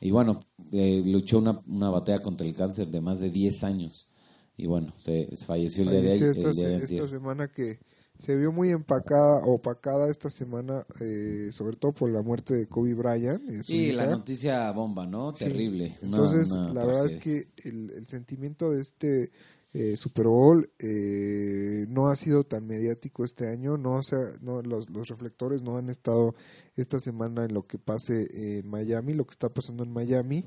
Y 0.00 0.10
bueno, 0.10 0.40
eh, 0.72 1.02
luchó 1.04 1.38
una, 1.38 1.60
una, 1.66 1.90
batalla 1.90 2.22
contra 2.22 2.46
el 2.46 2.54
cáncer 2.54 2.88
de 2.88 3.00
más 3.00 3.20
de 3.20 3.30
10 3.30 3.64
años. 3.64 4.08
Y 4.56 4.66
bueno, 4.66 4.94
se, 4.98 5.28
falleció 5.46 5.82
el 5.82 5.90
día 5.90 6.00
de. 6.00 6.30
Esta, 6.30 6.50
esta 6.50 7.08
semana 7.08 7.48
que 7.48 7.78
se 8.18 8.36
vio 8.36 8.50
muy 8.50 8.70
empacada, 8.70 9.44
opacada 9.44 10.10
esta 10.10 10.28
semana, 10.28 10.84
eh, 11.00 11.50
sobre 11.52 11.76
todo 11.76 11.92
por 11.92 12.10
la 12.10 12.22
muerte 12.22 12.54
de 12.54 12.66
Kobe 12.66 12.94
Bryant. 12.94 13.48
sí, 13.62 13.92
la 13.92 14.06
noticia 14.06 14.70
bomba, 14.72 15.06
¿no? 15.06 15.32
Terrible. 15.32 15.96
Entonces, 16.02 16.50
la 16.50 16.84
verdad 16.84 17.06
es 17.06 17.16
que 17.16 17.48
el, 17.64 17.90
el 17.90 18.06
sentimiento 18.06 18.70
de 18.70 18.80
este 18.80 19.30
eh, 19.78 19.96
Super 19.96 20.26
Bowl 20.26 20.68
eh, 20.80 21.86
no 21.88 22.08
ha 22.08 22.16
sido 22.16 22.42
tan 22.42 22.66
mediático 22.66 23.24
este 23.24 23.48
año, 23.48 23.76
no, 23.76 24.02
sea, 24.02 24.18
no 24.42 24.60
los, 24.60 24.88
reflectores 25.08 25.62
no 25.62 25.76
han 25.76 25.88
estado 25.88 26.34
esta 26.74 26.98
semana 26.98 27.44
en 27.44 27.54
lo 27.54 27.64
que 27.64 27.78
pase 27.78 28.26
en 28.32 28.68
Miami, 28.68 29.12
lo 29.12 29.24
que 29.24 29.34
está 29.34 29.50
pasando 29.50 29.84
en 29.84 29.92
Miami. 29.92 30.38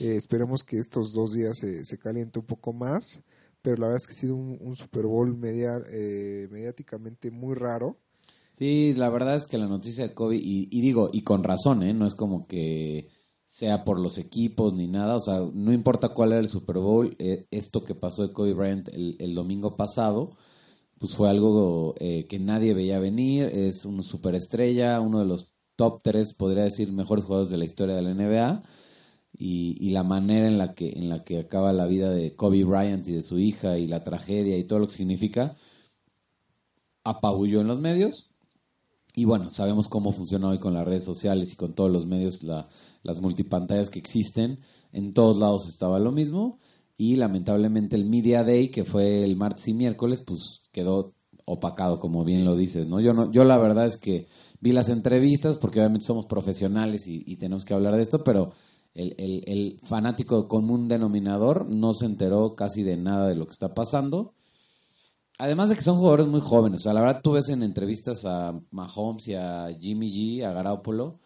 Eh, 0.00 0.14
esperemos 0.16 0.62
que 0.62 0.78
estos 0.78 1.12
dos 1.12 1.32
días 1.32 1.58
se, 1.58 1.84
se 1.84 1.98
caliente 1.98 2.38
un 2.38 2.46
poco 2.46 2.72
más, 2.72 3.20
pero 3.60 3.76
la 3.76 3.88
verdad 3.88 4.00
es 4.00 4.06
que 4.06 4.14
ha 4.14 4.20
sido 4.20 4.36
un, 4.36 4.74
Super 4.74 5.04
Bowl 5.04 5.36
media, 5.36 5.82
mediáticamente 6.50 7.30
muy 7.30 7.56
raro. 7.56 7.98
Sí, 8.54 8.94
la 8.94 9.10
verdad 9.10 9.36
es 9.36 9.46
que 9.46 9.58
la 9.58 9.68
noticia 9.68 10.08
de 10.08 10.14
Kobe, 10.14 10.36
y, 10.36 10.66
y 10.70 10.80
digo, 10.80 11.10
y 11.12 11.20
con 11.22 11.44
razón, 11.44 11.82
¿eh? 11.82 11.92
no 11.92 12.06
es 12.06 12.14
como 12.14 12.46
que 12.46 13.08
sea 13.58 13.84
por 13.84 13.98
los 13.98 14.18
equipos 14.18 14.72
ni 14.72 14.86
nada, 14.86 15.16
o 15.16 15.20
sea, 15.20 15.40
no 15.52 15.72
importa 15.72 16.10
cuál 16.10 16.30
era 16.30 16.40
el 16.40 16.48
Super 16.48 16.78
Bowl, 16.78 17.16
esto 17.50 17.82
que 17.82 17.96
pasó 17.96 18.22
de 18.24 18.32
Kobe 18.32 18.54
Bryant 18.54 18.88
el, 18.92 19.34
domingo 19.34 19.76
pasado, 19.76 20.36
pues 21.00 21.12
fue 21.12 21.28
algo 21.28 21.96
eh, 21.98 22.26
que 22.28 22.38
nadie 22.38 22.72
veía 22.72 23.00
venir, 23.00 23.46
es 23.46 23.84
una 23.84 24.04
superestrella, 24.04 25.00
uno 25.00 25.18
de 25.18 25.24
los 25.24 25.50
top 25.74 26.02
tres, 26.04 26.34
podría 26.34 26.62
decir, 26.62 26.92
mejores 26.92 27.24
jugadores 27.24 27.50
de 27.50 27.58
la 27.58 27.64
historia 27.64 27.96
de 27.96 28.02
la 28.02 28.14
NBA. 28.14 28.62
Y, 29.36 29.76
y, 29.80 29.90
la 29.90 30.04
manera 30.04 30.46
en 30.48 30.58
la 30.58 30.74
que 30.74 30.90
en 30.90 31.08
la 31.08 31.22
que 31.22 31.38
acaba 31.38 31.72
la 31.72 31.86
vida 31.86 32.10
de 32.10 32.34
Kobe 32.34 32.64
Bryant 32.64 33.06
y 33.08 33.12
de 33.12 33.22
su 33.22 33.38
hija 33.38 33.78
y 33.78 33.86
la 33.86 34.02
tragedia 34.02 34.56
y 34.56 34.64
todo 34.64 34.78
lo 34.80 34.86
que 34.86 34.94
significa 34.94 35.56
apabulló 37.04 37.60
en 37.60 37.68
los 37.68 37.78
medios 37.78 38.32
y 39.18 39.24
bueno 39.24 39.50
sabemos 39.50 39.88
cómo 39.88 40.12
funciona 40.12 40.48
hoy 40.48 40.60
con 40.60 40.74
las 40.74 40.86
redes 40.86 41.04
sociales 41.04 41.52
y 41.52 41.56
con 41.56 41.74
todos 41.74 41.90
los 41.90 42.06
medios 42.06 42.44
la, 42.44 42.68
las 43.02 43.20
multipantallas 43.20 43.90
que 43.90 43.98
existen 43.98 44.60
en 44.92 45.12
todos 45.12 45.36
lados 45.38 45.68
estaba 45.68 45.98
lo 45.98 46.12
mismo 46.12 46.60
y 46.96 47.16
lamentablemente 47.16 47.96
el 47.96 48.04
media 48.04 48.44
day 48.44 48.68
que 48.68 48.84
fue 48.84 49.24
el 49.24 49.34
martes 49.34 49.66
y 49.66 49.74
miércoles 49.74 50.22
pues 50.24 50.62
quedó 50.70 51.14
opacado 51.46 51.98
como 51.98 52.24
bien 52.24 52.44
lo 52.44 52.54
dices 52.54 52.86
no 52.86 53.00
yo 53.00 53.12
no 53.12 53.32
yo 53.32 53.42
la 53.42 53.58
verdad 53.58 53.86
es 53.86 53.96
que 53.96 54.28
vi 54.60 54.70
las 54.70 54.88
entrevistas 54.88 55.58
porque 55.58 55.80
obviamente 55.80 56.06
somos 56.06 56.26
profesionales 56.26 57.08
y, 57.08 57.36
tenemos 57.38 57.64
que 57.64 57.74
hablar 57.74 57.96
de 57.96 58.02
esto 58.02 58.22
pero 58.22 58.52
el, 58.94 59.16
el, 59.18 59.42
el, 59.46 59.80
fanático 59.82 60.46
común 60.46 60.86
denominador 60.86 61.68
no 61.68 61.92
se 61.92 62.06
enteró 62.06 62.54
casi 62.54 62.84
de 62.84 62.96
nada 62.96 63.28
de 63.28 63.36
lo 63.36 63.46
que 63.46 63.52
está 63.52 63.74
pasando. 63.74 64.34
Además 65.38 65.68
de 65.68 65.76
que 65.76 65.82
son 65.82 65.98
jugadores 65.98 66.26
muy 66.26 66.40
jóvenes. 66.40 66.80
O 66.80 66.82
sea, 66.82 66.92
la 66.92 67.00
verdad 67.00 67.20
tú 67.22 67.32
ves 67.32 67.48
en 67.48 67.62
entrevistas 67.62 68.24
a 68.24 68.60
Mahomes 68.70 69.28
y 69.28 69.34
a 69.34 69.68
Jimmy 69.78 70.10
G, 70.12 70.44
a 70.44 70.52
Garoppolo, 70.52 71.20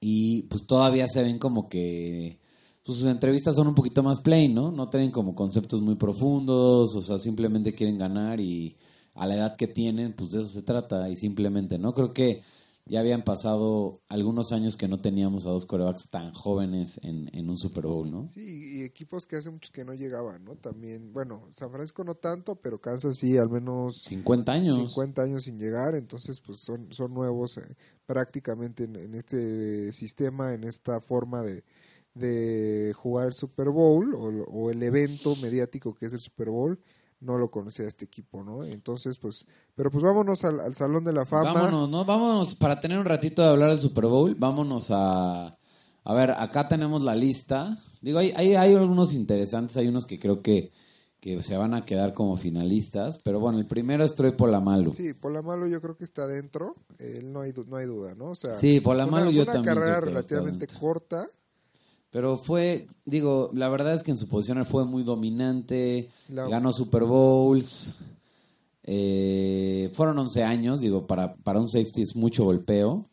y 0.00 0.42
pues 0.42 0.66
todavía 0.66 1.06
se 1.08 1.22
ven 1.22 1.38
como 1.38 1.68
que 1.68 2.40
pues, 2.84 2.98
sus 2.98 3.06
entrevistas 3.06 3.56
son 3.56 3.68
un 3.68 3.74
poquito 3.74 4.02
más 4.02 4.20
plain, 4.20 4.54
¿no? 4.54 4.70
No 4.70 4.88
tienen 4.88 5.10
como 5.10 5.34
conceptos 5.34 5.80
muy 5.80 5.96
profundos, 5.96 6.94
o 6.96 7.02
sea, 7.02 7.18
simplemente 7.18 7.74
quieren 7.74 7.98
ganar 7.98 8.40
y 8.40 8.76
a 9.14 9.26
la 9.26 9.34
edad 9.34 9.56
que 9.56 9.68
tienen, 9.68 10.14
pues 10.14 10.30
de 10.30 10.40
eso 10.40 10.48
se 10.48 10.62
trata 10.62 11.08
y 11.08 11.16
simplemente, 11.16 11.78
¿no? 11.78 11.92
Creo 11.92 12.12
que 12.12 12.42
ya 12.86 13.00
habían 13.00 13.22
pasado 13.22 14.02
algunos 14.08 14.52
años 14.52 14.76
que 14.76 14.88
no 14.88 15.00
teníamos 15.00 15.46
a 15.46 15.50
dos 15.50 15.66
corebacks 15.66 16.10
tan 16.10 16.32
jóvenes 16.34 16.98
en, 17.02 17.30
en, 17.32 17.48
un 17.48 17.56
Super 17.56 17.84
Bowl, 17.84 18.10
¿no? 18.10 18.28
Sí, 18.30 18.78
y 18.78 18.82
equipos 18.82 19.26
que 19.26 19.36
hace 19.36 19.50
muchos 19.50 19.70
que 19.70 19.84
no 19.84 19.94
llegaban, 19.94 20.44
¿no? 20.44 20.56
También, 20.56 21.12
bueno, 21.12 21.48
San 21.52 21.70
Francisco 21.70 22.02
no 22.02 22.16
tanto, 22.16 22.56
pero 22.56 22.80
Kansas 22.80 23.16
sí, 23.18 23.38
al 23.38 23.50
menos... 23.50 24.02
50 24.08 24.52
años. 24.52 24.76
50 24.76 25.22
años 25.22 25.42
sin 25.44 25.58
llegar, 25.58 25.94
entonces 25.94 26.40
pues 26.44 26.60
son, 26.60 26.92
son 26.92 27.14
nuevos 27.14 27.56
eh, 27.58 27.76
prácticamente 28.04 28.84
en, 28.84 28.96
en, 28.96 29.14
este 29.14 29.92
sistema, 29.92 30.52
en 30.52 30.64
esta 30.64 31.00
forma 31.00 31.42
de, 31.42 31.62
de 32.14 32.92
jugar 32.94 33.28
el 33.28 33.34
Super 33.34 33.68
Bowl 33.68 34.14
o, 34.14 34.44
o 34.50 34.70
el 34.70 34.82
evento 34.82 35.36
mediático 35.36 35.94
que 35.94 36.06
es 36.06 36.12
el 36.14 36.20
Super 36.20 36.50
Bowl 36.50 36.80
no 37.22 37.38
lo 37.38 37.50
conocía 37.50 37.86
este 37.86 38.04
equipo, 38.04 38.42
¿no? 38.42 38.64
Entonces, 38.64 39.18
pues, 39.18 39.46
pero 39.74 39.90
pues 39.90 40.02
vámonos 40.02 40.44
al, 40.44 40.60
al, 40.60 40.74
Salón 40.74 41.04
de 41.04 41.12
la 41.12 41.24
Fama. 41.24 41.52
Vámonos, 41.54 41.88
¿no? 41.88 42.04
Vámonos, 42.04 42.54
para 42.56 42.80
tener 42.80 42.98
un 42.98 43.04
ratito 43.04 43.42
de 43.42 43.48
hablar 43.48 43.70
del 43.70 43.80
Super 43.80 44.06
Bowl, 44.06 44.34
vámonos 44.34 44.88
a... 44.90 45.56
A 46.04 46.14
ver, 46.14 46.32
acá 46.32 46.66
tenemos 46.66 47.00
la 47.02 47.14
lista. 47.14 47.78
Digo, 48.00 48.18
hay, 48.18 48.32
hay, 48.34 48.56
hay 48.56 48.74
algunos 48.74 49.14
interesantes, 49.14 49.76
hay 49.76 49.86
unos 49.86 50.04
que 50.04 50.18
creo 50.18 50.42
que, 50.42 50.72
que 51.20 51.40
se 51.42 51.56
van 51.56 51.74
a 51.74 51.84
quedar 51.84 52.12
como 52.12 52.36
finalistas, 52.36 53.20
pero 53.22 53.38
bueno, 53.38 53.58
el 53.60 53.66
primero 53.68 54.02
es 54.02 54.12
Troy 54.12 54.32
Polamalu. 54.32 54.92
Sí, 54.92 55.14
Polamalu 55.14 55.68
yo 55.68 55.80
creo 55.80 55.96
que 55.96 56.02
está 56.02 56.26
dentro, 56.26 56.74
él 56.98 57.32
no 57.32 57.42
hay, 57.42 57.52
no 57.68 57.76
hay 57.76 57.86
duda, 57.86 58.16
¿no? 58.16 58.30
O 58.30 58.34
sea, 58.34 58.58
sí, 58.58 58.80
Polamalu 58.80 59.28
una, 59.28 59.36
yo 59.36 59.42
una 59.44 59.52
también. 59.52 59.74
carrera 59.76 60.00
relativamente 60.00 60.66
corta. 60.66 61.28
Pero 62.12 62.36
fue, 62.38 62.86
digo, 63.06 63.50
la 63.54 63.68
verdad 63.70 63.94
es 63.94 64.02
que 64.04 64.10
en 64.12 64.18
su 64.18 64.28
posición 64.28 64.64
fue 64.66 64.84
muy 64.84 65.02
dominante, 65.02 66.10
la... 66.28 66.46
ganó 66.46 66.70
Super 66.72 67.04
Bowls, 67.04 67.88
eh, 68.84 69.90
fueron 69.94 70.18
11 70.18 70.42
años, 70.44 70.80
digo, 70.80 71.06
para, 71.06 71.34
para 71.36 71.58
un 71.60 71.68
safety 71.68 72.02
es 72.02 72.14
mucho 72.14 72.44
golpeo. 72.44 73.08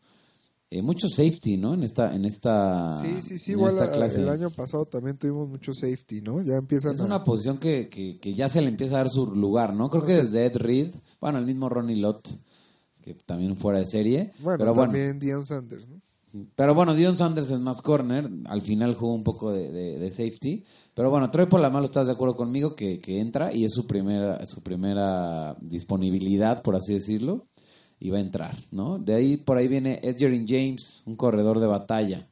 Eh, 0.71 0.83
mucho 0.83 1.07
safety, 1.09 1.57
¿no? 1.57 1.73
En 1.73 1.81
esta, 1.83 2.13
en 2.13 2.25
esta, 2.25 3.01
sí, 3.03 3.21
sí, 3.23 3.39
sí, 3.39 3.51
en 3.53 3.57
igual 3.57 3.73
esta 3.73 3.91
clase. 3.91 4.21
el 4.21 4.29
año 4.29 4.51
pasado 4.51 4.85
también 4.85 5.17
tuvimos 5.17 5.49
mucho 5.49 5.73
safety, 5.73 6.21
¿no? 6.21 6.43
Ya 6.43 6.57
empiezan 6.57 6.93
Es 6.93 6.99
a... 6.99 7.05
una 7.05 7.23
posición 7.23 7.57
que, 7.57 7.89
que, 7.89 8.19
que, 8.19 8.35
ya 8.35 8.49
se 8.49 8.61
le 8.61 8.67
empieza 8.67 8.93
a 8.95 8.97
dar 8.99 9.09
su 9.09 9.25
lugar, 9.25 9.73
¿no? 9.73 9.89
Creo 9.89 10.01
No 10.03 10.07
que 10.07 10.13
sé. 10.15 10.23
desde 10.25 10.45
Ed 10.45 10.57
Reed, 10.57 10.95
bueno, 11.19 11.39
el 11.39 11.45
mismo 11.47 11.69
Ronnie 11.69 11.95
Lott, 11.95 12.27
que 13.01 13.15
también 13.15 13.55
fuera 13.55 13.79
de 13.79 13.87
serie. 13.87 14.31
Bueno, 14.39 14.59
pero 14.59 14.73
bueno, 14.75 14.91
también 14.91 15.17
Deion 15.17 15.43
Sanders, 15.43 15.87
¿no? 15.89 16.01
Pero 16.55 16.75
bueno, 16.75 16.93
Dion 16.93 17.15
Sanders 17.15 17.49
es 17.49 17.59
más 17.59 17.81
corner. 17.81 18.29
Al 18.45 18.61
final 18.61 18.93
jugó 18.93 19.13
un 19.13 19.23
poco 19.23 19.51
de, 19.51 20.09
safety. 20.11 20.63
Pero 20.93 21.09
bueno, 21.09 21.31
Troy 21.31 21.47
Polamalu, 21.47 21.85
¿estás 21.85 22.07
de 22.07 22.13
acuerdo 22.13 22.35
conmigo? 22.35 22.75
Que, 22.75 22.99
que, 22.99 23.19
entra 23.19 23.53
y 23.53 23.65
es 23.65 23.73
su 23.73 23.87
primera, 23.87 24.45
su 24.45 24.61
primera 24.61 25.55
disponibilidad, 25.61 26.61
por 26.61 26.75
así 26.75 26.93
decirlo. 26.93 27.47
Y 27.99 28.11
va 28.11 28.17
a 28.17 28.21
entrar, 28.21 28.57
¿no? 28.71 28.97
De 28.99 29.15
ahí, 29.15 29.37
por 29.37 29.57
ahí 29.57 29.67
viene 29.67 29.99
Edgerrin 30.03 30.47
James, 30.47 31.03
un 31.05 31.15
corredor 31.15 31.59
de 31.59 31.67
batalla. 31.67 32.29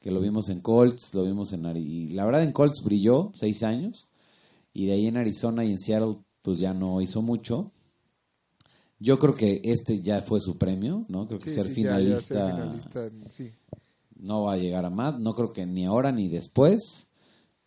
Que 0.00 0.10
lo 0.10 0.20
vimos 0.20 0.50
en 0.50 0.60
Colts, 0.60 1.14
lo 1.14 1.24
vimos 1.24 1.52
en... 1.52 1.64
Y 1.76 2.10
la 2.10 2.26
verdad 2.26 2.42
en 2.42 2.52
Colts 2.52 2.84
brilló, 2.84 3.32
seis 3.34 3.62
años. 3.62 4.06
Y 4.72 4.86
de 4.86 4.92
ahí 4.92 5.06
en 5.06 5.16
Arizona 5.16 5.64
y 5.64 5.70
en 5.70 5.78
Seattle, 5.78 6.18
pues 6.42 6.58
ya 6.58 6.74
no 6.74 7.00
hizo 7.00 7.22
mucho. 7.22 7.72
Yo 9.04 9.18
creo 9.18 9.34
que 9.34 9.60
este 9.64 10.00
ya 10.00 10.22
fue 10.22 10.40
su 10.40 10.56
premio, 10.56 11.04
¿no? 11.08 11.26
Creo 11.26 11.38
que 11.38 11.50
Sí, 11.50 11.56
ser, 11.56 11.66
sí, 11.66 11.74
finalista, 11.74 12.34
ya- 12.34 12.40
ya 12.40 12.80
ser 12.80 13.10
finalista, 13.10 13.10
sí. 13.28 13.52
no 14.16 14.44
va 14.44 14.54
a 14.54 14.56
llegar 14.56 14.86
a 14.86 14.90
más. 14.90 15.18
No 15.20 15.34
creo 15.34 15.52
que 15.52 15.66
ni 15.66 15.84
ahora 15.84 16.10
ni 16.10 16.28
después. 16.28 17.08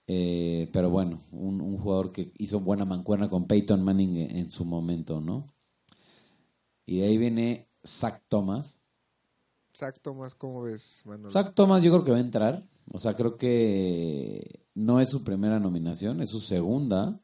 Eh, 0.07 0.67
pero 0.73 0.89
bueno, 0.89 1.21
un, 1.31 1.61
un 1.61 1.77
jugador 1.77 2.11
que 2.11 2.31
hizo 2.39 2.59
buena 2.61 2.85
mancuerna 2.85 3.29
con 3.29 3.45
Peyton 3.45 3.83
Manning 3.83 4.15
en, 4.17 4.35
en 4.37 4.51
su 4.51 4.65
momento, 4.65 5.21
¿no? 5.21 5.45
Y 6.87 6.99
de 7.01 7.05
ahí 7.07 7.17
viene 7.19 7.67
Zach 7.85 8.23
Thomas. 8.29 8.81
Zach 9.77 9.99
Thomas, 10.01 10.33
¿cómo 10.33 10.63
ves, 10.63 11.03
Manuel? 11.05 11.31
Zach 11.33 11.53
Thomas 11.53 11.83
yo 11.83 11.91
creo 11.91 12.03
que 12.03 12.11
va 12.11 12.17
a 12.17 12.21
entrar. 12.21 12.67
O 12.91 12.97
sea, 12.97 13.13
creo 13.13 13.37
que 13.37 14.65
no 14.73 14.99
es 15.01 15.09
su 15.09 15.23
primera 15.23 15.59
nominación, 15.59 16.19
es 16.21 16.29
su 16.31 16.39
segunda. 16.39 17.19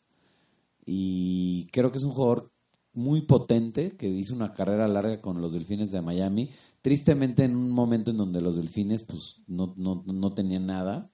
Y 0.86 1.67
creo 1.71 1.89
que 1.91 1.97
es 1.97 2.04
un 2.04 2.12
jugador 2.12 2.52
muy 2.93 3.21
potente 3.21 3.91
que 3.97 4.08
hizo 4.08 4.34
una 4.36 4.53
carrera 4.53 4.88
larga 4.88 5.21
con 5.21 5.41
los 5.41 5.53
Delfines 5.53 5.91
de 5.91 6.01
Miami. 6.01 6.51
Tristemente 6.82 7.43
en 7.43 7.56
un 7.56 7.71
momento 7.71 8.12
en 8.12 8.17
donde 8.17 8.41
los 8.41 8.56
Delfines 8.56 9.03
pues 9.03 9.38
no, 9.47 9.73
no, 9.77 10.03
no 10.06 10.34
tenían 10.34 10.65
nada. 10.67 11.10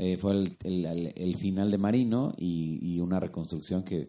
Eh, 0.00 0.16
fue 0.16 0.32
el, 0.32 0.56
el- 1.16 1.36
final 1.36 1.72
de 1.72 1.78
Marino 1.78 2.32
y, 2.38 2.78
y 2.80 3.00
una 3.00 3.18
reconstrucción 3.18 3.82
que, 3.82 4.08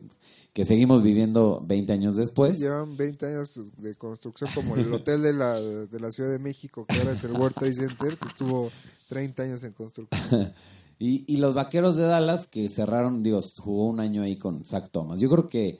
que 0.54 0.64
seguimos 0.64 1.02
viviendo 1.02 1.64
20 1.66 1.92
años 1.94 2.16
después. 2.16 2.60
Llevan 2.60 2.96
20 2.96 3.26
años 3.26 3.60
de 3.76 3.96
construcción 3.96 4.52
como 4.54 4.76
el 4.76 4.94
hotel 4.94 5.24
de 5.24 5.34
la, 5.34 5.60
de 5.60 6.00
la 6.00 6.12
Ciudad 6.12 6.30
de 6.32 6.38
México, 6.38 6.86
que 6.88 6.96
ahora 6.96 7.14
es 7.14 7.24
el 7.24 7.32
World 7.32 7.56
Trade 7.56 7.74
Center, 7.74 8.18
que 8.18 8.28
estuvo 8.28 8.70
30 9.08 9.44
años 9.44 9.64
en 9.64 9.74
construcción. 9.74 10.54
Y, 11.02 11.24
y 11.34 11.38
los 11.38 11.56
vaqueros 11.56 11.96
de 11.96 12.04
Dallas 12.04 12.46
que 12.46 12.68
cerraron, 12.68 13.24
digo, 13.24 13.40
jugó 13.60 13.88
un 13.88 14.02
año 14.02 14.22
ahí 14.22 14.38
con 14.38 14.66
Zach 14.66 14.90
Thomas. 14.92 15.22
Yo 15.22 15.30
creo 15.30 15.48
que, 15.48 15.80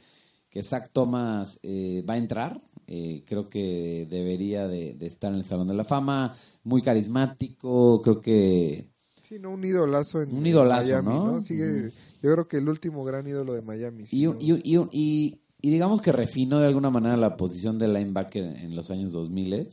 que 0.50 0.64
Zach 0.64 0.90
Thomas 0.92 1.60
eh, 1.64 2.04
va 2.08 2.14
a 2.16 2.18
entrar. 2.18 2.62
eh, 2.88 3.24
creo 3.28 3.50
que 3.50 4.08
debería 4.10 4.68
de, 4.68 4.94
de 4.96 5.06
estar 5.08 5.32
en 5.32 5.38
el 5.40 5.46
Salón 5.46 5.68
de 5.68 5.76
la 5.76 5.86
Fama. 5.86 6.34
Muy 6.64 6.82
carismático. 6.82 8.02
Creo 8.02 8.20
que. 8.20 8.88
Sí, 9.22 9.38
¿no? 9.40 9.52
Un 9.52 9.64
idolazo 9.64 10.22
en 10.24 10.36
Un 10.36 10.48
idolazo, 10.48 10.98
en 10.98 11.06
Miami, 11.06 11.26
¿no? 11.26 11.40
Sigue, 11.42 11.92
Yo 12.24 12.34
creo 12.34 12.48
que 12.48 12.58
el 12.58 12.68
último 12.68 13.04
gran 13.04 13.28
ídolo 13.28 13.54
de 13.54 13.62
Miami. 13.62 14.04
sí, 14.08 14.22
Y, 14.22 14.26
¿no? 14.26 14.38
y, 14.40 14.54
y, 14.64 14.80
y- 14.92 15.42
y 15.62 15.70
digamos 15.72 16.02
que 16.02 16.12
refinó 16.14 16.60
de 16.60 16.68
alguna 16.68 16.90
manera 16.90 17.18
la 17.18 17.36
posición 17.36 17.78
de 17.78 17.90
linebacker 17.90 18.44
en 18.44 18.76
los 18.76 18.90
años 18.92 19.12
2000. 19.12 19.68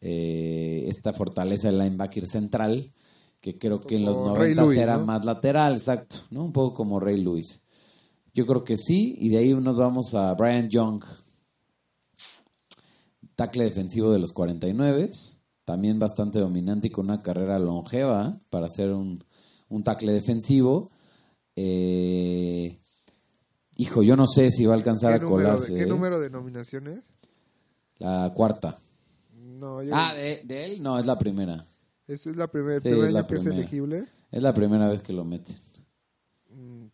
Eh, 0.00 0.84
esta 0.86 1.12
fortaleza 1.12 1.68
del 1.68 1.78
linebacker 1.78 2.26
central, 2.28 2.92
que 3.40 3.58
creo 3.58 3.80
que 3.80 3.96
en 3.96 4.04
los 4.04 4.16
Como 4.16 4.36
Ray 4.36 4.54
90 4.54 4.62
Lewis, 4.62 4.78
era 4.78 4.98
¿no? 4.98 5.06
más 5.06 5.24
lateral, 5.24 5.74
exacto, 5.76 6.18
¿no? 6.30 6.44
Un 6.44 6.52
poco 6.52 6.74
como 6.74 7.00
Ray 7.00 7.16
Lewis. 7.22 7.60
Yo 8.38 8.46
creo 8.46 8.62
que 8.62 8.76
sí, 8.76 9.16
y 9.18 9.30
de 9.30 9.38
ahí 9.38 9.52
nos 9.52 9.76
vamos 9.76 10.14
a 10.14 10.32
Brian 10.34 10.68
Young, 10.68 11.02
tackle 13.34 13.64
defensivo 13.64 14.12
de 14.12 14.20
los 14.20 14.32
49, 14.32 15.10
también 15.64 15.98
bastante 15.98 16.38
dominante 16.38 16.86
y 16.86 16.90
con 16.92 17.06
una 17.06 17.20
carrera 17.20 17.58
longeva 17.58 18.38
para 18.48 18.68
ser 18.68 18.92
un, 18.92 19.24
un 19.68 19.82
tackle 19.82 20.12
defensivo. 20.12 20.92
Eh, 21.56 22.78
hijo, 23.74 24.04
yo 24.04 24.14
no 24.14 24.28
sé 24.28 24.52
si 24.52 24.66
va 24.66 24.74
a 24.74 24.76
alcanzar 24.76 25.18
¿Qué, 25.18 25.26
a 25.26 25.28
colarse. 25.28 25.72
de, 25.72 25.78
¿Qué 25.80 25.84
¿eh? 25.84 25.88
número 25.88 26.20
de 26.20 26.30
nominaciones? 26.30 27.12
La 27.98 28.32
cuarta. 28.36 28.78
No, 29.34 29.82
yo, 29.82 29.90
Ah, 29.96 30.14
¿de, 30.14 30.42
de 30.44 30.64
él? 30.64 30.80
No, 30.80 30.96
es 31.00 31.06
la 31.06 31.18
primera. 31.18 31.66
eso 32.06 32.30
es 32.30 32.36
la 32.36 32.46
primer, 32.46 32.74
el 32.76 32.82
Sí, 32.82 32.88
primer 32.90 33.06
es 33.08 33.12
la 33.14 33.18
año 33.18 33.26
que 33.26 33.34
es 33.34 33.40
primera. 33.42 33.60
elegible, 33.62 34.02
Es 34.30 34.42
la 34.44 34.54
primera 34.54 34.88
vez 34.88 35.02
que 35.02 35.12
lo 35.12 35.24
meten. 35.24 35.56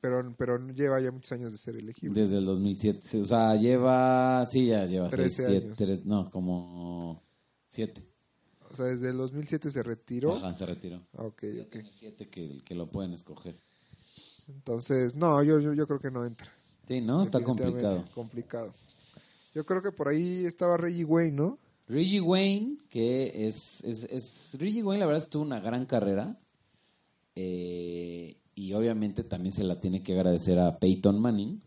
Pero, 0.04 0.34
pero 0.36 0.58
lleva 0.68 1.00
ya 1.00 1.10
muchos 1.10 1.32
años 1.32 1.50
de 1.50 1.56
ser 1.56 1.76
elegible. 1.76 2.20
Desde 2.20 2.36
el 2.36 2.44
2007. 2.44 3.00
Sí, 3.02 3.20
O 3.20 3.24
sea, 3.24 3.54
lleva. 3.56 4.44
Sí, 4.46 4.66
ya 4.66 4.84
lleva. 4.84 5.08
13 5.08 5.30
seis, 5.30 5.46
siete, 5.48 5.64
años. 5.66 5.78
tres- 5.78 6.04
no, 6.04 6.30
como. 6.30 7.22
Siete. 7.70 8.04
O 8.70 8.76
sea, 8.76 8.84
desde 8.86 9.10
el 9.10 9.16
2007 9.16 9.70
se 9.70 9.82
retiró. 9.82 10.34
Ajá, 10.36 10.54
se 10.56 10.66
retiró. 10.66 11.00
Ok, 11.16 11.42
ok. 11.62 11.76
Siete 11.98 12.28
que, 12.28 12.60
que 12.64 12.74
lo 12.74 12.90
pueden 12.90 13.14
escoger. 13.14 13.56
Entonces, 14.48 15.14
no, 15.16 15.42
yo, 15.42 15.58
yo, 15.60 15.72
yo 15.72 15.86
creo 15.86 16.00
que 16.00 16.10
no 16.10 16.24
entra. 16.26 16.52
Sí, 16.86 17.00
¿no? 17.00 17.22
Está 17.22 17.42
complicado. 17.42 18.04
complicado. 18.14 18.74
Yo 19.54 19.64
creo 19.64 19.80
que 19.82 19.90
por 19.92 20.08
ahí 20.08 20.44
estaba 20.44 20.76
Reggie 20.76 21.04
Wayne, 21.04 21.36
¿no? 21.36 21.58
Reggie 21.88 22.20
Wayne, 22.20 22.76
que 22.90 23.46
es, 23.46 23.82
es, 23.84 24.04
es- 24.10 24.56
Reggie 24.58 24.82
Wayne 24.82 25.00
la 25.00 25.06
verdad 25.06 25.26
tuvo 25.30 25.42
una 25.44 25.60
gran 25.60 25.86
carrera 25.86 26.38
eh, 27.36 28.36
y 28.54 28.72
obviamente 28.74 29.24
también 29.24 29.52
se 29.52 29.64
la 29.64 29.80
tiene 29.80 30.02
que 30.02 30.14
agradecer 30.14 30.58
a 30.58 30.78
Peyton 30.78 31.20
Manning 31.20 31.60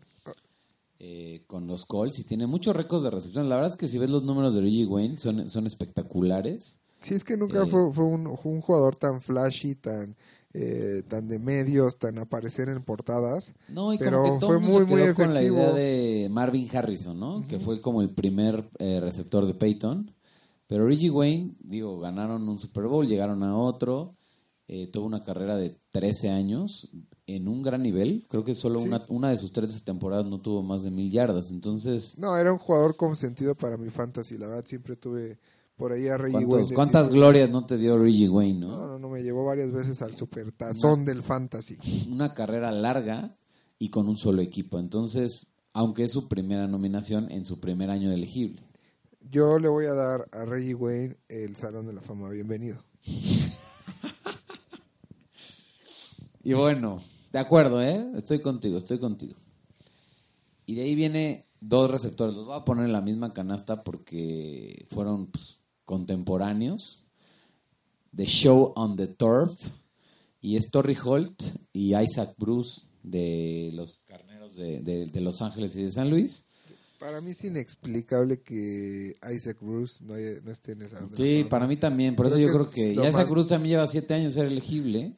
eh, 1.00 1.43
con 1.47 1.67
los 1.67 1.86
Colts 1.86 2.17
y 2.19 2.23
tiene 2.23 2.47
muchos 2.47 2.76
récords 2.76 3.04
de 3.04 3.12
recepción. 3.12 3.50
La 3.50 3.56
verdad 3.56 3.71
es 3.71 3.78
que 3.78 3.88
si 3.88 3.97
ves 4.00 4.10
los 4.10 4.23
números 4.23 4.56
de 4.56 4.62
Reggie 4.62 4.86
Wayne 4.88 5.17
son, 5.19 5.47
son 5.50 5.67
espectaculares. 5.67 6.80
Sí, 7.00 7.13
es 7.13 7.23
que 7.23 7.38
nunca 7.38 7.63
Eh. 7.63 7.67
fue, 7.67 7.91
fue, 7.93 8.06
un, 8.06 8.26
jugador 8.62 8.95
tan 8.95 9.21
flashy, 9.21 9.76
tan, 9.76 10.15
eh, 10.54 11.04
tan 11.08 11.28
de 11.28 11.38
medios, 11.38 11.97
tan 11.97 12.17
aparecer 12.17 12.69
en 12.69 12.82
portadas. 12.84 13.54
No, 13.69 13.93
y 13.93 14.00
Pero 14.00 14.23
como 14.23 14.34
que 14.34 14.39
todo 14.39 14.50
fue 14.50 14.60
muy, 14.60 14.71
se 14.80 14.86
muy 14.86 15.02
quedó 15.04 15.13
con 15.15 15.34
la 15.36 15.39
efectivo. 15.41 15.58
idea 15.62 15.73
de 15.73 16.28
Marvin 16.32 16.67
Harrison, 16.76 17.19
¿no? 17.19 17.45
Que 17.47 17.60
fue 17.60 17.80
como 17.80 18.02
el 18.02 18.10
primer 18.10 18.67
eh, 18.80 19.00
receptor 19.00 19.45
de 19.45 19.54
Peyton. 19.54 20.12
Pero 20.65 20.88
Reggie 20.88 21.12
Wayne, 21.12 21.56
digo, 21.60 22.00
ganaron 22.00 22.50
un 22.50 22.58
Super 22.58 22.88
Bowl, 22.88 23.08
llegaron 23.08 23.43
a 23.43 23.56
otro. 23.56 24.17
Eh, 24.68 24.88
tuvo 24.92 25.06
una 25.06 25.24
carrera 25.24 25.56
de 25.56 25.78
13 25.92 26.30
años 26.30 26.90
en 27.26 27.48
un 27.48 27.62
gran 27.64 27.82
nivel. 27.84 28.26
Creo 28.30 28.44
que 28.44 28.54
solo 28.54 28.80
Sí. 28.82 28.88
una, 28.88 29.06
una 29.10 29.30
de 29.30 29.38
sus 29.38 29.52
13 29.52 29.82
temporadas 29.82 30.26
no 30.26 30.40
tuvo 30.42 30.62
más 30.64 30.84
de 30.84 30.92
mil 30.92 31.12
yardas. 31.12 31.52
Entonces, 31.52 32.18
No, 32.18 32.38
era 32.38 32.52
un 32.52 32.58
jugador 32.60 32.96
con 32.96 33.16
sentido 33.16 33.56
para 33.56 33.78
mi 33.78 33.90
fantasy. 33.90 34.38
La 34.38 34.48
verdad, 34.48 34.66
siempre 34.66 34.96
tuve 34.96 35.40
por 35.78 35.92
ahí 35.94 36.08
a 36.08 36.18
Reggie 36.18 36.34
¿cuántos- 36.46 36.54
Wayne. 36.64 36.76
¿cuántas 36.76 37.10
glorias 37.10 37.50
no 37.50 37.66
te 37.66 37.78
dio 37.78 37.98
Reggie 37.98 38.30
Wayne, 38.30 38.60
no? 38.60 38.68
No, 38.78 38.88
no, 38.88 39.00
no, 39.00 39.10
me 39.10 39.22
llevó 39.24 39.46
varias 39.46 39.72
veces 39.72 40.02
al 40.02 40.14
supertazón 40.14 41.06
del 41.06 41.22
fantasy. 41.22 41.78
Una 42.10 42.34
carrera 42.34 42.72
larga 42.72 43.38
y 43.80 43.90
con 43.90 44.10
un 44.10 44.18
solo 44.18 44.42
equipo. 44.42 44.80
Entonces, 44.80 45.48
aunque 45.74 46.04
es 46.06 46.12
su 46.12 46.28
primera 46.28 46.68
nominación 46.68 47.32
en 47.32 47.46
su 47.46 47.60
primer 47.60 47.90
año 47.92 48.12
elegible. 48.12 48.64
Yo 49.30 49.60
le 49.60 49.68
voy 49.68 49.86
a 49.86 49.94
dar 49.94 50.28
a 50.32 50.46
Reggie 50.46 50.74
Wayne 50.74 51.18
el 51.30 51.56
Salón 51.56 51.86
de 51.86 51.94
la 51.94 52.02
Fama. 52.02 52.30
Bienvenido. 52.30 52.78
Y 56.50 56.54
bueno, 56.54 56.98
de 57.34 57.40
acuerdo, 57.40 57.82
¿eh? 57.82 58.06
Estoy 58.16 58.42
contigo, 58.42 58.78
estoy 58.78 59.00
contigo. 59.00 59.36
Y 60.66 60.76
de 60.76 60.84
ahí 60.84 60.96
viene 60.96 61.46
dos 61.60 61.92
receptores. 61.92 62.36
Los 62.36 62.46
voy 62.46 62.56
a 62.58 62.64
poner 62.64 62.86
en 62.86 62.94
la 62.94 63.02
misma 63.02 63.34
canasta 63.34 63.84
porque 63.84 64.86
fueron 64.90 65.28
pues, 65.28 65.60
contemporáneos. 65.84 67.04
The 68.16 68.26
Show 68.26 68.72
on 68.76 68.96
the 68.96 69.08
Turf. 69.08 69.54
Y 70.40 70.56
es 70.56 70.70
Torrey 70.72 70.96
Holt 71.04 71.42
y 71.74 71.96
Isaac 71.98 72.36
Bruce 72.38 72.82
de 73.04 73.72
los 73.74 74.04
carneros 74.06 74.56
de, 74.56 74.80
de- 74.80 75.08
de 75.08 75.22
Los 75.22 75.42
Ángeles 75.42 75.76
y 75.76 75.84
de 75.84 75.92
San 75.92 76.10
Luis. 76.10 76.46
Para 77.00 77.20
mí 77.22 77.32
es 77.32 77.44
inexplicable 77.44 78.42
que 78.42 79.16
Isaac 79.36 79.58
Bruce 79.60 80.04
no, 80.06 80.14
haya- 80.14 80.40
no 80.44 80.52
esté 80.52 80.72
en 80.74 80.80
la 80.80 80.88
Sí, 81.16 81.46
para 81.50 81.68
mí 81.68 81.76
también. 81.76 82.16
Por 82.16 82.28
eso 82.28 82.38
yo 82.38 82.48
creo 82.54 82.66
que 82.74 82.96
ya 82.96 83.10
Isaac 83.10 83.30
Bruce 83.30 83.50
también 83.50 83.72
lleva 83.74 83.88
siete 83.88 84.14
años 84.14 84.34
ser 84.34 84.46
elegible. 84.46 85.14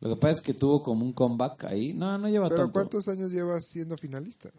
Lo 0.00 0.10
que 0.10 0.16
pasa 0.20 0.32
es 0.34 0.40
que 0.42 0.54
tuvo 0.54 0.82
como 0.82 1.04
un 1.04 1.12
comeback 1.12 1.64
ahí. 1.64 1.92
No, 1.94 2.18
no 2.18 2.28
lleva 2.28 2.48
Pero 2.48 2.62
tanto. 2.62 2.72
¿cuántos 2.74 3.08
años 3.08 3.30
llevas 3.32 3.64
siendo 3.64 3.96
finalista? 3.96 4.50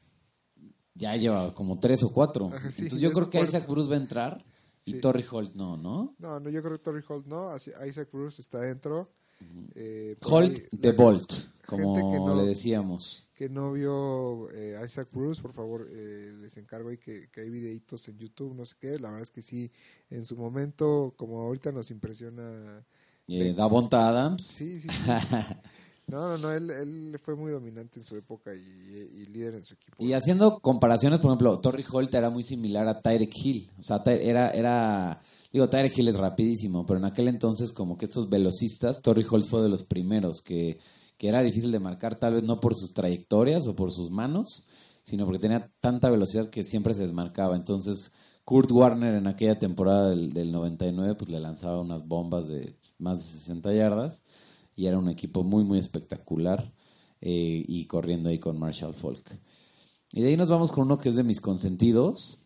Ya 0.95 1.15
lleva 1.15 1.53
como 1.53 1.79
tres 1.79 2.01
o 2.03 2.11
cuatro. 2.11 2.47
Ajá, 2.47 2.71
sí, 2.71 2.83
Entonces 2.83 2.99
yo 3.01 3.11
creo 3.11 3.29
que. 3.29 3.39
Isaac 3.41 3.67
Bruce 3.67 3.87
va 3.89 3.95
a 3.95 3.99
entrar 3.99 4.45
y 4.85 4.93
Sí. 4.93 4.99
Torrey 5.01 5.23
Holt 5.29 5.53
no, 5.53 5.77
¿no? 5.77 6.15
No, 6.17 6.39
no, 6.39 6.49
yo 6.49 6.63
creo 6.63 6.77
que 6.77 6.83
Torrey 6.83 7.03
Holt 7.07 7.27
no. 7.27 7.51
Isaac 7.55 8.09
Bruce 8.11 8.41
está 8.41 8.59
dentro. 8.61 9.11
Eh, 9.75 10.17
Holt 10.23 10.57
ahí, 10.57 10.67
de 10.71 10.91
Bolt, 10.93 11.31
como 11.67 11.93
que 12.11 12.17
no- 12.19 12.35
le 12.41 12.47
decíamos. 12.47 13.23
que 13.35 13.47
no 13.49 13.73
vio 13.73 14.49
eh, 14.49 14.75
Isaac 14.83 15.09
Bruce, 15.11 15.39
por 15.43 15.53
favor, 15.53 15.87
eh, 15.91 16.33
les 16.41 16.57
encargo 16.57 16.89
ahí 16.89 16.97
que, 16.97 17.29
que 17.29 17.41
hay 17.41 17.49
videitos 17.51 18.07
en 18.07 18.17
YouTube, 18.17 18.55
no 18.55 18.65
sé 18.65 18.73
qué. 18.79 18.97
La 18.97 19.09
verdad 19.09 19.21
es 19.21 19.29
que 19.29 19.43
sí, 19.43 19.71
en 20.09 20.25
su 20.25 20.35
momento, 20.35 21.13
como 21.15 21.41
ahorita 21.41 21.71
nos 21.71 21.91
impresiona. 21.91 22.83
Eh, 23.27 23.53
Davonta 23.53 24.07
Adams. 24.07 24.45
Sí, 24.45 24.79
sí, 24.79 24.87
sí. 24.89 25.11
No, 26.09 26.19
no, 26.19 26.37
no, 26.37 26.51
él, 26.53 26.69
él 26.71 27.19
fue 27.19 27.35
muy 27.35 27.51
dominante 27.51 27.99
en 27.99 28.05
su 28.05 28.15
época 28.15 28.55
y, 28.55 28.59
y 28.59 29.25
líder 29.25 29.55
en 29.55 29.63
su 29.65 29.73
equipo. 29.73 29.97
Y 29.99 30.13
haciendo 30.13 30.61
comparaciones, 30.61 31.19
por 31.19 31.31
ejemplo, 31.31 31.59
Torrey 31.59 31.83
Holt 31.91 32.15
era 32.15 32.29
muy 32.29 32.43
similar 32.43 32.87
a 32.87 33.01
Tyreek 33.01 33.33
Hill. 33.35 33.69
O 33.77 33.83
sea, 33.83 34.01
era, 34.05 34.51
era, 34.51 35.19
digo, 35.51 35.67
Tyreek 35.67 35.97
Hill 35.97 36.07
es 36.07 36.15
rapidísimo, 36.15 36.85
pero 36.85 36.99
en 36.99 37.05
aquel 37.05 37.27
entonces 37.27 37.73
como 37.73 37.97
que 37.97 38.05
estos 38.05 38.29
velocistas, 38.29 39.01
Torrey 39.01 39.25
Holt 39.29 39.47
fue 39.47 39.61
de 39.61 39.67
los 39.67 39.83
primeros 39.83 40.41
que, 40.41 40.79
que 41.17 41.27
era 41.27 41.41
difícil 41.41 41.73
de 41.73 41.79
marcar, 41.81 42.17
tal 42.17 42.35
vez 42.35 42.43
no 42.43 42.61
por 42.61 42.73
sus 42.73 42.93
trayectorias 42.93 43.67
o 43.67 43.75
por 43.75 43.91
sus 43.91 44.09
manos, 44.09 44.63
sino 45.03 45.25
porque 45.25 45.39
tenía 45.39 45.69
tanta 45.81 46.09
velocidad 46.09 46.49
que 46.49 46.63
siempre 46.63 46.93
se 46.93 47.01
desmarcaba. 47.01 47.57
Entonces, 47.57 48.13
Kurt 48.45 48.71
Warner 48.71 49.15
en 49.15 49.27
aquella 49.27 49.59
temporada 49.59 50.11
del, 50.11 50.31
del 50.31 50.53
99, 50.53 51.15
pues 51.15 51.29
le 51.29 51.41
lanzaba 51.41 51.81
unas 51.81 52.07
bombas 52.07 52.47
de 52.47 52.77
más 52.99 53.19
de 53.19 53.39
60 53.39 53.73
yardas 53.73 54.23
y 54.75 54.85
era 54.85 54.97
un 54.97 55.09
equipo 55.09 55.43
muy, 55.43 55.63
muy 55.63 55.79
espectacular 55.79 56.71
eh, 57.21 57.63
y 57.67 57.85
corriendo 57.85 58.29
ahí 58.29 58.39
con 58.39 58.59
Marshall 58.59 58.93
Falk. 58.93 59.39
Y 60.11 60.21
de 60.21 60.29
ahí 60.29 60.37
nos 60.37 60.49
vamos 60.49 60.71
con 60.71 60.85
uno 60.85 60.97
que 60.97 61.09
es 61.09 61.15
de 61.15 61.23
mis 61.23 61.41
consentidos 61.41 62.39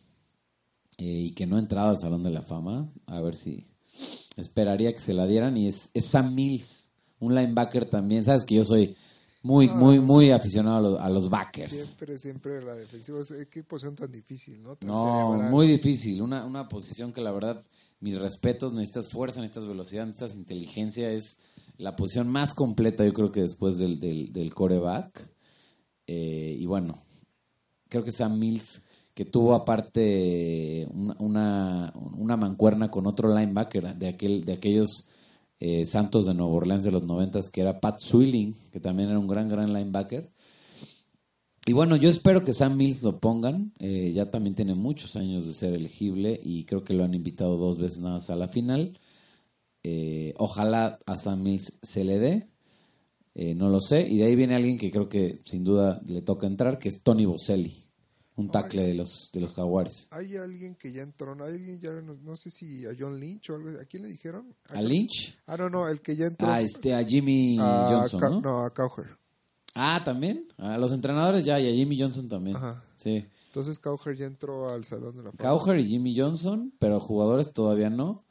eh, 0.97 1.03
y 1.03 1.31
que 1.33 1.45
no 1.45 1.57
ha 1.57 1.59
entrado 1.59 1.89
al 1.89 1.99
Salón 1.99 2.23
de 2.23 2.31
la 2.31 2.41
Fama. 2.41 2.91
A 3.05 3.21
ver 3.21 3.35
si 3.35 3.67
esperaría 4.37 4.93
que 4.93 5.01
se 5.01 5.13
la 5.13 5.27
dieran. 5.27 5.57
Y 5.57 5.67
es, 5.67 5.89
es 5.93 6.05
Sam 6.05 6.33
Mills, 6.33 6.87
un 7.19 7.35
linebacker 7.35 7.89
también. 7.89 8.23
Sabes 8.23 8.45
que 8.45 8.55
yo 8.55 8.63
soy 8.63 8.95
muy, 9.43 9.67
muy, 9.69 9.97
no, 9.97 10.03
muy 10.03 10.31
aficionado 10.31 10.77
a 10.77 10.81
los, 10.81 10.99
a 10.99 11.09
los 11.09 11.29
backers. 11.29 11.71
Siempre, 11.71 12.17
siempre 12.17 12.63
la 12.63 12.75
defensiva. 12.75 13.19
Qué 13.49 13.63
posición 13.63 13.95
tan 13.95 14.11
difícil, 14.11 14.61
¿no? 14.61 14.75
Tan 14.75 14.87
No, 14.89 15.33
muy 15.49 15.67
difícil. 15.67 16.21
Una, 16.21 16.45
una 16.45 16.67
posición 16.67 17.11
que 17.11 17.21
la 17.21 17.31
verdad, 17.31 17.63
mis 18.01 18.19
respetos, 18.19 18.73
necesitas 18.73 19.07
fuerza, 19.07 19.39
necesitas 19.39 19.67
velocidad, 19.67 20.05
necesitas 20.05 20.35
inteligencia. 20.35 21.11
Es 21.11 21.37
la 21.77 21.95
posición 21.95 22.27
más 22.27 22.53
completa, 22.53 23.05
yo 23.05 23.13
creo 23.13 23.31
que 23.31 23.41
después 23.41 23.77
del, 23.77 23.99
del, 23.99 24.33
del 24.33 24.53
coreback. 24.53 25.29
Eh, 26.07 26.57
y 26.59 26.65
bueno, 26.65 26.97
creo 27.87 28.03
que 28.03 28.11
Sam 28.11 28.37
Mills, 28.37 28.81
que 29.13 29.25
tuvo 29.25 29.53
aparte 29.53 30.87
una, 31.19 31.93
una, 31.95 32.37
mancuerna 32.37 32.89
con 32.89 33.07
otro 33.07 33.33
linebacker 33.33 33.95
de, 33.95 34.07
aquel, 34.09 34.45
de 34.45 34.53
aquellos 34.53 35.07
eh, 35.59 35.85
Santos 35.85 36.25
de 36.25 36.33
Nueva 36.33 36.53
Orleans 36.53 36.83
de 36.83 36.91
los 36.91 37.03
noventas, 37.03 37.49
que 37.51 37.61
era 37.61 37.79
Pat 37.79 37.99
Swilling, 37.99 38.55
que 38.71 38.79
también 38.79 39.09
era 39.09 39.19
un 39.19 39.27
gran, 39.27 39.47
gran 39.47 39.71
linebacker. 39.71 40.29
Y 41.65 41.74
bueno, 41.74 41.95
yo 41.95 42.10
espero 42.10 42.43
que 42.43 42.54
Sam 42.54 42.76
Mills 42.76 43.04
lo 43.04 43.19
pongan. 43.19 43.74
Eh, 43.78 44.12
ya 44.13 44.32
también 44.32 44.56
tiene 44.56 44.74
muchos 44.74 45.15
años 45.15 45.45
de 45.45 45.54
ser 45.54 45.74
elegible 45.74 46.39
y 46.43 46.65
creo 46.65 46.84
que 46.84 46.93
lo 46.93 47.04
han 47.04 47.13
invitado 47.13 47.58
dos 47.58 47.78
veces 47.78 48.00
nada 48.00 48.15
más 48.15 48.30
a 48.32 48.36
la 48.36 48.47
final. 48.47 48.97
Eh, 49.84 50.34
ojalá 50.38 51.00
a 51.06 51.17
Sam 51.17 51.43
Mills 51.43 51.71
se 51.84 52.04
le 52.04 52.17
dé. 52.17 52.47
Eh, 53.36 53.54
no 53.54 53.69
lo 53.69 53.80
sé. 53.80 54.02
Y 54.08 54.17
de 54.17 54.26
ahí 54.26 54.36
viene 54.36 54.56
alguien 54.56 54.78
que 54.78 54.91
creo 54.91 55.08
que 55.08 55.41
sin 55.45 55.63
duda 55.63 56.02
le 56.06 56.24
toca 56.24 56.47
entrar, 56.47 56.80
que 56.80 56.89
es 56.89 57.04
Tony 57.04 57.26
Boselli, 57.26 57.88
un 58.38 58.50
tackle 58.50 58.82
de 58.82 58.95
los, 58.95 59.30
de 59.32 59.41
los 59.41 59.54
Jaguares. 59.54 60.08
Hay 60.10 60.36
alguien 60.38 60.76
que 60.76 60.91
ya 60.91 61.04
entró, 61.04 61.36
¿no? 61.36 61.43
Alguien 61.43 61.80
ya, 61.80 61.91
no, 62.02 62.15
no 62.15 62.36
sé 62.36 62.50
si 62.50 62.88
a 62.88 62.89
John 62.97 63.19
Lynch 63.19 63.52
o 63.52 63.56
algo. 63.56 63.69
¿A 63.80 63.86
quién 63.86 64.02
le 64.02 64.10
dijeron? 64.10 64.54
¿A 64.69 64.82
Lynch? 64.82 65.38
Ah, 65.45 65.58
no, 65.58 65.69
no, 65.69 65.88
el 65.88 66.02
que 66.02 66.15
ya 66.15 66.26
entró. 66.26 66.47
Ah, 66.50 66.60
este, 66.60 66.95
a 66.95 67.04
Jimmy 67.04 67.58
a 67.60 68.08
Johnson, 68.10 68.19
¿no? 68.19 68.41
No, 68.41 68.65
a 68.65 68.74
Cowher. 68.74 69.20
Ah, 69.75 70.01
también. 70.03 70.47
A 70.57 70.77
los 70.77 70.91
entrenadores 70.91 71.45
ya, 71.45 71.60
y 71.60 71.67
a 71.69 71.73
Jimmy 71.73 71.99
Johnson 71.99 72.27
también. 72.27 72.55
Ajá. 72.57 72.84
Sí. 72.97 73.25
Entonces 73.47 73.79
Cowher 73.79 74.15
ya 74.15 74.25
entró 74.25 74.69
al 74.69 74.84
Salón 74.86 75.17
de 75.17 75.23
la 75.23 75.31
Fama. 75.31 75.49
Cowher 75.60 75.79
y 75.79 75.86
Jimmy 75.86 76.17
Johnson, 76.17 76.73
pero 76.79 76.99
jugadores 76.99 77.51
todavía 77.53 77.89
no. 77.89 78.23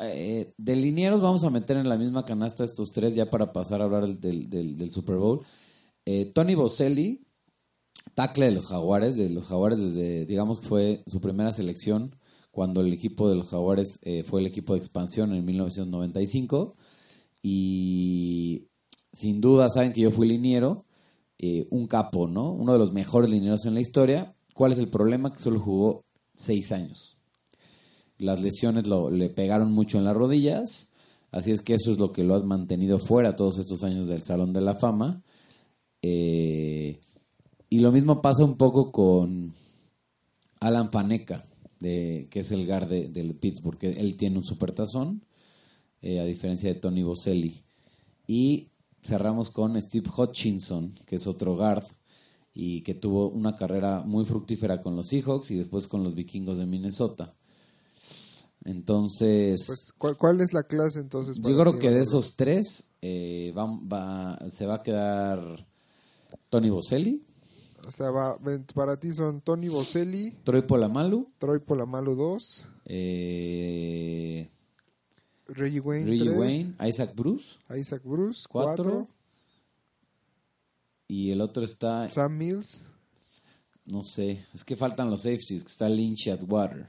Eh, 0.00 0.54
de 0.56 0.76
linieros 0.76 1.20
vamos 1.20 1.44
a 1.44 1.50
meter 1.50 1.76
en 1.76 1.88
la 1.88 1.98
misma 1.98 2.24
canasta 2.24 2.64
estos 2.64 2.90
tres 2.90 3.14
ya 3.14 3.28
para 3.30 3.52
pasar 3.52 3.82
a 3.82 3.84
hablar 3.84 4.06
del- 4.18 4.48
del 4.48 4.90
Super 4.90 5.16
Bowl. 5.16 5.40
Eh, 6.06 6.32
Tony 6.34 6.54
Boselli, 6.54 7.26
tackle 8.14 8.46
de 8.46 8.52
los 8.52 8.66
Jaguares, 8.66 9.16
de 9.16 9.28
los 9.28 9.46
Jaguares 9.46 9.78
desde, 9.78 10.24
digamos 10.24 10.60
que 10.60 10.68
fue 10.68 11.02
su 11.06 11.20
primera 11.20 11.52
selección 11.52 12.16
cuando 12.50 12.80
el 12.80 12.92
equipo 12.94 13.28
de 13.28 13.34
los 13.34 13.48
Jaguares 13.50 13.98
eh, 14.02 14.22
fue 14.24 14.40
el 14.40 14.46
equipo 14.46 14.72
de 14.72 14.78
expansión 14.78 15.34
en 15.34 15.44
1995 15.44 16.76
y 17.42 18.68
sin 19.14 19.40
duda 19.40 19.68
saben 19.68 19.92
que 19.92 20.02
yo 20.02 20.10
fui 20.10 20.28
liniero, 20.28 20.84
eh, 21.38 21.66
un 21.70 21.86
capo, 21.86 22.26
¿no? 22.26 22.50
Uno 22.52 22.72
de 22.72 22.78
los 22.78 22.92
mejores 22.92 23.30
linieros 23.30 23.64
en 23.64 23.74
la 23.74 23.80
historia. 23.80 24.34
¿Cuál 24.54 24.72
es 24.72 24.78
el 24.78 24.88
problema? 24.88 25.32
Que 25.32 25.38
solo 25.38 25.60
jugó 25.60 26.04
seis 26.34 26.72
años. 26.72 27.16
Las 28.18 28.40
lesiones 28.40 28.86
lo, 28.86 29.10
le 29.10 29.30
pegaron 29.30 29.72
mucho 29.72 29.98
en 29.98 30.04
las 30.04 30.16
rodillas, 30.16 30.90
así 31.30 31.52
es 31.52 31.62
que 31.62 31.74
eso 31.74 31.92
es 31.92 31.98
lo 31.98 32.12
que 32.12 32.24
lo 32.24 32.34
ha 32.34 32.42
mantenido 32.42 32.98
fuera 32.98 33.36
todos 33.36 33.58
estos 33.58 33.82
años 33.84 34.06
del 34.08 34.22
Salón 34.22 34.52
de 34.52 34.60
la 34.60 34.74
Fama. 34.74 35.22
Eh, 36.02 37.00
y 37.70 37.78
lo 37.80 37.92
mismo 37.92 38.20
pasa 38.20 38.44
un 38.44 38.56
poco 38.56 38.92
con 38.92 39.52
Alan 40.60 40.90
Faneca, 40.90 41.44
de, 41.78 42.28
que 42.30 42.40
es 42.40 42.50
el 42.50 42.66
guard 42.66 42.88
de, 42.88 43.08
del 43.08 43.34
Pittsburgh, 43.34 43.78
que 43.78 43.90
él 43.90 44.16
tiene 44.16 44.38
un 44.38 44.44
supertazón, 44.44 45.24
eh, 46.02 46.20
a 46.20 46.24
diferencia 46.24 46.72
de 46.72 46.80
Tony 46.80 47.02
Boselli. 47.02 47.62
Y 48.26 48.68
cerramos 49.04 49.50
con 49.50 49.80
Steve 49.80 50.10
Hutchinson, 50.16 50.92
que 51.06 51.16
es 51.16 51.26
otro 51.26 51.54
guard. 51.56 51.84
y 52.56 52.82
que 52.82 52.94
tuvo 52.94 53.30
una 53.30 53.56
carrera 53.56 54.02
muy 54.06 54.24
fructífera 54.24 54.80
con 54.80 54.94
los 54.94 55.08
Seahawks 55.08 55.50
y 55.50 55.56
después 55.56 55.88
con 55.88 56.04
los 56.04 56.14
vikingos 56.14 56.56
de 56.58 56.66
Minnesota. 56.66 57.34
Entonces, 58.64 59.64
Pues, 59.66 59.92
¿cuál, 59.98 60.16
cuál 60.16 60.40
es 60.40 60.52
la 60.52 60.62
clase 60.62 61.00
entonces? 61.00 61.36
yo 61.36 61.42
para 61.42 61.54
creo 61.56 61.72
ti, 61.72 61.78
que 61.80 61.90
de 61.90 62.02
esos 62.02 62.36
tres 62.36 62.84
eh, 63.02 63.52
va, 63.56 63.64
va- 63.66 64.38
se 64.48 64.66
va 64.66 64.76
a 64.76 64.82
quedar 64.82 65.66
Tony 66.48 66.70
Boselli, 66.70 67.22
O 67.86 67.90
sea, 67.90 68.10
va, 68.10 68.38
para 68.74 68.96
ti 68.98 69.12
son 69.12 69.40
Tony 69.42 69.68
Boselli, 69.68 70.30
Troy 70.44 70.62
Polamalu, 70.62 71.28
Troy 71.38 71.58
Polamalu 71.58 72.14
2, 72.14 72.66
eh, 72.86 73.83
Reggie 75.56 75.80
Wayne 75.80 76.06
Reggie 76.10 76.24
3, 76.30 76.38
Wayne, 76.38 76.74
Isaac 76.88 77.14
Bruce, 77.14 77.56
Isaac 77.78 78.02
Bruce 78.04 78.46
Cuatro. 78.48 78.84
4, 78.84 79.08
y 81.08 81.30
el 81.30 81.40
otro 81.40 81.64
está, 81.64 82.08
Sam 82.08 82.36
Mills. 82.36 82.84
no 83.86 84.02
sé, 84.02 84.44
es 84.54 84.64
que 84.64 84.76
faltan 84.76 85.10
los 85.10 85.22
safeties, 85.22 85.64
que 85.64 85.70
está 85.70 85.88
Lynch 85.88 86.26
y 86.26 86.30
Atwater. 86.30 86.86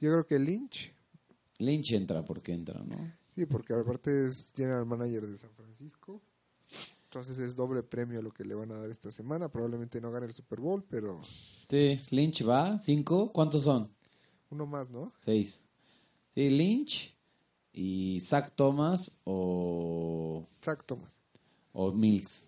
Yo 0.00 0.10
creo 0.10 0.26
que 0.26 0.38
Lynch, 0.38 0.92
Lynch 1.58 1.92
entra 1.92 2.24
porque 2.24 2.52
entra, 2.52 2.80
¿no? 2.84 2.96
sí, 3.34 3.46
porque 3.46 3.72
aparte 3.74 4.26
es 4.26 4.52
general 4.56 4.86
manager 4.86 5.26
de 5.26 5.36
San 5.36 5.50
Francisco. 5.54 6.20
Entonces 7.04 7.36
es 7.38 7.54
doble 7.54 7.82
premio 7.82 8.22
lo 8.22 8.30
que 8.32 8.42
le 8.44 8.54
van 8.54 8.72
a 8.72 8.78
dar 8.78 8.88
esta 8.88 9.10
semana. 9.10 9.50
Probablemente 9.50 10.00
no 10.00 10.10
gane 10.10 10.24
el 10.26 10.32
Super 10.32 10.60
Bowl, 10.60 10.82
pero 10.88 11.20
Sí, 11.68 12.00
Lynch 12.10 12.48
va, 12.48 12.78
cinco, 12.78 13.30
¿cuántos 13.32 13.64
son? 13.64 13.90
uno 14.50 14.66
más, 14.66 14.88
¿no? 14.90 15.12
Seis. 15.24 15.60
Sí, 16.34 16.48
Lynch 16.50 17.11
y 17.72 18.20
Zach 18.20 18.52
Thomas 18.54 19.18
o, 19.24 20.46
Zach 20.64 20.84
Thomas. 20.84 21.10
o 21.72 21.92
Mills, 21.92 22.44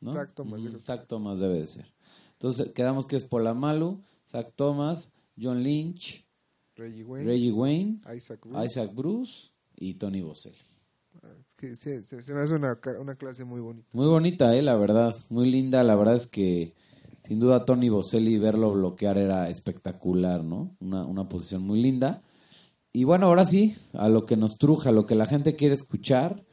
¿no? 0.00 0.12
Zach 0.12 0.34
Thomas, 0.34 0.60
Zach 0.84 1.06
Thomas 1.06 1.38
debe 1.38 1.60
de 1.60 1.66
ser. 1.66 1.86
Entonces 2.32 2.72
quedamos 2.72 3.06
que 3.06 3.16
es 3.16 3.24
Polamalu, 3.24 4.00
Zach 4.30 4.52
Thomas, 4.54 5.12
John 5.40 5.62
Lynch, 5.62 6.24
Reggie 6.76 7.04
Wayne, 7.04 7.26
Reggie 7.26 7.52
Wayne, 7.52 8.00
Isaac 8.14 8.40
Bruce. 8.44 8.66
Isaac 8.66 8.94
Bruce 8.94 9.50
y 9.76 9.94
Tony 9.94 10.20
Boselli. 10.20 10.56
Es 11.22 11.54
que 11.56 11.74
sí, 11.74 12.02
se, 12.02 12.32
me 12.32 12.40
hace 12.40 12.54
una, 12.54 12.78
una 13.00 13.14
clase 13.16 13.44
muy 13.44 13.60
bonita. 13.60 13.88
Muy 13.92 14.06
bonita, 14.06 14.54
eh, 14.54 14.62
la 14.62 14.76
verdad, 14.76 15.16
muy 15.28 15.50
linda. 15.50 15.82
La 15.82 15.96
verdad 15.96 16.14
es 16.14 16.28
que 16.28 16.74
sin 17.26 17.40
duda 17.40 17.64
Tony 17.64 17.88
Boselli 17.88 18.38
verlo 18.38 18.72
bloquear 18.72 19.18
era 19.18 19.48
espectacular, 19.48 20.44
¿no? 20.44 20.76
Una, 20.80 21.04
una 21.04 21.28
posición 21.28 21.62
muy 21.62 21.82
linda. 21.82 22.22
Y 22.92 23.04
bueno, 23.04 23.26
ahora 23.26 23.44
sí, 23.44 23.76
a 23.92 24.08
lo 24.08 24.24
que 24.24 24.36
nos 24.36 24.56
truja, 24.58 24.90
a 24.90 24.92
lo 24.92 25.06
que 25.06 25.14
la 25.14 25.26
gente 25.26 25.56
quiere 25.56 25.74
escuchar, 25.74 26.44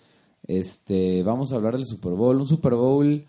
este, 0.44 1.24
vamos 1.24 1.52
a 1.52 1.56
hablar 1.56 1.78
del 1.78 1.88
Super 1.88 2.14
Bowl, 2.14 2.40
un 2.40 2.48
Super 2.48 2.76
Bowl 2.76 3.26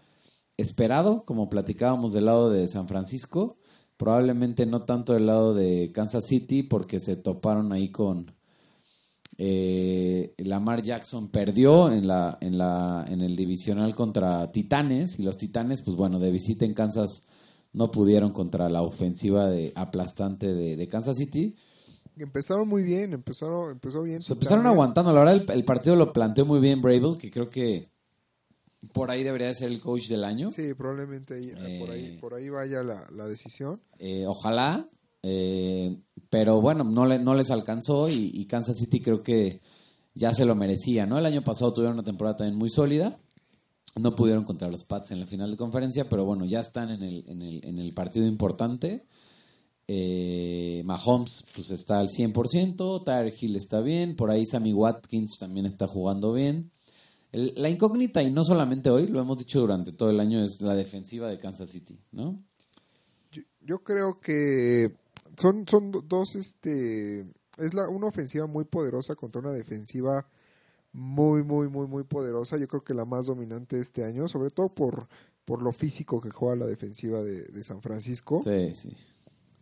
esperado, 0.57 1.25
como 1.25 1.49
platicábamos 1.49 2.13
del 2.13 2.27
lado 2.27 2.51
de 2.51 2.67
San 2.69 2.89
Francisco, 2.89 3.59
probablemente 3.97 4.67
no 4.67 4.83
tanto 4.83 5.13
del 5.13 5.27
lado 5.27 5.55
de 5.55 5.93
Kansas 5.93 6.27
City, 6.27 6.63
porque 6.63 7.01
se 7.01 7.17
toparon 7.17 7.73
ahí 7.73 7.91
con 7.91 8.35
eh, 9.39 10.35
Lamar 10.39 10.83
Jackson 10.83 11.29
perdió 11.29 11.93
en 11.93 12.07
la, 12.07 12.39
en 12.41 12.57
la, 12.57 13.05
en 13.09 13.21
el 13.21 13.37
divisional 13.37 13.95
contra 13.95 14.51
Titanes, 14.51 15.19
y 15.19 15.23
los 15.23 15.37
Titanes, 15.37 15.83
pues 15.83 15.97
bueno, 15.97 16.19
de 16.19 16.31
visita 16.31 16.65
en 16.65 16.75
Kansas 16.75 17.27
no 17.73 17.91
pudieron 17.91 18.33
contra 18.33 18.69
la 18.69 18.83
ofensiva 18.83 19.49
de 19.49 19.73
aplastante 19.75 20.55
de, 20.55 20.77
de 20.77 20.89
Kansas 20.89 21.17
City. 21.17 21.55
Empezaron 22.19 22.67
muy 22.69 22.83
bien, 22.83 23.12
empezaron, 23.12 23.73
empezó 23.73 24.03
bien. 24.03 24.23
Se 24.23 24.33
empezaron 24.33 24.61
Titanes. 24.62 24.73
aguantando. 24.75 25.12
La 25.12 25.21
verdad, 25.21 25.35
el, 25.37 25.51
el 25.51 25.64
partido 25.64 25.97
lo 25.97 26.12
planteó 26.12 26.47
muy 26.47 26.61
bien 26.61 26.81
Bravel, 26.81 27.19
que 27.19 27.31
creo 27.31 27.51
que 27.51 27.89
por 28.93 29.11
ahí 29.11 29.23
debería 29.23 29.49
de 29.49 29.55
ser 29.55 29.71
el 29.71 29.81
coach 29.81 30.09
del 30.09 30.25
año. 30.25 30.51
Sí, 30.51 30.73
probablemente 30.75 31.35
ahí, 31.35 31.79
por, 31.79 31.91
ahí, 31.91 32.05
Eh. 32.05 32.19
por 32.21 32.35
ahí 32.35 32.49
vaya 32.49 32.83
la, 32.83 33.07
la 33.12 33.27
decisión. 33.27 33.81
Eh, 33.99 34.25
ojalá, 34.27 34.89
eh, 35.23 35.97
pero 36.31 36.61
bueno, 36.61 36.85
no, 36.85 37.05
le, 37.07 37.19
no 37.19 37.35
les 37.35 37.51
alcanzó 37.51 38.09
y, 38.09 38.31
y 38.33 38.47
Kansas 38.47 38.77
City 38.79 39.01
creo 39.01 39.23
que 39.23 39.61
ya 40.14 40.33
se 40.33 40.45
lo 40.45 40.55
merecía, 40.55 41.05
¿no? 41.05 41.19
El 41.19 41.27
año 41.27 41.43
pasado 41.43 41.73
tuvieron 41.75 41.95
una 41.99 42.05
temporada 42.05 42.37
también 42.39 42.57
muy 42.57 42.71
sólida. 42.71 43.19
No 43.97 44.14
pudieron 44.14 44.45
contra 44.45 44.69
los 44.69 44.85
Pats 44.85 45.11
en 45.11 45.21
la 45.21 45.27
final 45.27 45.51
de 45.51 45.57
conferencia, 45.57 46.07
pero 46.09 46.25
bueno, 46.25 46.45
ya 46.45 46.61
están 46.61 46.91
en 46.91 47.03
el, 47.03 47.25
en 47.29 47.41
el, 47.43 47.64
en 47.64 47.79
el 47.79 47.93
partido 47.95 48.27
importante. 48.27 49.07
Eh, 49.89 50.82
Mahomes 50.84 51.45
pues 51.55 51.70
está 51.70 51.99
al 52.01 52.09
100%, 52.09 53.05
Tyler 53.05 53.32
Hill 53.41 53.57
está 53.57 53.80
bien, 53.80 54.16
por 54.16 54.30
ahí 54.30 54.45
Sammy 54.45 54.72
Watkins 54.72 55.39
también 55.39 55.64
está 55.66 55.87
jugando 55.87 56.32
bien. 56.32 56.70
El- 57.32 57.53
la 57.57 57.68
incógnita, 57.68 58.22
y 58.22 58.30
no 58.30 58.43
solamente 58.45 58.91
hoy, 58.91 59.07
lo 59.07 59.20
hemos 59.20 59.39
dicho 59.39 59.61
durante 59.61 59.93
todo 59.93 60.11
el 60.11 60.18
año, 60.20 60.43
es 60.45 60.61
la 60.61 60.74
defensiva 60.74 61.28
de 61.28 61.39
Kansas 61.39 61.70
City, 61.70 61.99
¿no? 62.12 62.43
Yo, 63.30 63.43
yo 63.61 63.78
creo 63.84 64.18
que 64.20 64.93
son, 65.37 65.66
son 65.68 65.93
do- 65.93 66.03
dos, 66.03 66.34
este, 66.34 67.20
es 67.59 67.74
la, 67.74 67.89
una 67.89 68.07
ofensiva 68.09 68.47
muy 68.47 68.64
poderosa 68.64 69.14
contra 69.14 69.41
una 69.41 69.53
defensiva 69.53 70.26
muy, 70.93 71.43
muy, 71.45 71.68
muy, 71.68 71.87
muy 71.87 72.05
poderosa. 72.05 72.57
Yo 72.57 72.66
creo 72.68 72.82
que 72.82 72.95
la 72.95 73.05
más 73.05 73.26
dominante 73.26 73.78
este 73.78 74.05
año, 74.05 74.26
sobre 74.28 74.51
todo 74.51 74.68
por, 74.74 75.09
por 75.45 75.62
lo 75.62 75.70
físico 75.72 76.20
que 76.20 76.30
juega 76.30 76.57
la 76.57 76.66
defensiva 76.66 77.22
de, 77.22 77.43
de 77.45 77.62
San 77.62 77.82
Francisco. 77.82 78.41
Sí, 78.43 78.74
sí. 78.74 78.97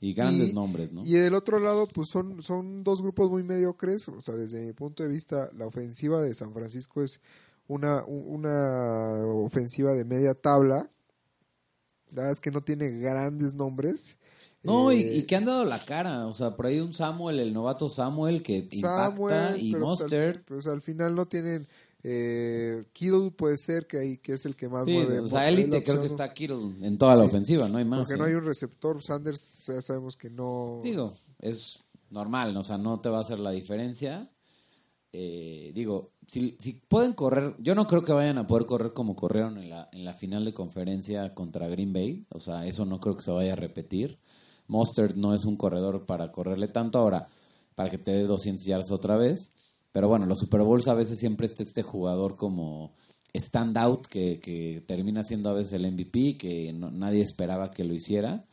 Y 0.05 0.12
grandes 0.14 0.50
Y- 0.50 0.52
nombres, 0.52 0.92
¿no? 0.92 1.05
Y 1.05 1.12
del 1.12 1.34
otro 1.34 1.59
lado, 1.59 1.86
pues 1.86 2.09
son, 2.09 2.42
son 2.42 2.84
dos 2.84 3.00
grupos 3.00 3.30
muy 3.30 3.42
mediocres. 3.42 4.07
O 4.09 4.20
sea, 4.20 4.34
desde 4.34 4.66
mi 4.66 4.72
punto 4.72 5.02
de 5.02 5.09
vista, 5.09 5.48
la 5.57 5.66
ofensiva 5.66 6.20
de 6.20 6.34
San 6.34 6.52
Francisco 6.52 7.02
es 7.02 7.20
una, 7.68 8.05
una 8.05 9.24
ofensiva 9.26 9.92
de 9.94 10.05
media 10.05 10.34
tabla. 10.34 10.86
La 12.11 12.16
verdad 12.22 12.32
es 12.32 12.40
que 12.40 12.50
no 12.50 12.61
tiene 12.62 12.90
grandes 12.98 13.55
nombres. 13.55 14.18
No, 14.62 14.92
y, 14.92 15.02
Eh, 15.02 15.16
y 15.16 15.22
que 15.24 15.36
han 15.36 15.44
dado 15.44 15.64
la 15.64 15.78
cara. 15.84 16.26
O 16.26 16.34
sea, 16.34 16.57
por 16.57 16.66
ahí 16.66 16.80
un 16.80 16.94
Samuel, 16.94 17.38
el 17.40 17.52
novato 17.52 17.88
Samuel, 17.88 18.42
que 18.42 18.59
impacta, 18.70 19.07
Samuel, 19.11 19.62
y 19.62 19.72
pero, 19.72 19.84
pues, 19.86 20.00
al- 20.00 20.05
Mustard. 20.07 20.42
pues, 20.46 20.66
al 20.66 20.80
final 20.82 21.14
no 21.14 21.26
tienen. 21.26 21.66
Eh, 22.07 22.84
Kittle 22.92 23.30
puede 23.30 23.57
ser 23.57 23.86
que 23.86 23.96
ahí 23.96 24.18
que 24.18 24.34
es 24.34 24.44
el 24.44 24.55
que 24.55 24.68
más 24.68 24.84
Sí, 24.84 24.92
mueve. 24.92 25.20
o 25.20 25.28
sea, 25.28 25.48
élite 25.48 25.82
creo 25.82 26.00
que 26.00 26.07
está 26.07 26.32
Kittle 26.34 26.74
en 26.82 26.98
toda 26.98 27.16
la 27.16 27.24
ofensiva, 27.24 27.66
no 27.68 27.78
hay 27.78 27.86
más. 27.86 28.00
Porque 28.00 28.18
no 28.18 28.26
¿eh? 28.26 28.28
hay 28.28 28.34
un 28.34 28.44
receptor. 28.44 29.02
Sanders 29.02 29.66
ya 29.66 29.80
sabemos 29.80 30.14
que 30.16 30.28
no. 30.28 30.80
Digo, 30.84 31.14
es 31.38 31.80
normal, 32.11 32.55
o 32.59 32.62
sea, 32.62 32.76
no 32.76 33.00
te 33.00 33.09
va 33.09 33.18
a 33.18 33.20
hacer 33.22 33.38
la 33.38 33.52
diferencia. 33.52 34.30
Eh, 35.12 35.72
digo, 35.74 36.11
si, 36.26 36.57
si 36.59 36.72
pueden 36.74 37.12
correr, 37.14 37.55
yo 37.59 37.74
no 37.74 37.86
creo 37.86 38.02
que 38.02 38.12
vayan 38.12 38.36
a 38.36 38.46
poder 38.46 38.66
correr 38.66 38.92
como 38.92 39.14
corrieron 39.16 39.57
en 39.59 39.70
la, 39.70 39.88
en 39.92 40.05
la 40.05 40.12
final 40.12 40.44
de 40.44 40.52
conferencia 40.52 41.32
contra 41.34 41.68
Green 41.68 41.92
Bay, 41.92 42.26
o 42.30 42.40
sea, 42.40 42.66
eso 42.66 42.84
no 42.84 42.98
creo 43.00 43.16
que 43.16 43.22
se 43.22 43.30
vaya 43.30 43.52
a 43.52 43.57
repetir. 43.57 44.18
Mustard 44.66 45.14
no 45.14 45.34
es 45.34 45.44
un 45.44 45.57
corredor 45.57 46.05
para 46.05 46.32
correrle 46.32 46.68
tanto 46.68 46.98
ahora, 46.98 47.28
para 47.76 47.90
que 47.90 47.98
te 47.98 48.11
dé 48.11 48.24
200 48.24 48.64
yardas 48.66 48.90
otra 48.90 49.16
vez, 49.16 49.52
pero 49.95 50.09
bueno, 50.09 50.26
los 50.26 50.40
Super 50.40 50.62
Bowls 50.62 50.88
a 50.88 50.95
veces 50.95 51.18
siempre 51.18 51.47
está 51.47 51.62
este 51.62 51.84
jugador 51.84 52.34
como 52.36 52.92
standout 53.32 54.07
que, 54.09 54.40
que 54.40 54.82
termina 54.88 55.22
siendo 55.22 55.51
a 55.51 55.55
veces 55.55 55.74
el 55.74 55.86
MVP, 55.86 56.36
que 56.36 56.72
no- 56.72 56.90
nadie 56.90 57.22
esperaba 57.22 57.70
que 57.70 57.84
lo 57.84 57.95
hiciera. 57.95 58.45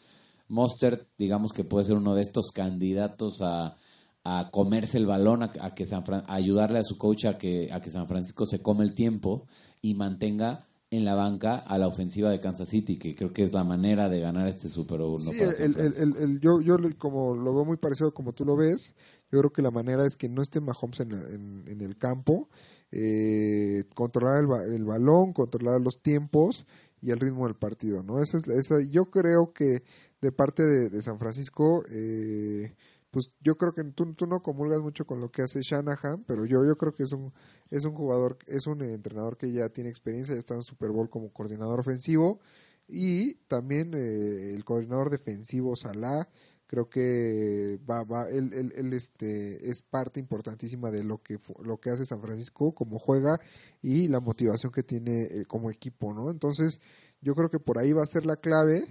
Mostert, 0.47 1.07
digamos 1.17 1.51
que 1.51 1.63
puede 1.63 1.85
ser 1.85 1.95
uno 1.95 2.13
de 2.13 2.21
estos 2.21 2.51
candidatos 2.53 3.41
a, 3.41 3.75
a 4.23 4.49
comerse 4.51 4.97
el 4.97 5.07
balón, 5.07 5.41
a, 5.43 5.51
a 5.61 5.73
que 5.73 5.85
San 5.87 6.03
Fran- 6.03 6.25
a 6.27 6.35
ayudarle 6.35 6.77
a 6.79 6.83
su 6.83 6.97
coach 6.97 7.25
a 7.25 7.37
que, 7.37 7.71
a 7.71 7.79
que 7.81 7.89
San 7.89 8.07
Francisco 8.07 8.45
se 8.45 8.61
come 8.61 8.83
el 8.83 8.93
tiempo 8.93 9.47
y 9.81 9.93
mantenga 9.95 10.67
en 10.91 11.05
la 11.05 11.15
banca 11.15 11.55
a 11.57 11.77
la 11.77 11.87
ofensiva 11.87 12.29
de 12.29 12.41
Kansas 12.41 12.67
City, 12.67 12.97
que 12.99 13.15
creo 13.15 13.31
que 13.31 13.43
es 13.43 13.53
la 13.53 13.63
manera 13.63 14.09
de 14.09 14.19
ganar 14.19 14.47
este 14.47 14.67
Super 14.67 14.99
Bowl. 14.99 15.19
Sí, 15.21 15.37
el, 15.63 15.75
el, 15.79 16.17
el- 16.17 16.39
yo, 16.41 16.59
yo 16.61 16.75
como 16.97 17.33
lo 17.33 17.53
veo 17.55 17.63
muy 17.63 17.77
parecido 17.77 18.13
como 18.13 18.33
tú 18.33 18.43
lo 18.43 18.57
ves, 18.57 18.93
yo 19.31 19.39
creo 19.39 19.51
que 19.51 19.61
la 19.61 19.71
manera 19.71 20.05
es 20.05 20.15
que 20.15 20.29
no 20.29 20.41
esté 20.41 20.59
Mahomes 20.61 20.99
en, 21.01 21.11
en- 21.13 21.63
en 21.67 21.81
el 21.81 21.97
campo, 21.97 22.49
eh, 22.91 23.83
controlar 23.95 24.43
el, 24.67 24.73
el 24.73 24.85
balón, 24.85 25.33
controlar 25.33 25.79
los 25.81 26.01
tiempos 26.01 26.65
y 27.01 27.11
el 27.11 27.19
ritmo 27.19 27.45
del 27.47 27.55
partido, 27.55 28.03
¿no? 28.03 28.21
Esa 28.21 28.37
es, 28.37 28.47
esa, 28.47 28.75
yo 28.91 29.05
creo 29.05 29.47
que 29.53 29.83
de 30.21 30.31
parte 30.31 30.63
de, 30.63 30.89
de 30.89 31.01
San 31.01 31.17
Francisco, 31.17 31.83
eh, 31.91 32.75
pues 33.09 33.31
yo 33.41 33.55
creo 33.55 33.73
que 33.73 33.83
tú, 33.85 34.13
tú 34.13 34.27
no 34.27 34.41
comulgas 34.41 34.81
mucho 34.81 35.05
con 35.05 35.19
lo 35.19 35.29
que 35.31 35.41
hace 35.41 35.61
Shanahan, 35.61 36.23
pero 36.27 36.45
yo, 36.45 36.65
yo 36.65 36.75
creo 36.75 36.93
que 36.93 37.03
es 37.03 37.11
un, 37.13 37.33
es 37.69 37.85
un 37.85 37.93
jugador, 37.95 38.37
es 38.47 38.67
un 38.67 38.81
entrenador 38.83 39.37
que 39.37 39.51
ya 39.51 39.69
tiene 39.69 39.89
experiencia, 39.89 40.33
ya 40.33 40.39
está 40.39 40.53
en 40.55 40.63
Super 40.63 40.91
Bowl 40.91 41.09
como 41.09 41.31
coordinador 41.33 41.79
ofensivo 41.79 42.39
y 42.87 43.35
también 43.47 43.93
eh, 43.93 44.53
el 44.53 44.63
coordinador 44.63 45.09
defensivo 45.09 45.75
Salah 45.75 46.27
creo 46.71 46.89
que 46.89 47.77
va 47.87 48.03
va 48.05 48.29
él, 48.29 48.53
él- 48.53 48.73
él, 48.77 48.93
este 48.93 49.69
es 49.69 49.81
parte 49.81 50.21
importantísima 50.21 50.89
de 50.89 51.03
lo 51.03 51.21
que 51.21 51.37
lo 51.65 51.81
que 51.81 51.89
hace 51.89 52.05
San 52.05 52.21
Francisco 52.21 52.73
como 52.73 52.97
juega 52.97 53.39
y 53.81 54.07
la 54.07 54.21
motivación 54.21 54.71
que 54.71 54.81
tiene 54.81 55.23
eh, 55.23 55.45
como 55.45 55.69
equipo 55.69 56.13
no 56.13 56.31
entonces 56.31 56.79
yo 57.19 57.35
creo 57.35 57.49
que 57.49 57.59
por 57.59 57.77
ahí 57.77 57.91
va 57.91 58.03
a 58.03 58.05
ser 58.05 58.25
la 58.25 58.37
clave 58.37 58.85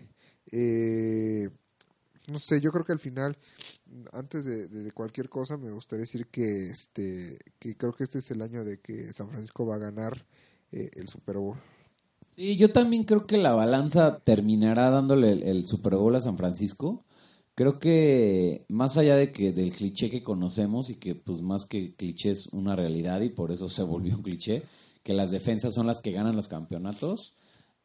eh, 0.52 1.48
no 2.28 2.38
sé 2.38 2.60
yo 2.60 2.70
creo 2.70 2.84
que 2.84 2.92
al 2.92 2.98
final 2.98 3.38
antes 4.12 4.44
de, 4.44 4.92
cualquier 4.92 5.30
cosa 5.30 5.56
me 5.56 5.72
gustaría 5.72 6.02
decir 6.02 6.26
que 6.26 6.68
este 6.68 7.38
que 7.58 7.78
creo 7.78 7.94
que 7.94 8.04
este 8.04 8.18
es 8.18 8.30
el 8.30 8.42
año 8.42 8.62
de 8.62 8.78
que 8.78 9.10
San 9.14 9.30
Francisco 9.30 9.64
va 9.64 9.76
a 9.76 9.78
ganar 9.78 10.26
eh, 10.70 10.90
el 10.96 11.08
Super 11.08 11.38
Bowl 11.38 11.56
Sí, 12.36 12.56
yo 12.56 12.72
también 12.72 13.04
creo 13.04 13.26
que 13.26 13.36
la 13.38 13.52
balanza 13.52 14.18
terminará 14.18 14.90
dándole 14.90 15.50
el 15.50 15.66
Super 15.66 15.94
Bowl 15.96 16.14
a 16.14 16.20
San 16.22 16.38
Francisco. 16.38 17.04
Creo 17.55 17.78
que 17.78 18.64
más 18.68 18.96
allá 18.96 19.16
de 19.16 19.32
que 19.32 19.53
del 19.53 19.72
cliché 19.72 20.11
que 20.11 20.22
conocemos 20.22 20.88
y 20.88 20.96
que 20.96 21.14
pues 21.14 21.42
más 21.42 21.66
que 21.66 21.94
cliché 21.94 22.30
es 22.30 22.46
una 22.48 22.74
realidad 22.74 23.20
y 23.20 23.30
por 23.30 23.53
eso 23.53 23.68
se 23.68 23.82
volvió 23.82 24.16
un 24.16 24.22
cliché, 24.22 24.62
que 25.03 25.12
las 25.14 25.30
defensas 25.30 25.74
son 25.74 25.86
las 25.86 26.01
que 26.01 26.12
ganan 26.12 26.36
los 26.36 26.48
campeonatos, 26.48 27.36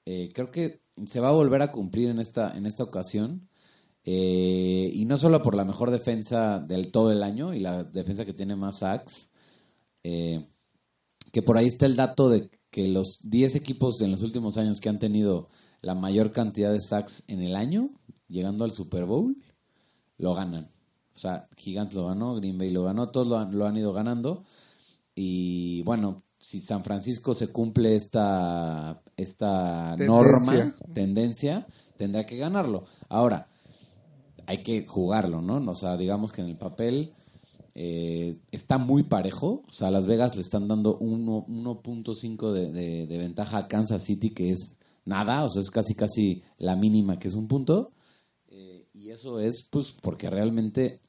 eh, 0.06 0.30
creo 0.34 0.52
que 0.52 0.82
se 1.08 1.20
va 1.20 1.30
a 1.30 1.34
volver 1.34 1.62
a 1.62 1.72
cumplir 1.72 2.10
en 2.10 2.20
esta, 2.20 2.56
en 2.56 2.66
esta 2.66 2.84
ocasión. 2.84 3.50
Eh, 4.08 4.92
y 4.94 5.06
no 5.06 5.18
solo 5.18 5.42
por 5.42 5.56
la 5.56 5.66
mejor 5.66 5.90
defensa 5.90 6.60
del 6.60 6.92
todo 6.92 7.12
el 7.12 7.24
año 7.24 7.56
y 7.56 7.60
la 7.60 7.84
defensa 7.84 8.24
que 8.24 8.34
tiene 8.34 8.56
más 8.56 8.80
sacks, 8.80 9.30
eh, 10.04 10.48
que 11.32 11.42
por 11.42 11.58
ahí 11.58 11.66
está 11.66 11.88
el 11.88 11.96
dato 11.96 12.30
de 12.30 12.52
que 12.70 12.88
los 12.88 13.20
10 13.24 13.56
equipos 13.56 14.00
en 14.02 14.12
los 14.12 14.22
últimos 14.22 14.58
años 14.58 14.80
que 14.80 14.90
han 14.90 15.00
tenido 15.00 15.50
la 15.82 15.96
mayor 15.96 16.32
cantidad 16.32 16.72
de 16.72 16.82
sacks 16.82 17.24
en 17.28 17.42
el 17.42 17.56
año, 17.56 17.90
llegando 18.28 18.64
al 18.64 18.72
Super 18.72 19.06
Bowl, 19.06 19.36
lo 20.18 20.34
ganan. 20.34 20.70
O 21.16 21.18
sea, 21.18 21.48
Gigantes 21.58 21.96
lo 21.96 22.08
ganó, 22.08 22.36
Green 22.36 22.58
Bay 22.58 22.72
lo 22.72 22.84
ganó, 22.84 23.10
todos 23.10 23.28
lo 23.28 23.38
han, 23.38 23.58
lo 23.58 23.66
han 23.66 23.78
ido 23.78 23.94
ganando. 23.94 24.44
Y 25.16 25.82
bueno, 25.84 26.24
si 26.40 26.60
San 26.62 26.84
Francisco 26.84 27.34
se 27.34 27.48
cumple 27.48 27.96
esta, 27.96 29.02
esta 29.16 29.96
Tendencia. 29.98 30.08
norma, 30.08 30.76
tendencia, 30.94 31.68
tendrá 31.98 32.26
que 32.26 32.38
ganarlo. 32.38 32.84
Ahora, 33.10 33.48
hay 34.46 34.62
que 34.62 34.86
jugarlo, 34.86 35.42
¿no? 35.42 35.58
O 35.72 35.76
sea, 35.76 35.96
digamos 35.98 36.32
que 36.32 36.42
en 36.42 36.48
el 36.50 36.58
papel 36.58 37.14
eh, 37.74 38.38
está 38.52 38.78
muy 38.78 39.04
parejo. 39.04 39.64
O 39.68 39.72
sea, 39.72 39.90
Las 39.92 40.06
Vegas 40.06 40.36
le 40.36 40.42
están 40.42 40.68
dando 40.68 40.98
uno- 40.98 41.46
1.5 41.48 42.52
de, 42.52 42.72
de, 42.72 43.08
de 43.08 43.18
ventaja 43.18 43.58
a 43.60 43.68
Kansas 43.68 44.04
City, 44.04 44.32
que 44.32 44.52
es 44.52 44.76
nada, 45.06 45.44
o 45.46 45.50
sea, 45.50 45.62
es 45.62 45.70
casi 45.72 45.96
casi 45.96 46.44
la 46.58 46.76
mínima, 46.76 47.18
que 47.18 47.28
es 47.30 47.34
un 47.36 47.48
punto. 47.48 47.92
Y 49.06 49.12
eso 49.12 49.40
es, 49.40 49.62
pues, 49.62 49.92
porque 50.02 50.32
realmente 50.32 51.00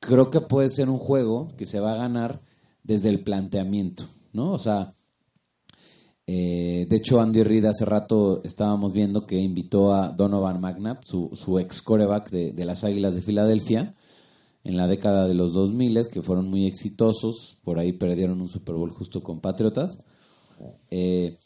creo 0.00 0.30
que 0.30 0.40
puede 0.40 0.68
ser 0.68 0.90
un 0.90 0.98
juego 0.98 1.52
que 1.56 1.64
se 1.64 1.78
va 1.78 1.92
a 1.92 1.96
ganar 1.96 2.42
desde 2.82 3.08
el 3.08 3.22
planteamiento, 3.22 4.08
¿no? 4.32 4.50
O 4.50 4.58
sea, 4.58 4.92
eh, 6.26 6.84
de 6.88 6.96
hecho, 6.96 7.20
Andy 7.20 7.44
Reid 7.44 7.66
hace 7.66 7.84
rato 7.84 8.42
estábamos 8.42 8.92
viendo 8.92 9.28
que 9.28 9.36
invitó 9.36 9.94
a 9.94 10.08
Donovan 10.08 10.60
McNabb, 10.60 11.04
su, 11.04 11.30
su 11.34 11.60
ex 11.60 11.82
coreback 11.82 12.30
de, 12.30 12.50
de 12.50 12.64
las 12.64 12.82
Águilas 12.82 13.14
de 13.14 13.22
Filadelfia, 13.22 13.94
en 14.64 14.76
la 14.76 14.88
década 14.88 15.28
de 15.28 15.34
los 15.34 15.52
2000, 15.52 16.08
que 16.08 16.20
fueron 16.20 16.50
muy 16.50 16.66
exitosos, 16.66 17.58
por 17.62 17.78
ahí 17.78 17.92
perdieron 17.92 18.40
un 18.40 18.48
Super 18.48 18.74
Bowl 18.74 18.90
justo 18.90 19.22
con 19.22 19.40
Patriotas, 19.40 20.02
eh, 20.90 21.38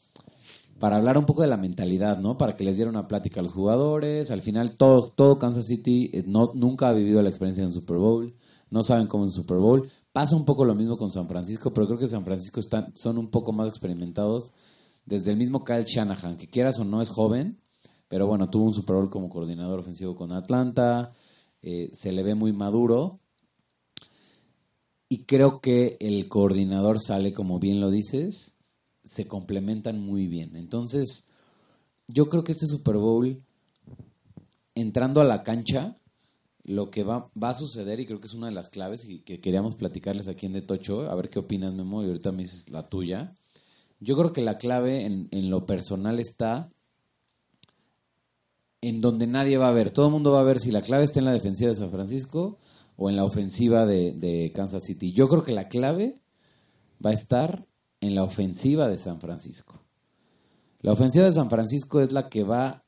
para 0.79 0.97
hablar 0.97 1.17
un 1.17 1.25
poco 1.25 1.43
de 1.43 1.49
la 1.49 1.57
mentalidad, 1.57 2.19
¿no? 2.19 2.37
Para 2.37 2.57
que 2.57 2.65
les 2.65 2.77
diera 2.77 2.91
una 2.91 3.09
plática 3.09 3.41
a 3.41 3.43
los 3.43 3.53
jugadores. 3.53 4.31
Al 4.31 4.43
final, 4.43 4.77
todo, 4.77 5.09
todo 5.09 5.39
Kansas 5.39 5.67
City 5.67 6.11
eh, 6.13 6.25
no, 6.27 6.53
nunca 6.55 6.89
ha 6.89 6.93
vivido 6.93 7.23
la 7.23 7.29
experiencia 7.29 7.65
en 7.65 7.73
Super 7.73 7.97
Bowl, 7.97 8.35
no 8.71 8.83
saben 8.83 9.07
cómo 9.07 9.25
es 9.25 9.31
un 9.31 9.43
Super 9.43 9.59
Bowl. 9.59 9.89
Pasa 10.13 10.37
un 10.37 10.45
poco 10.45 10.65
lo 10.65 10.75
mismo 10.75 10.97
con 10.97 11.13
San 11.13 11.29
Francisco, 11.29 11.73
pero 11.73 11.87
creo 11.87 11.99
que 11.99 12.09
San 12.09 12.25
Francisco 12.25 12.61
están, 12.61 12.97
son 12.97 13.19
un 13.19 13.31
poco 13.31 13.53
más 13.53 13.69
experimentados 13.69 14.53
desde 15.05 15.31
el 15.31 15.37
mismo 15.37 15.65
Kyle 15.65 15.85
Shanahan, 15.85 16.37
que 16.37 16.49
quieras 16.49 16.79
o 16.79 16.85
no 16.85 17.01
es 17.01 17.09
joven, 17.09 17.61
pero 18.09 18.27
bueno, 18.27 18.51
tuvo 18.51 18.65
un 18.65 18.75
Super 18.75 18.97
Bowl 18.97 19.11
como 19.11 19.29
coordinador 19.29 19.79
ofensivo 19.79 20.17
con 20.17 20.33
Atlanta, 20.33 21.13
eh, 21.63 21.91
se 21.93 22.13
le 22.13 22.23
ve 22.23 22.35
muy 22.35 22.53
maduro. 22.53 23.21
Y 25.09 25.25
creo 25.25 25.61
que 25.61 25.97
el 26.01 26.29
coordinador 26.29 27.01
sale, 27.01 27.33
como 27.33 27.61
bien 27.61 27.81
lo 27.81 27.91
dices, 27.91 28.56
se 29.07 29.27
complementan 29.27 30.01
muy 30.01 30.27
bien. 30.27 30.57
Entonces, 30.57 31.25
yo 32.09 32.29
creo 32.29 32.45
que 32.45 32.53
este 32.53 32.67
Super 32.67 32.97
Bowl, 32.97 33.43
entrando 34.75 35.21
a 35.21 35.25
la 35.25 35.43
cancha, 35.43 35.97
lo 36.65 36.91
que 36.91 37.05
va, 37.05 37.31
a 37.41 37.55
suceder, 37.55 38.01
y 38.01 38.07
creo 38.07 38.21
que 38.21 38.27
es 38.27 38.35
una 38.35 38.49
de 38.49 38.53
las 38.53 38.69
claves 38.69 39.05
y 39.09 39.21
que 39.21 39.41
queríamos 39.41 39.77
platicarles 39.77 40.29
aquí 40.29 40.47
en 40.47 40.53
De 40.53 40.63
Tocho, 40.63 41.09
a 41.09 41.15
ver 41.15 41.31
qué 41.31 41.39
opinas, 41.39 41.73
Memo, 41.73 42.03
y 42.03 42.07
ahorita 42.07 42.33
me 42.33 42.43
dices 42.43 42.69
la 42.69 42.89
tuya. 42.89 43.35
Yo 44.01 44.17
creo 44.17 44.33
que 44.33 44.43
la 44.43 44.59
clave 44.59 45.07
en, 45.07 45.51
lo 45.51 45.65
personal 45.65 46.19
está 46.19 46.71
en 48.83 49.01
donde 49.01 49.27
nadie 49.27 49.57
va 49.57 49.69
a 49.69 49.73
ver. 49.73 49.91
Todo 49.91 50.07
el 50.07 50.13
mundo 50.13 50.33
va 50.33 50.41
a 50.41 50.45
ver 50.45 50.61
si 50.61 50.71
la 50.71 50.83
clave 50.83 51.05
está 51.05 51.21
en 51.21 51.25
la 51.25 51.33
defensiva 51.33 51.71
de 51.71 51.77
San 51.77 51.91
Francisco 51.91 52.59
o 52.97 53.09
en 53.09 53.17
la 53.17 53.25
ofensiva 53.25 53.87
de 53.87 54.53
Kansas 54.55 54.83
City. 54.85 55.13
Yo 55.13 55.29
creo 55.29 55.45
que 55.45 55.53
la 55.53 55.69
clave 55.69 56.19
va 57.05 57.11
a 57.11 57.15
estar 57.15 57.67
en 58.07 58.15
la 58.15 58.25
ofensiva 58.25 58.89
de 58.89 58.99
San 58.99 59.21
Francisco. 59.21 59.83
La 60.81 60.93
ofensiva 60.93 61.25
de 61.25 61.33
San 61.33 61.51
Francisco 61.51 62.01
es 62.01 62.13
la 62.13 62.29
que 62.29 62.45
va 62.45 62.85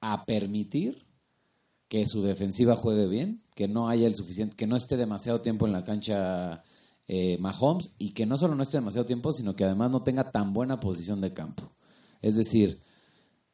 a 0.00 0.24
permitir 0.24 1.06
que 1.88 2.06
su 2.06 2.22
defensiva 2.22 2.76
juegue 2.76 3.06
bien, 3.06 3.42
que 3.54 3.68
no 3.68 3.88
haya 3.88 4.06
el 4.06 4.14
suficiente, 4.14 4.56
que 4.56 4.66
no 4.66 4.76
esté 4.76 4.96
demasiado 4.96 5.40
tiempo 5.40 5.66
en 5.66 5.72
la 5.72 5.84
cancha 5.84 6.64
eh, 7.08 7.38
Mahomes 7.38 7.92
y 7.98 8.12
que 8.12 8.26
no 8.26 8.36
solo 8.36 8.54
no 8.54 8.62
esté 8.62 8.78
demasiado 8.78 9.06
tiempo, 9.06 9.32
sino 9.32 9.54
que 9.54 9.64
además 9.64 9.90
no 9.90 10.02
tenga 10.02 10.30
tan 10.30 10.52
buena 10.52 10.80
posición 10.80 11.20
de 11.20 11.32
campo. 11.32 11.72
Es 12.20 12.36
decir, 12.36 12.80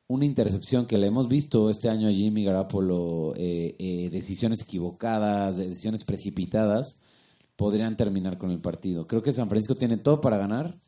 una 0.06 0.24
intercepción 0.24 0.86
que 0.86 0.98
le 0.98 1.06
hemos 1.06 1.28
visto 1.28 1.70
este 1.70 1.88
año 1.88 2.08
a 2.08 2.12
Jimmy 2.12 2.44
Garapolo, 2.44 3.34
eh, 3.36 3.76
eh, 3.78 4.08
decisiones 4.10 4.62
equivocadas, 4.62 5.56
decisiones 5.56 6.04
precipitadas, 6.04 6.98
podrían 7.62 7.96
terminar 7.96 8.38
con 8.38 8.50
el 8.50 8.60
partido. 8.60 9.06
Creo 9.06 9.22
que 9.22 9.32
San 9.32 9.48
Francisco 9.48 9.76
tiene 9.76 9.96
todo 9.98 10.20
para 10.20 10.36
ganar, 10.36 10.80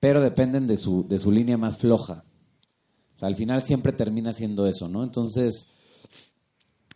pero 0.00 0.20
dependen 0.22 0.66
de 0.66 0.76
su, 0.78 1.06
de 1.06 1.18
su 1.18 1.30
línea 1.30 1.58
más 1.58 1.76
floja. 1.78 2.24
Al 3.20 3.34
final 3.34 3.62
siempre 3.64 3.92
termina 3.92 4.32
siendo 4.32 4.66
eso, 4.66 4.88
¿no? 4.88 5.02
Entonces, 5.04 5.66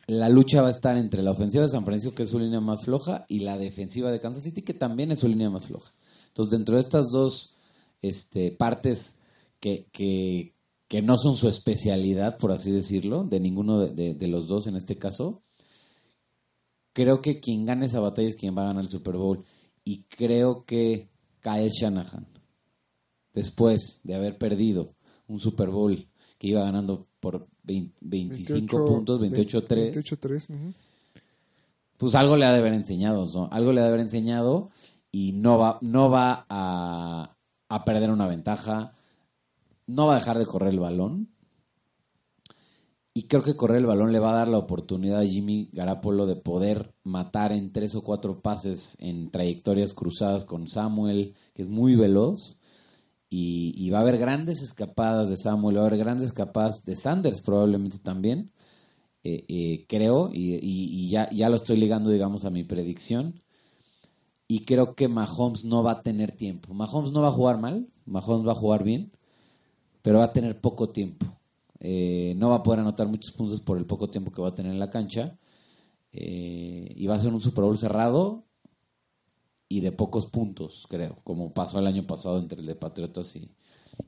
la 0.07 0.29
lucha 0.29 0.62
va 0.62 0.68
a 0.68 0.70
estar 0.70 0.97
entre 0.97 1.23
la 1.23 1.33
ofensiva 1.33 1.64
de 1.64 1.68
San 1.70 1.85
Francisco, 1.85 2.14
que 2.14 2.23
es 2.23 2.31
su 2.31 2.39
línea 2.39 2.61
más 2.61 2.83
floja, 2.83 3.25
y 3.29 3.41
la 3.41 3.59
defensiva 3.59 4.11
de 4.11 4.20
Kansas 4.20 4.45
City, 4.45 4.62
que 4.62 4.75
también 4.75 5.11
es 5.12 5.20
su 5.20 5.29
línea 5.29 5.51
más 5.51 5.64
floja. 5.66 5.93
Entonces, 6.29 6.53
dentro 6.53 6.77
de 6.77 6.81
estas 6.81 7.07
dos 7.12 7.57
este, 8.01 8.53
partes 8.53 9.16
que, 9.61 9.87
que, 9.93 10.55
que 10.89 11.03
no 11.03 11.18
son 11.18 11.35
su 11.35 11.49
especialidad, 11.49 12.39
por 12.39 12.53
así 12.53 12.70
decirlo, 12.70 13.25
de 13.25 13.39
ninguno 13.41 13.81
de- 13.81 14.14
de 14.14 14.29
los 14.29 14.47
dos 14.49 14.66
en 14.66 14.77
este 14.77 14.97
caso, 14.97 15.43
creo 16.93 17.20
que 17.20 17.40
quien 17.40 17.66
gane 17.66 17.86
esa 17.86 18.01
batalla 18.01 18.28
es 18.28 18.36
quien 18.36 18.57
va 18.57 18.62
a 18.62 18.66
ganar 18.66 18.84
el 18.84 18.90
Super 18.90 19.16
Bowl. 19.16 19.45
Y 19.84 20.05
creo 20.05 20.64
que 20.64 21.09
Kyle 21.40 21.70
Shanahan, 21.70 22.26
después 23.34 24.01
de 24.05 24.14
haber 24.14 24.38
perdido 24.38 24.95
un 25.26 25.40
Super 25.40 25.70
Bowl 25.70 26.07
que 26.38 26.49
iba 26.49 26.62
ganando 26.62 27.07
por 27.20 27.49
20 27.62 27.99
25 28.01 28.84
puntos, 28.84 29.20
28-3, 29.20 29.93
28-3. 29.95 30.51
ujú. 30.51 30.74
pues 31.97 32.14
algo 32.14 32.36
le 32.36 32.45
ha 32.45 32.53
de 32.53 32.59
haber 32.59 32.74
enseñado, 32.74 33.26
¿no? 33.32 33.49
Algo 33.53 33.72
le 33.72 33.80
ha 33.80 33.84
de 33.84 33.88
haber 33.88 34.01
enseñado 34.01 34.70
y 35.11 35.32
no 35.32 35.59
va, 35.59 35.78
no 35.82 36.11
va 36.11 36.47
a, 36.49 37.36
a 37.68 37.84
perder 37.84 38.11
una 38.11 38.26
ventaja, 38.26 38.95
no 39.86 40.07
va 40.07 40.16
a 40.16 40.18
dejar 40.18 40.38
de 40.38 40.47
correr 40.47 40.70
el 40.70 40.80
balón. 40.80 41.32
Y 43.14 43.24
creo 43.24 43.42
que 43.42 43.56
correr 43.56 43.78
el 43.78 43.86
balón 43.86 44.10
le 44.12 44.20
va 44.20 44.32
a 44.32 44.36
dar 44.36 44.48
la 44.48 44.58
oportunidad 44.58 45.20
a 45.20 45.26
Jimmy 45.26 45.68
Garapolo 45.72 46.24
de 46.26 46.36
poder 46.36 46.94
matar 47.04 47.52
en 47.52 47.70
tres 47.72 47.94
o 47.94 48.02
cuatro 48.02 48.40
pases 48.40 48.96
en 48.98 49.30
trayectorias 49.30 49.92
cruzadas 49.92 50.46
con 50.46 50.66
Samuel, 50.68 51.34
que 51.54 51.62
es 51.62 51.68
muy 51.68 51.94
veloz. 51.94 52.58
Y, 53.30 53.90
va 53.90 53.98
a 53.98 54.02
haber 54.02 54.18
grandes 54.18 54.62
escapadas 54.62 55.28
de 55.30 55.36
Samuel, 55.38 55.76
va 55.78 55.82
a 55.82 55.86
haber 55.86 55.98
grandes 55.98 56.28
escapadas 56.28 56.84
de 56.84 56.96
Sanders 56.96 57.40
probablemente 57.42 57.98
también 57.98 58.52
eh, 59.24 59.44
eh, 59.48 59.86
creo, 59.88 60.30
y, 60.32 60.54
y- 60.56 60.90
y 61.06 61.10
ya, 61.10 61.30
ya 61.30 61.48
lo 61.48 61.56
estoy 61.56 61.76
ligando, 61.76 62.10
digamos, 62.10 62.44
a 62.44 62.50
mi 62.50 62.64
predicción. 62.64 63.34
Y 64.48 64.64
creo 64.64 64.94
que 64.94 65.08
Mahomes 65.08 65.64
no 65.64 65.82
va 65.82 65.92
a 65.92 66.02
tener 66.02 66.32
tiempo. 66.32 66.74
Mahomes 66.74 67.12
no 67.12 67.22
va 67.22 67.28
a 67.28 67.32
jugar 67.32 67.58
mal, 67.58 67.88
Mahomes 68.04 68.46
va 68.46 68.52
a 68.52 68.56
jugar 68.56 68.84
bien, 68.84 69.10
pero 70.02 70.18
va 70.20 70.26
a 70.26 70.32
tener 70.32 70.60
poco 70.60 70.90
tiempo. 70.90 71.26
Eh, 71.85 72.35
no 72.37 72.51
va 72.51 72.57
a 72.57 72.62
poder 72.62 72.78
anotar 72.78 73.09
muchos 73.09 73.33
puntos 73.33 73.61
por 73.61 73.76
el 73.76 73.87
poco 73.87 74.09
tiempo 74.09 74.30
que 74.30 74.41
va 74.41 74.49
a 74.49 74.55
tener 74.55 74.70
en 74.70 74.78
la 74.78 74.89
cancha. 74.89 75.37
Eh, 76.12 76.93
y 76.95 77.07
va 77.07 77.16
a 77.16 77.20
ser 77.20 77.33
un 77.33 77.41
Super 77.41 77.64
Bowl 77.64 77.76
cerrado 77.76 78.45
y 79.68 79.80
de 79.80 79.91
pocos 79.91 80.26
puntos, 80.26 80.87
creo, 80.89 81.16
como 81.24 81.53
pasó 81.53 81.78
el 81.78 81.87
año 81.87 82.07
pasado 82.07 82.39
entre 82.39 82.61
el 82.61 82.66
de 82.66 82.76
Patriotas 82.76 83.35
y, 83.35 83.51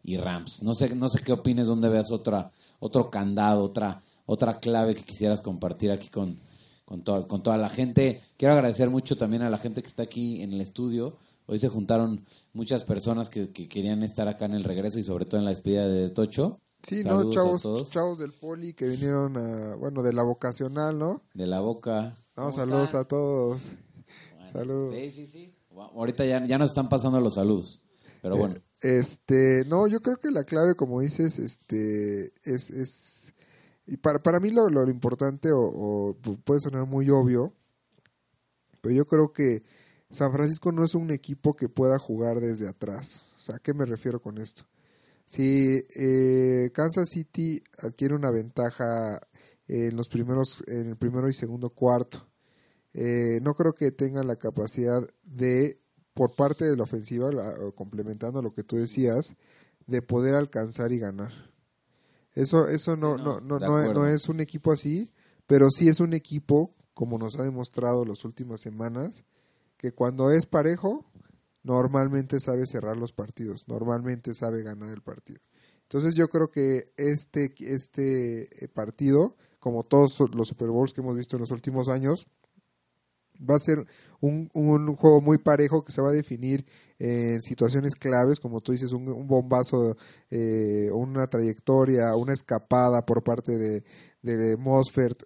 y 0.04 0.16
Rams. 0.18 0.62
No 0.62 0.74
sé, 0.74 0.94
no 0.94 1.08
sé 1.08 1.20
qué 1.24 1.32
opines, 1.32 1.66
dónde 1.66 1.88
veas 1.88 2.12
otra, 2.12 2.52
otro 2.78 3.10
candado, 3.10 3.64
otra, 3.64 4.02
otra 4.26 4.60
clave 4.60 4.94
que 4.94 5.02
quisieras 5.02 5.40
compartir 5.40 5.90
aquí 5.90 6.10
con, 6.10 6.38
con, 6.84 7.02
toda, 7.02 7.26
con 7.26 7.42
toda 7.42 7.56
la 7.56 7.70
gente. 7.70 8.20
Quiero 8.36 8.54
agradecer 8.54 8.90
mucho 8.90 9.16
también 9.16 9.42
a 9.42 9.50
la 9.50 9.58
gente 9.58 9.82
que 9.82 9.88
está 9.88 10.04
aquí 10.04 10.42
en 10.42 10.52
el 10.52 10.60
estudio. 10.60 11.16
Hoy 11.46 11.58
se 11.58 11.68
juntaron 11.68 12.24
muchas 12.52 12.84
personas 12.84 13.30
que, 13.30 13.50
que 13.50 13.66
querían 13.66 14.02
estar 14.02 14.28
acá 14.28 14.44
en 14.44 14.54
el 14.54 14.64
regreso 14.64 14.98
y 14.98 15.02
sobre 15.02 15.24
todo 15.24 15.38
en 15.38 15.46
la 15.46 15.50
despedida 15.50 15.88
de 15.88 16.10
Tocho. 16.10 16.60
Sí, 16.86 17.02
Saludos 17.02 17.24
no, 17.24 17.32
chavos, 17.32 17.90
chavos 17.90 18.18
del 18.18 18.32
poli 18.32 18.74
que 18.74 18.88
vinieron 18.88 19.36
a, 19.36 19.74
bueno, 19.76 20.02
de 20.02 20.12
la 20.12 20.22
vocacional, 20.22 20.98
¿no? 20.98 21.22
De 21.32 21.46
la 21.46 21.60
boca. 21.60 22.18
No, 22.36 22.44
¿Cómo 22.44 22.52
saludos 22.52 22.84
están? 22.90 23.00
a 23.00 23.04
todos. 23.04 23.62
Bueno, 24.36 24.52
Saludos. 24.52 24.94
Sí, 25.00 25.10
sí, 25.10 25.26
sí. 25.26 25.54
Ahorita 25.70 26.24
ya, 26.24 26.46
ya 26.46 26.58
nos 26.58 26.70
están 26.70 26.88
pasando 26.88 27.20
los 27.20 27.34
saludos. 27.34 27.80
Pero 28.22 28.36
bueno. 28.36 28.54
Este, 28.80 29.64
no, 29.66 29.86
yo 29.86 30.00
creo 30.00 30.18
que 30.18 30.30
la 30.30 30.44
clave, 30.44 30.74
como 30.74 31.00
dices, 31.00 31.38
este, 31.38 32.34
es, 32.42 32.68
es 32.68 33.32
y 33.86 33.96
para, 33.96 34.22
para 34.22 34.40
mí 34.40 34.50
lo, 34.50 34.68
lo 34.68 34.90
importante, 34.90 35.50
o, 35.52 35.60
o 35.60 36.16
puede 36.44 36.60
sonar 36.60 36.84
muy 36.86 37.08
obvio, 37.08 37.54
pero 38.82 38.94
yo 38.94 39.06
creo 39.06 39.32
que 39.32 39.62
San 40.10 40.32
Francisco 40.32 40.70
no 40.70 40.84
es 40.84 40.94
un 40.94 41.10
equipo 41.12 41.56
que 41.56 41.70
pueda 41.70 41.98
jugar 41.98 42.40
desde 42.40 42.68
atrás. 42.68 43.22
O 43.38 43.40
sea, 43.40 43.56
¿a 43.56 43.58
qué 43.58 43.72
me 43.72 43.86
refiero 43.86 44.20
con 44.20 44.36
esto? 44.36 44.64
Si 45.24 45.84
eh, 45.96 46.70
Kansas 46.72 47.08
City 47.08 47.62
adquiere 47.78 48.14
una 48.14 48.30
ventaja 48.30 49.18
en 49.66 49.96
los 49.96 50.08
primeros, 50.08 50.62
en 50.66 50.88
el 50.90 50.96
primero 50.96 51.28
y 51.28 51.34
segundo 51.34 51.70
cuarto, 51.70 52.26
eh, 52.92 53.40
no 53.42 53.54
creo 53.54 53.72
que 53.72 53.90
tengan 53.90 54.26
la 54.26 54.36
capacidad 54.36 55.00
de, 55.24 55.80
por 56.12 56.34
parte 56.34 56.64
de 56.64 56.76
la 56.76 56.84
ofensiva, 56.84 57.30
complementando 57.74 58.42
lo 58.42 58.50
que 58.50 58.62
tú 58.62 58.76
decías, 58.76 59.34
de 59.86 60.02
poder 60.02 60.34
alcanzar 60.34 60.92
y 60.92 60.98
ganar. 60.98 61.32
Eso, 62.34 62.68
eso 62.68 62.96
no, 62.96 63.16
no, 63.16 63.40
no, 63.40 63.58
no, 63.58 63.92
no 63.92 64.06
es 64.06 64.28
un 64.28 64.40
equipo 64.40 64.72
así, 64.72 65.12
pero 65.46 65.70
sí 65.70 65.88
es 65.88 66.00
un 66.00 66.14
equipo, 66.14 66.72
como 66.92 67.18
nos 67.18 67.38
ha 67.38 67.42
demostrado 67.42 68.04
las 68.04 68.24
últimas 68.24 68.60
semanas, 68.60 69.24
que 69.76 69.92
cuando 69.92 70.30
es 70.30 70.46
parejo, 70.46 71.04
normalmente 71.64 72.38
sabe 72.38 72.66
cerrar 72.66 72.96
los 72.96 73.12
partidos, 73.12 73.66
normalmente 73.66 74.32
sabe 74.34 74.62
ganar 74.62 74.90
el 74.90 75.02
partido. 75.02 75.40
Entonces 75.82 76.14
yo 76.14 76.28
creo 76.28 76.48
que 76.48 76.84
este, 76.96 77.52
este 77.58 78.64
eh, 78.64 78.68
partido, 78.68 79.36
como 79.58 79.82
todos 79.82 80.18
los 80.34 80.48
Super 80.48 80.68
Bowls 80.68 80.92
que 80.92 81.00
hemos 81.00 81.16
visto 81.16 81.36
en 81.36 81.40
los 81.40 81.50
últimos 81.50 81.88
años, 81.88 82.28
va 83.38 83.56
a 83.56 83.58
ser 83.58 83.84
un, 84.20 84.48
un 84.54 84.94
juego 84.94 85.20
muy 85.20 85.38
parejo 85.38 85.82
que 85.82 85.92
se 85.92 86.00
va 86.00 86.10
a 86.10 86.12
definir 86.12 86.64
en 86.98 87.42
situaciones 87.42 87.94
claves, 87.94 88.38
como 88.40 88.60
tú 88.60 88.72
dices, 88.72 88.92
un, 88.92 89.26
bombazo, 89.26 89.96
eh, 90.30 90.90
una 90.92 91.26
trayectoria, 91.26 92.14
una 92.14 92.32
escapada 92.32 93.04
por 93.04 93.24
parte 93.24 93.58
de, 93.58 93.84
de 94.22 94.56
Mosfert, 94.56 95.22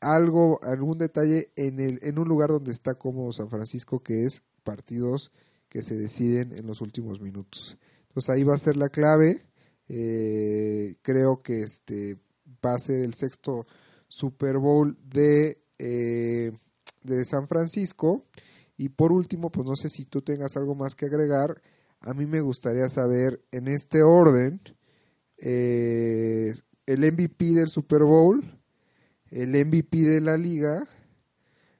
algo, 0.00 0.60
algún 0.62 0.98
detalle 0.98 1.50
en, 1.56 1.80
el, 1.80 1.98
en 2.02 2.18
un 2.18 2.28
lugar 2.28 2.50
donde 2.50 2.72
está 2.72 2.94
como 2.94 3.32
San 3.32 3.48
Francisco, 3.48 4.00
que 4.00 4.24
es 4.24 4.42
partidos 4.64 5.30
que 5.68 5.82
se 5.82 5.96
deciden 5.96 6.52
en 6.52 6.66
los 6.66 6.80
últimos 6.80 7.20
minutos. 7.20 7.76
Entonces 8.08 8.30
ahí 8.30 8.42
va 8.42 8.54
a 8.54 8.58
ser 8.58 8.76
la 8.76 8.88
clave. 8.88 9.44
Eh, 9.88 10.96
creo 11.02 11.42
que 11.42 11.60
este 11.62 12.18
va 12.64 12.74
a 12.74 12.78
ser 12.78 13.00
el 13.00 13.14
sexto 13.14 13.66
Super 14.08 14.58
Bowl 14.58 14.96
de, 15.04 15.58
eh, 15.78 16.52
de 17.02 17.24
San 17.24 17.46
Francisco. 17.46 18.24
Y 18.76 18.90
por 18.90 19.12
último, 19.12 19.50
pues 19.50 19.66
no 19.66 19.74
sé 19.74 19.88
si 19.88 20.04
tú 20.06 20.22
tengas 20.22 20.56
algo 20.56 20.74
más 20.74 20.94
que 20.94 21.06
agregar. 21.06 21.60
A 22.00 22.14
mí 22.14 22.26
me 22.26 22.40
gustaría 22.40 22.88
saber 22.88 23.42
en 23.50 23.68
este 23.68 24.02
orden 24.02 24.60
eh, 25.38 26.54
el 26.86 27.12
MVP 27.12 27.44
del 27.54 27.68
Super 27.68 28.02
Bowl, 28.02 28.42
el 29.30 29.50
MVP 29.50 29.98
de 29.98 30.20
la 30.20 30.36
liga, 30.36 30.86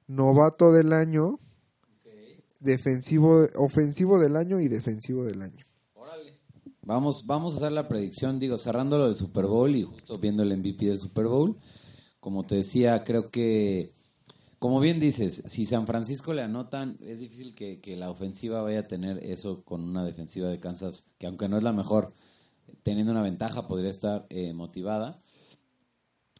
novato 0.07 0.71
del 0.71 0.93
año, 0.93 1.39
defensivo, 2.59 3.47
ofensivo 3.55 4.19
del 4.19 4.35
año 4.35 4.59
y 4.59 4.67
defensivo 4.67 5.23
del 5.23 5.41
año. 5.41 5.65
Vamos, 6.81 7.27
vamos 7.27 7.53
a 7.53 7.57
hacer 7.57 7.71
la 7.71 7.87
predicción, 7.87 8.39
digo, 8.39 8.57
cerrando 8.57 8.97
lo 8.97 9.05
del 9.05 9.15
Super 9.15 9.45
Bowl 9.45 9.75
y 9.75 9.83
justo 9.83 10.17
viendo 10.17 10.41
el 10.41 10.57
MVP 10.57 10.87
del 10.87 10.97
Super 10.97 11.27
Bowl. 11.27 11.55
Como 12.19 12.47
te 12.47 12.55
decía, 12.55 13.03
creo 13.03 13.29
que, 13.29 13.93
como 14.57 14.79
bien 14.79 14.99
dices, 14.99 15.43
si 15.45 15.65
San 15.65 15.85
Francisco 15.85 16.33
le 16.33 16.41
anotan, 16.41 16.97
es 17.01 17.19
difícil 17.19 17.53
que, 17.53 17.95
la 17.95 18.09
ofensiva 18.09 18.63
vaya 18.63 18.79
a 18.79 18.87
tener 18.87 19.23
eso 19.23 19.63
con 19.63 19.83
una 19.83 20.03
defensiva 20.03 20.47
de 20.47 20.59
Kansas, 20.59 21.05
que 21.19 21.27
aunque 21.27 21.47
no 21.47 21.57
es 21.57 21.63
la 21.63 21.73
mejor, 21.73 22.11
teniendo 22.81 23.11
una 23.11 23.21
ventaja, 23.21 23.67
podría 23.67 23.91
estar 23.91 24.25
eh, 24.31 24.53
motivada. 24.53 25.21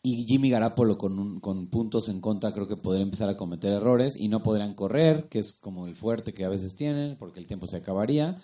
Y 0.01 0.25
Jimmy 0.25 0.49
Garapolo 0.49 0.97
con, 0.97 1.39
con 1.41 1.67
puntos 1.67 2.07
en 2.07 2.21
contra 2.21 2.53
creo 2.53 2.67
que 2.67 2.77
podría 2.77 3.03
empezar 3.03 3.29
a 3.29 3.35
cometer 3.35 3.73
errores 3.73 4.15
y 4.15 4.29
no 4.29 4.41
podrían 4.41 4.73
correr, 4.73 5.27
que 5.27 5.39
es 5.39 5.53
como 5.53 5.87
el 5.87 5.95
fuerte 5.95 6.33
que 6.33 6.45
a 6.45 6.49
veces 6.49 6.75
tienen, 6.75 7.17
porque 7.17 7.39
el 7.39 7.47
tiempo 7.47 7.67
se 7.67 7.77
acabaría. 7.77 8.37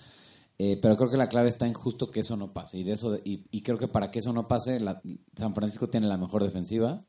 Eh, 0.57 0.79
pero 0.81 0.95
creo 0.95 1.09
que 1.09 1.17
la 1.17 1.27
clave 1.27 1.49
está 1.49 1.67
en 1.67 1.73
justo 1.73 2.11
que 2.11 2.21
eso 2.21 2.37
no 2.37 2.53
pase. 2.53 2.79
Y, 2.79 2.83
de 2.83 2.93
eso, 2.93 3.17
y, 3.23 3.61
creo 3.61 3.77
que 3.77 3.87
para 3.87 4.11
que 4.11 4.19
eso 4.19 4.31
no 4.31 4.47
pase, 4.47 4.79
San 5.35 5.53
Francisco 5.53 5.89
tiene 5.89 6.07
la 6.07 6.17
mejor 6.17 6.43
defensiva. 6.43 7.05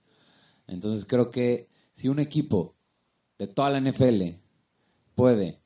Entonces 0.66 1.04
creo 1.04 1.30
que 1.30 1.68
si 1.94 2.08
un 2.08 2.18
equipo 2.18 2.74
de 3.38 3.46
toda 3.46 3.70
la 3.70 3.80
NFL 3.80 4.38
puede 5.14 5.60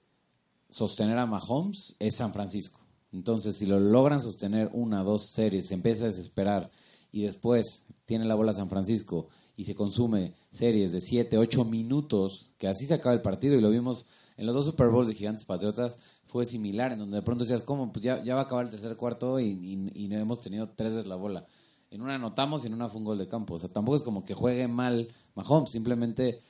sostener 0.68 1.18
a 1.18 1.26
Mahomes, 1.26 1.97
es 1.99 2.16
San 2.16 2.33
Francisco. 2.33 2.81
Entonces, 3.12 3.57
si 3.57 3.66
lo 3.66 3.81
logran 3.81 4.20
sostener 4.20 4.70
una, 4.72 5.03
dos 5.03 5.31
series, 5.31 5.66
se 5.66 5.74
empieza 5.74 6.05
a 6.05 6.09
desesperar 6.09 6.70
y 7.11 7.22
después 7.22 7.87
tiene 8.11 8.24
la 8.24 8.34
bola 8.34 8.52
San 8.52 8.68
Francisco 8.68 9.28
y 9.56 9.66
se 9.66 9.76
consume 9.76 10.34
series 10.50 10.90
de 10.90 11.00
7, 11.00 11.38
8 11.38 11.64
minutos, 11.64 12.50
que 12.58 12.66
así 12.66 12.84
se 12.84 12.94
acaba 12.94 13.14
el 13.14 13.22
partido 13.22 13.54
y 13.54 13.61
lo 13.61 13.70
vimos 13.70 14.04
en 14.36 14.46
los 14.46 14.54
dos 14.56 14.64
Super 14.64 14.88
Bowls 14.88 15.06
de 15.06 15.14
Gigantes 15.14 15.44
Patriotas, 15.44 15.96
fue 16.26 16.44
similar, 16.44 16.90
en 16.90 16.98
donde 16.98 17.18
de 17.18 17.22
pronto 17.22 17.44
decías, 17.44 17.62
¿cómo? 17.62 17.92
Pues 17.92 18.02
ya, 18.02 18.20
ya 18.24 18.34
va 18.34 18.40
a 18.40 18.44
acabar 18.46 18.64
el 18.64 18.70
tercer 18.72 18.96
cuarto 18.96 19.38
y, 19.38 19.76
no 19.76 20.16
hemos 20.16 20.40
tenido 20.40 20.70
tres 20.70 20.90
veces 20.90 21.06
la 21.06 21.14
bola. 21.14 21.46
En 21.88 22.02
una 22.02 22.16
anotamos 22.16 22.64
y 22.64 22.66
en 22.66 22.74
una 22.74 22.88
fue 22.88 22.98
un 22.98 23.04
gol 23.04 23.18
de 23.18 23.28
campo. 23.28 23.54
O 23.54 23.58
sea, 23.61 23.70
tampoco 23.70 23.96
es 23.96 24.02
como 24.02 24.24
que 24.24 24.34
juegue 24.34 24.66
mal 24.66 25.14
Mahomes, 25.36 25.70
simplemente 25.70 26.40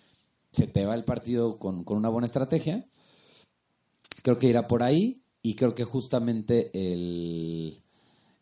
se 0.53 0.67
te 0.67 0.87
va 0.87 0.95
el 0.95 1.05
partido 1.05 1.59
con, 1.59 1.85
con 1.85 1.99
una 1.99 2.09
buena 2.09 2.25
estrategia. 2.25 2.89
Creo 4.23 4.39
que 4.39 4.47
irá 4.47 4.67
por 4.67 4.83
ahí 4.83 5.21
y 5.43 5.57
creo 5.57 5.75
que 5.75 5.85
justamente 5.85 6.71
el, 6.73 7.83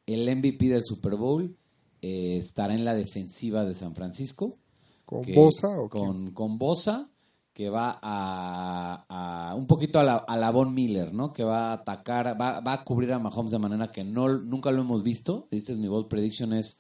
el 0.06 0.36
MVP 0.36 0.68
del 0.68 0.84
Super 0.84 1.16
Bowl 1.16 1.56
eh, 2.00 2.36
estará 2.38 2.74
en 2.74 2.84
la 2.84 2.94
defensiva 2.94 3.64
de 3.64 3.74
San 3.74 3.94
Francisco. 3.94 4.58
¿Con 5.04 5.24
Bosa 5.34 5.80
o 5.80 5.88
con, 5.88 6.32
con 6.32 6.58
Bosa, 6.58 7.08
que 7.54 7.70
va 7.70 7.98
a, 8.02 9.54
un 9.56 9.66
poquito 9.66 9.98
a 9.98 10.04
la, 10.04 10.16
a 10.16 10.36
la 10.36 10.50
Von 10.50 10.74
Miller, 10.74 11.12
¿no? 11.12 11.32
Que 11.32 11.44
va 11.44 11.70
a 11.70 11.72
atacar, 11.72 12.40
va, 12.40 12.60
va, 12.60 12.72
a 12.74 12.84
cubrir 12.84 13.12
a 13.12 13.18
Mahomes 13.18 13.50
de 13.50 13.58
manera 13.58 13.90
que 13.90 14.04
no, 14.04 14.28
nunca 14.28 14.70
lo 14.70 14.82
hemos 14.82 15.02
visto. 15.02 15.48
Este 15.50 15.72
es 15.72 15.78
mi 15.78 15.88
bold 15.88 16.08
prediction, 16.08 16.52
es 16.52 16.78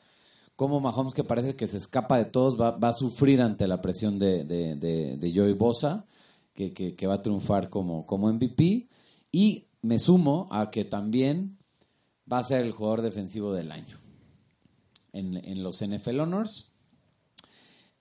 como 0.56 0.78
Mahomes 0.80 1.14
que 1.14 1.24
parece 1.24 1.56
que 1.56 1.66
se 1.66 1.78
escapa 1.78 2.18
de 2.18 2.26
todos, 2.26 2.60
va, 2.60 2.72
va 2.72 2.88
a 2.88 2.92
sufrir 2.92 3.40
ante 3.40 3.66
la 3.66 3.80
presión 3.80 4.18
de, 4.18 4.44
de, 4.44 4.76
de, 4.76 5.32
Joey 5.34 5.54
Bosa, 5.54 6.04
que, 6.52 6.72
que, 6.72 6.94
que, 6.94 7.06
va 7.06 7.14
a 7.14 7.22
triunfar 7.22 7.70
como, 7.70 8.04
como 8.04 8.30
MVP. 8.32 8.88
Y 9.32 9.68
me 9.80 9.98
sumo 9.98 10.48
a 10.50 10.70
que 10.70 10.84
también 10.84 11.56
va 12.30 12.40
a 12.40 12.44
ser 12.44 12.62
el 12.62 12.72
jugador 12.72 13.02
defensivo 13.02 13.52
del 13.52 13.72
año 13.72 13.98
en, 15.12 15.62
los 15.62 15.84
NFL 15.84 16.20
Honors. 16.20 16.70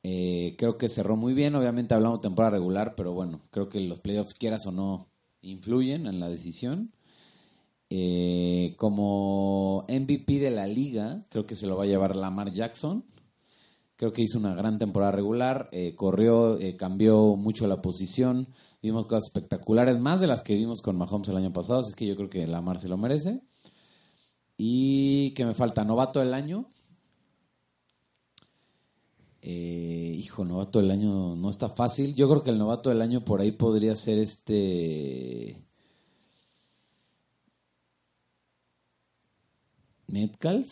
Eh, 0.04 0.56
creo 0.58 0.78
que 0.78 0.90
cerró 0.90 1.16
muy 1.16 1.34
bien, 1.34 1.56
obviamente 1.56 1.94
hablamos 1.94 2.20
de 2.20 2.28
temporada 2.30 2.52
regular, 2.52 2.96
pero 2.96 3.14
bueno, 3.14 3.42
creo 3.52 3.68
que 3.68 3.80
los 3.82 4.00
playoffs, 4.00 4.34
quieras 4.34 4.66
o 4.66 4.72
no, 4.72 5.10
influyen 5.42 6.08
en 6.08 6.20
la 6.20 6.30
decisión. 6.30 6.94
Eh, 7.90 8.76
como 8.78 9.86
MVP 9.88 10.40
de 10.40 10.52
la 10.52 10.68
liga, 10.68 11.26
creo 11.30 11.46
que 11.46 11.56
se 11.56 11.68
lo 11.68 11.78
va 11.78 11.84
a 11.84 11.88
llevar 11.88 12.16
Lamar 12.16 12.52
Jackson. 12.52 13.06
Creo 13.96 14.14
que 14.14 14.22
hizo 14.22 14.38
una 14.38 14.54
gran 14.54 14.78
temporada 14.78 15.12
regular, 15.12 15.70
eh, 15.72 15.96
corrió, 15.96 16.60
cambió 16.78 17.36
mucho 17.36 17.66
la 17.66 17.82
posición, 17.82 18.48
vimos 18.82 19.08
cosas 19.08 19.30
espectaculares, 19.30 20.00
más 20.00 20.22
de 20.22 20.28
las 20.28 20.44
que 20.44 20.54
vimos 20.56 20.82
con 20.82 20.98
Mahomes 20.98 21.30
el 21.30 21.38
año 21.38 21.52
pasado, 21.52 21.80
así 21.80 21.94
que 21.96 22.06
yo 22.06 22.16
creo 22.16 22.30
que 22.30 22.46
Lamar 22.46 22.80
se 22.80 22.90
lo 22.90 22.98
merece. 22.98 23.42
Y 24.58 25.34
que 25.34 25.46
me 25.46 25.54
falta 25.54 25.84
novato 25.84 26.20
del 26.20 26.34
año, 26.34 26.68
eh, 29.50 30.14
hijo, 30.18 30.44
novato 30.44 30.82
del 30.82 30.92
año 30.92 31.34
no 31.38 31.50
está 31.50 31.70
fácil. 31.70 32.14
Yo 32.16 32.28
creo 32.28 32.44
que 32.44 32.50
el 32.50 32.58
novato 32.58 32.90
del 32.90 33.02
año 33.02 33.24
por 33.24 33.40
ahí 33.40 33.54
podría 33.54 33.96
ser 33.96 34.18
este. 34.18 35.64
Metcalf. 40.08 40.68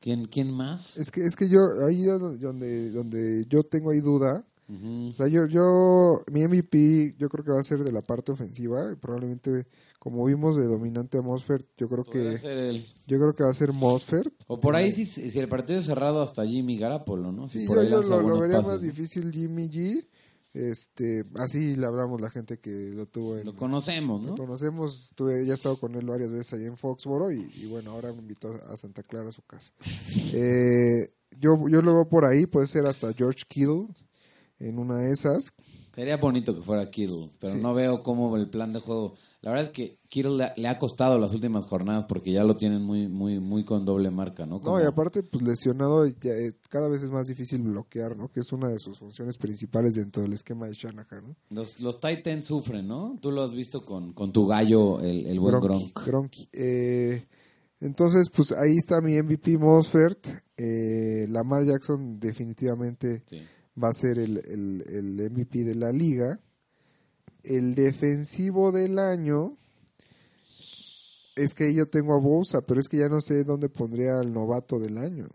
¿Quién, 0.00 0.26
¿Quién 0.26 0.50
más? 0.50 0.98
Es 0.98 1.10
que, 1.10 1.22
es 1.22 1.34
que 1.34 1.48
yo, 1.48 1.60
ahí 1.86 2.02
donde, 2.02 2.90
donde 2.90 3.46
yo 3.48 3.62
tengo 3.62 3.90
ahí 3.90 4.00
duda. 4.00 4.44
O 4.68 5.12
sea, 5.12 5.26
yo, 5.26 5.46
yo, 5.46 6.24
mi 6.30 6.46
MVP, 6.46 7.14
yo 7.16 7.30
creo 7.30 7.42
que 7.42 7.52
va 7.52 7.60
a 7.60 7.64
ser 7.64 7.82
de 7.84 7.92
la 7.92 8.02
parte 8.02 8.32
ofensiva. 8.32 8.94
Probablemente 9.00 9.66
como 10.06 10.24
vimos 10.24 10.54
de 10.54 10.66
dominante 10.66 11.18
a 11.18 11.20
Mosfert, 11.20 11.66
yo 11.76 11.88
creo 11.88 12.04
que 12.04 12.84
yo 13.08 13.18
creo 13.18 13.34
que 13.34 13.42
va 13.42 13.50
a 13.50 13.54
ser 13.54 13.72
Mosfert. 13.72 14.32
O 14.46 14.60
por 14.60 14.76
ahí 14.76 14.92
si, 14.92 15.04
si 15.04 15.36
el 15.36 15.48
partido 15.48 15.80
es 15.80 15.86
cerrado 15.86 16.22
hasta 16.22 16.46
Jimmy 16.46 16.78
Garapolo, 16.78 17.32
¿no? 17.32 17.48
sí, 17.48 17.66
yo, 17.66 17.74
lo, 18.02 18.38
vería 18.38 18.60
más 18.60 18.82
difícil 18.82 19.32
Jimmy 19.32 19.68
G. 19.68 20.06
Este, 20.54 21.24
así 21.34 21.74
le 21.74 21.86
hablamos 21.86 22.20
la 22.20 22.30
gente 22.30 22.58
que 22.58 22.92
lo 22.94 23.06
tuvo 23.06 23.36
en, 23.36 23.46
Lo 23.46 23.56
conocemos, 23.56 24.22
¿no? 24.22 24.28
Lo 24.28 24.36
conocemos, 24.36 25.10
tuve, 25.16 25.44
ya 25.44 25.50
he 25.50 25.54
estado 25.54 25.76
con 25.80 25.96
él 25.96 26.06
varias 26.06 26.30
veces 26.30 26.52
ahí 26.52 26.66
en 26.66 26.76
Foxboro 26.76 27.32
y, 27.32 27.66
bueno, 27.66 27.90
ahora 27.90 28.12
me 28.12 28.20
invitó 28.20 28.54
a 28.68 28.76
Santa 28.76 29.02
Clara 29.02 29.30
a 29.30 29.32
su 29.32 29.42
casa. 29.42 29.72
eh, 30.32 31.08
yo, 31.36 31.68
yo 31.68 31.82
lo 31.82 31.94
veo 31.94 32.08
por 32.08 32.26
ahí, 32.26 32.46
puede 32.46 32.68
ser 32.68 32.86
hasta 32.86 33.12
George 33.12 33.42
Kittle 33.48 33.88
en 34.60 34.78
una 34.78 34.98
de 34.98 35.10
esas. 35.10 35.52
Sería 35.96 36.18
bonito 36.18 36.54
que 36.54 36.62
fuera 36.62 36.88
Kittle, 36.90 37.30
pero 37.40 37.54
Sí. 37.54 37.58
no 37.60 37.72
veo 37.74 38.02
cómo 38.02 38.36
el 38.36 38.48
plan 38.50 38.72
de 38.72 38.80
juego. 38.80 39.14
La 39.40 39.50
verdad 39.50 39.64
es 39.64 39.70
que 39.70 39.98
Kittle 40.08 40.36
le, 40.36 40.52
le 40.60 40.68
ha 40.68 40.78
costado 40.78 41.18
las 41.18 41.32
últimas 41.34 41.66
jornadas 41.66 42.04
porque 42.06 42.30
ya 42.32 42.44
lo 42.44 42.56
tienen 42.56 42.82
muy 42.82 43.08
muy 43.08 43.40
muy 43.40 43.64
con 43.64 43.84
doble 43.86 44.10
marca, 44.10 44.44
¿no? 44.44 44.60
Como- 44.60 44.76
No, 44.78 44.84
y 44.84 44.86
aparte, 44.86 45.22
pues 45.22 45.42
lesionado, 45.42 46.06
ya, 46.06 46.32
eh, 46.32 46.52
cada 46.68 46.88
vez 46.88 47.02
es 47.02 47.10
más 47.10 47.26
difícil 47.26 47.62
bloquear, 47.62 48.14
¿no? 48.16 48.28
Que 48.30 48.40
es 48.40 48.52
una 48.52 48.68
de 48.68 48.78
sus 48.78 48.98
funciones 48.98 49.38
principales 49.38 49.94
dentro 49.94 50.22
del 50.22 50.34
esquema 50.34 50.66
de 50.68 50.74
Shanahan, 50.74 51.28
¿no? 51.28 51.36
los, 51.50 51.80
los 51.80 51.98
Titans 51.98 52.44
sufren, 52.44 52.86
¿no? 52.86 53.16
Tú 53.22 53.30
lo 53.32 53.42
has 53.42 53.52
visto 53.54 53.84
con, 53.84 54.12
con 54.12 54.32
tu 54.32 54.46
gallo, 54.46 55.00
el, 55.00 55.26
el 55.26 55.40
buen 55.40 55.58
Gronk. 55.60 55.98
Gronk. 55.98 56.06
Gronk. 56.06 56.32
Eh, 56.52 57.26
entonces, 57.80 58.28
pues 58.34 58.52
ahí 58.52 58.76
está 58.76 59.00
mi 59.00 59.14
MVP 59.20 59.56
Mosfert. 59.58 60.28
Eh, 60.58 61.26
Lamar 61.28 61.64
Jackson 61.64 62.18
definitivamente 62.18 63.22
Sí. 63.28 63.40
Va 63.82 63.88
a 63.88 63.92
ser 63.92 64.18
el, 64.18 64.38
el, 64.38 64.84
el 64.88 65.30
MVP 65.30 65.64
de 65.64 65.74
la 65.74 65.92
liga. 65.92 66.40
El 67.42 67.74
defensivo 67.74 68.72
del 68.72 68.98
año 68.98 69.56
es 71.36 71.52
que 71.54 71.72
yo 71.74 71.86
tengo 71.86 72.14
a 72.14 72.18
Bosa, 72.18 72.62
pero 72.66 72.80
es 72.80 72.88
que 72.88 72.96
ya 72.96 73.08
no 73.08 73.20
sé 73.20 73.44
dónde 73.44 73.68
pondría 73.68 74.18
al 74.18 74.32
novato 74.32 74.78
del 74.78 74.96
año. 74.98 75.28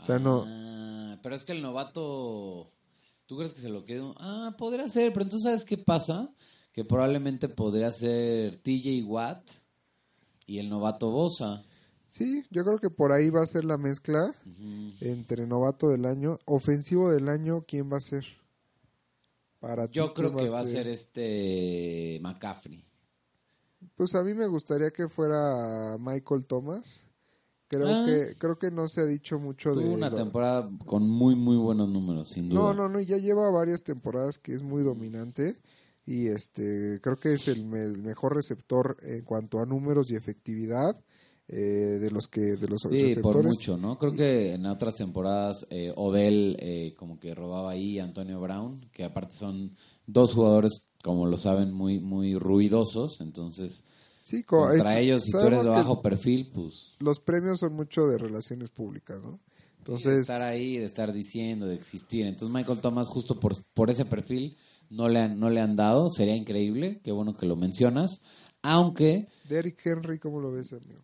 O 0.00 0.04
sea, 0.04 0.18
no. 0.18 0.44
Ah, 0.46 1.18
pero 1.22 1.36
es 1.36 1.44
que 1.44 1.52
el 1.52 1.62
novato, 1.62 2.70
¿tú 3.26 3.38
crees 3.38 3.54
que 3.54 3.62
se 3.62 3.68
lo 3.68 3.84
quedó? 3.84 4.14
Ah, 4.18 4.54
podría 4.58 4.88
ser, 4.88 5.12
pero 5.12 5.22
entonces 5.22 5.44
¿sabes 5.44 5.64
qué 5.64 5.78
pasa? 5.78 6.34
Que 6.72 6.84
probablemente 6.84 7.48
podría 7.48 7.90
ser 7.92 8.56
TJ 8.56 9.04
Watt 9.04 9.48
y 10.46 10.58
el 10.58 10.68
novato 10.68 11.10
Bosa. 11.10 11.62
Sí, 12.16 12.44
yo 12.50 12.62
creo 12.64 12.78
que 12.78 12.90
por 12.90 13.10
ahí 13.10 13.28
va 13.28 13.42
a 13.42 13.46
ser 13.46 13.64
la 13.64 13.76
mezcla 13.76 14.32
entre 15.00 15.48
novato 15.48 15.88
del 15.88 16.04
año, 16.06 16.38
ofensivo 16.44 17.10
del 17.10 17.28
año, 17.28 17.64
¿quién 17.66 17.92
va 17.92 17.96
a 17.96 18.00
ser? 18.00 18.24
Para 19.58 19.88
ti, 19.88 19.94
Yo 19.94 20.14
creo 20.14 20.32
¿quién 20.32 20.46
que 20.46 20.52
va 20.52 20.60
a 20.60 20.66
ser 20.66 20.86
este 20.86 22.20
McCaffrey. 22.22 22.84
Pues 23.96 24.14
a 24.14 24.22
mí 24.22 24.32
me 24.32 24.46
gustaría 24.46 24.90
que 24.92 25.08
fuera 25.08 25.96
Michael 25.98 26.46
Thomas. 26.46 27.02
Creo 27.66 27.88
Ah. 27.88 28.04
que 28.06 28.36
creo 28.38 28.58
que 28.58 28.70
no 28.70 28.88
se 28.88 29.00
ha 29.00 29.04
dicho 29.06 29.40
mucho 29.40 29.74
de 29.74 29.82
Tuvo 29.84 29.94
una 29.94 30.10
lo- 30.10 30.16
temporada 30.16 30.70
con 30.84 31.08
muy, 31.08 31.34
muy 31.34 31.56
buenos 31.56 31.88
números, 31.88 32.28
sin 32.30 32.48
duda. 32.48 32.60
No, 32.60 32.74
no, 32.74 32.88
no, 32.88 33.00
ya 33.00 33.16
lleva 33.16 33.50
varias 33.50 33.82
temporadas 33.82 34.38
que 34.38 34.54
es 34.54 34.62
muy 34.62 34.84
dominante 34.84 35.56
y 36.06 36.26
este 36.28 37.00
creo 37.02 37.16
que 37.18 37.32
es 37.32 37.48
el, 37.48 37.64
me- 37.64 37.80
el 37.82 37.98
mejor 38.02 38.36
receptor 38.36 38.96
en 39.02 39.22
cuanto 39.24 39.58
a 39.58 39.66
números 39.66 40.10
y 40.10 40.14
efectividad 40.14 40.94
eh, 41.48 41.56
de 41.56 42.10
los 42.10 42.26
que 42.28 42.40
de 42.40 42.68
los 42.68 42.82
Sí, 42.82 42.90
receptores. 42.90 43.22
por 43.22 43.42
mucho, 43.42 43.76
¿no? 43.76 43.98
Creo 43.98 44.14
que 44.14 44.54
en 44.54 44.66
otras 44.66 44.94
temporadas 44.96 45.66
eh, 45.70 45.92
Odell 45.96 46.56
eh, 46.60 46.94
como 46.96 47.18
que 47.18 47.34
robaba 47.34 47.70
ahí 47.72 47.98
a 47.98 48.04
Antonio 48.04 48.40
Brown, 48.40 48.88
que 48.92 49.04
aparte 49.04 49.36
son 49.36 49.76
dos 50.06 50.32
jugadores, 50.34 50.88
como 51.02 51.26
lo 51.26 51.36
saben, 51.36 51.72
muy 51.72 51.98
muy 52.00 52.36
ruidosos, 52.38 53.20
entonces 53.20 53.84
Sí, 54.22 54.42
co- 54.42 54.68
contra 54.68 54.94
es- 54.94 55.02
ellos, 55.02 55.22
si 55.24 55.32
tú 55.32 55.46
eres 55.46 55.64
de 55.64 55.70
bajo 55.70 56.00
perfil, 56.02 56.50
pues 56.54 56.92
los 57.00 57.20
premios 57.20 57.58
son 57.58 57.74
mucho 57.74 58.06
de 58.06 58.16
relaciones 58.18 58.70
públicas, 58.70 59.20
¿no? 59.22 59.32
de 59.32 59.38
Entonces, 59.78 60.20
estar 60.22 60.40
ahí, 60.42 60.78
de 60.78 60.86
estar 60.86 61.12
diciendo, 61.12 61.66
de 61.66 61.74
existir. 61.74 62.24
Entonces 62.26 62.54
Michael 62.54 62.80
Thomas 62.80 63.08
justo 63.08 63.38
por, 63.38 63.52
por 63.74 63.90
ese 63.90 64.06
perfil 64.06 64.56
no 64.88 65.10
le, 65.10 65.18
han, 65.20 65.38
no 65.38 65.50
le 65.50 65.60
han 65.60 65.76
dado, 65.76 66.08
sería 66.10 66.34
increíble, 66.36 67.00
qué 67.04 67.12
bueno 67.12 67.36
que 67.36 67.44
lo 67.44 67.54
mencionas, 67.56 68.22
aunque 68.62 69.28
Derrick 69.46 69.78
Henry, 69.84 70.18
¿cómo 70.18 70.40
lo 70.40 70.50
ves, 70.52 70.72
amigo? 70.72 71.02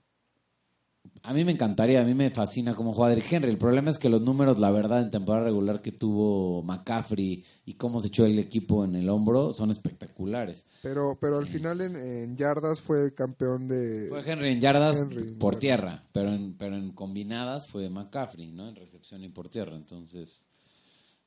A 1.23 1.35
mí 1.35 1.45
me 1.45 1.53
encantaría, 1.53 2.01
a 2.01 2.05
mí 2.05 2.15
me 2.15 2.31
fascina 2.31 2.75
cómo 2.75 2.95
juega 2.95 3.11
Derrick 3.11 3.31
Henry. 3.31 3.51
El 3.51 3.59
problema 3.59 3.91
es 3.91 3.99
que 3.99 4.09
los 4.09 4.23
números, 4.23 4.59
la 4.59 4.71
verdad, 4.71 5.03
en 5.03 5.11
temporada 5.11 5.45
regular 5.45 5.83
que 5.83 5.93
tuvo 5.93 6.63
McCaffrey 6.63 7.45
y 7.67 7.75
cómo 7.75 8.01
se 8.01 8.09
echó 8.09 8.25
el 8.25 8.39
equipo 8.39 8.85
en 8.85 8.97
el 8.97 9.09
hombro 9.11 9.53
son 9.53 9.71
espectaculares. 9.71 10.65
Pero 10.83 11.19
pero 11.21 11.39
al 11.39 11.47
final 11.47 11.83
en, 11.83 11.97
en 11.97 12.37
yardas 12.37 12.81
fue 12.81 13.15
campeón 13.15 13.69
de 13.69 14.09
Fue 14.09 14.23
Henry 14.25 14.49
en 14.49 14.61
yardas 14.61 14.99
Henry 15.01 15.35
por 15.35 15.57
tierra, 15.57 16.05
pero 16.13 16.33
en, 16.33 16.55
pero 16.57 16.77
en 16.77 16.93
combinadas 16.93 17.67
fue 17.67 17.91
McCaffrey, 17.91 18.51
¿no? 18.51 18.69
En 18.69 18.77
recepción 18.77 19.23
y 19.23 19.29
por 19.29 19.51
tierra. 19.51 19.77
Entonces, 19.77 20.47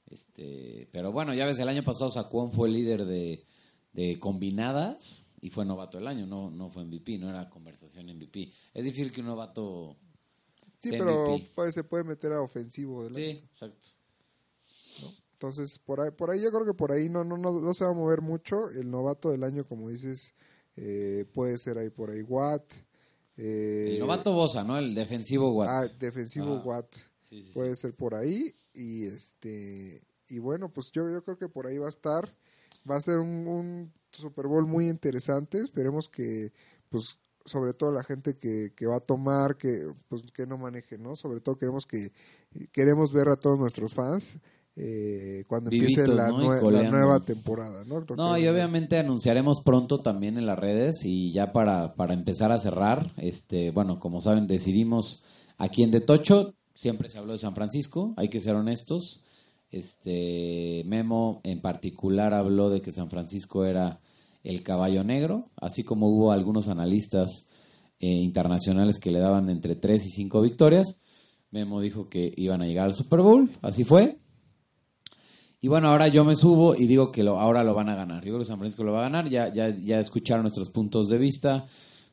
este, 0.10 0.90
pero 0.92 1.12
bueno, 1.12 1.36
ya 1.36 1.46
ves, 1.46 1.60
el 1.60 1.70
año 1.70 1.84
pasado 1.84 2.10
Saquon 2.10 2.52
fue 2.52 2.68
líder 2.70 3.06
de, 3.06 3.46
de 3.94 4.18
combinadas 4.20 5.23
y 5.46 5.50
fue 5.50 5.66
novato 5.66 5.98
del 5.98 6.08
año, 6.08 6.26
no, 6.26 6.50
no 6.50 6.70
fue 6.70 6.86
MVP, 6.86 7.18
no 7.18 7.30
era 7.30 7.50
conversación 7.50 8.06
MVP. 8.08 8.52
Es 8.74 8.84
difícil 8.84 9.12
que 9.12 9.22
un 9.22 9.28
novato... 9.28 9.98
Sí, 10.82 10.90
sea 10.90 11.00
pero 11.00 11.38
MVP. 11.38 11.72
se 11.74 11.84
puede 11.84 12.04
meter 12.06 12.32
a 12.34 12.42
ofensivo 12.42 13.04
del 13.04 13.14
Sí, 13.16 13.24
año. 13.24 13.40
exacto. 13.52 13.88
Entonces, 15.34 15.78
por 15.80 16.00
ahí, 16.00 16.12
por 16.12 16.30
ahí 16.32 16.42
yo 16.42 16.52
creo 16.52 16.66
que 16.66 16.74
por 16.74 16.92
ahí 16.94 17.10
no, 17.10 17.24
no, 17.26 17.38
no, 17.38 17.60
no 17.60 17.74
se 17.74 17.84
va 17.84 17.92
a 17.92 17.94
mover 17.94 18.22
mucho. 18.22 18.70
El 18.70 18.90
novato 18.90 19.30
del 19.32 19.44
año, 19.44 19.66
como 19.66 19.90
dices, 19.90 20.34
eh, 20.78 21.26
puede 21.34 21.58
ser 21.58 21.78
ahí 21.78 21.90
por 21.90 22.10
ahí 22.10 22.22
Watt. 22.22 22.64
eh, 23.36 23.90
El 23.96 24.00
novato 24.00 24.32
Bosa, 24.34 24.64
¿no? 24.64 24.78
El 24.78 24.96
defensivo 24.96 25.52
Watt. 25.54 25.70
Ah, 25.70 25.88
defensivo 26.00 26.56
Ah, 26.56 26.62
Watt. 26.66 26.94
Sí, 27.30 27.42
sí, 27.42 27.44
sí. 27.44 27.52
Puede 27.54 27.76
ser 27.76 27.94
por 27.94 28.16
ahí. 28.16 28.54
Y 28.74 29.04
este 29.04 30.02
y 30.30 30.40
bueno, 30.40 30.72
pues 30.72 30.92
yo, 30.94 31.10
yo 31.12 31.22
creo 31.24 31.38
que 31.38 31.50
por 31.50 31.68
ahí 31.68 31.78
va 31.78 31.88
a 31.88 31.90
estar. 31.90 32.34
Va 32.90 32.96
a 32.96 33.02
ser 33.02 33.20
un, 33.20 33.46
un 33.48 33.94
Super 34.22 34.48
Bowl 34.48 34.68
muy 34.68 34.88
interesante. 34.90 35.60
Esperemos 35.60 36.08
que, 36.10 36.52
pues, 36.90 37.18
sobre 37.46 37.74
todo 37.74 37.92
la 37.92 38.04
gente 38.04 38.38
que, 38.38 38.72
que 38.76 38.88
va 38.88 38.98
a 38.98 39.00
tomar, 39.02 39.58
que 39.58 39.86
pues 40.08 40.22
que 40.34 40.46
no 40.48 40.58
maneje, 40.58 40.98
¿no? 40.98 41.16
Sobre 41.16 41.42
todo 41.42 41.58
queremos 41.58 41.86
que 41.86 42.12
queremos 42.72 43.12
ver 43.12 43.28
a 43.28 43.36
todos 43.36 43.60
nuestros 43.60 43.94
fans 43.94 44.38
eh, 44.76 45.44
cuando 45.48 45.70
empiece 45.70 46.08
la, 46.08 46.30
¿no? 46.30 46.42
Y 46.42 46.46
nue- 46.48 46.56
la 46.56 46.60
coleando. 46.62 46.92
nueva 46.98 47.20
temporada, 47.26 47.84
¿no? 47.86 48.04
Creo 48.06 48.16
No, 48.16 48.36
que- 48.36 48.42
y 48.42 48.48
obviamente 48.48 48.98
anunciaremos 48.98 49.62
pronto 49.62 50.02
también 50.02 50.38
en 50.38 50.46
las 50.46 50.58
redes 50.58 51.04
y 51.04 51.34
ya 51.34 51.52
para, 51.52 51.96
para 51.96 52.14
empezar 52.14 52.52
a 52.52 52.58
cerrar, 52.58 53.14
este, 53.18 53.72
bueno, 53.72 54.00
como 54.00 54.22
saben, 54.22 54.48
decidimos 54.48 55.24
aquí 55.58 55.84
en 55.84 55.92
De 55.92 56.00
Tocho, 56.02 56.54
siempre 56.74 57.10
se 57.10 57.18
habló 57.20 57.34
de 57.34 57.40
San 57.40 57.54
Francisco, 57.56 58.14
hay 58.18 58.30
que 58.30 58.40
ser 58.40 58.56
honestos. 58.56 59.22
Este 59.70 60.84
Memo 60.86 61.42
en 61.44 61.62
particular 61.62 62.34
habló 62.34 62.70
de 62.70 62.82
que 62.82 62.92
San 62.92 63.10
Francisco 63.10 63.66
era 63.66 64.00
el 64.44 64.62
caballo 64.64 65.04
negro, 65.04 65.50
así 65.56 65.84
como 65.84 66.08
hubo 66.10 66.32
algunos 66.32 66.68
analistas 66.68 67.48
eh, 68.00 68.08
internacionales 68.10 69.00
que 69.00 69.12
le 69.12 69.20
daban 69.20 69.50
entre 69.50 69.76
3 69.76 70.06
y 70.06 70.10
5 70.10 70.42
victorias. 70.42 71.00
Memo 71.52 71.80
dijo 71.80 72.10
que 72.10 72.34
iban 72.36 72.62
a 72.62 72.66
llegar 72.66 72.86
al 72.86 72.96
Super 72.96 73.22
Bowl, 73.22 73.52
así 73.62 73.84
fue. 73.84 74.20
Y 75.62 75.70
bueno, 75.70 75.88
ahora 75.88 76.10
yo 76.10 76.26
me 76.26 76.36
subo 76.36 76.76
y 76.76 76.88
digo 76.88 77.12
que 77.12 77.24
lo, 77.24 77.40
ahora 77.40 77.64
lo 77.64 77.74
van 77.74 77.88
a 77.88 77.96
ganar. 77.96 78.26
Yo 78.26 78.38
que 78.38 78.44
San 78.44 78.58
Francisco 78.58 78.84
lo 78.84 78.92
va 78.92 79.00
a 79.00 79.04
ganar. 79.04 79.30
Ya, 79.30 79.54
ya, 79.54 79.70
ya 79.70 80.00
escucharon 80.00 80.44
nuestros 80.44 80.70
puntos 80.70 81.08
de 81.08 81.18
vista 81.18 81.66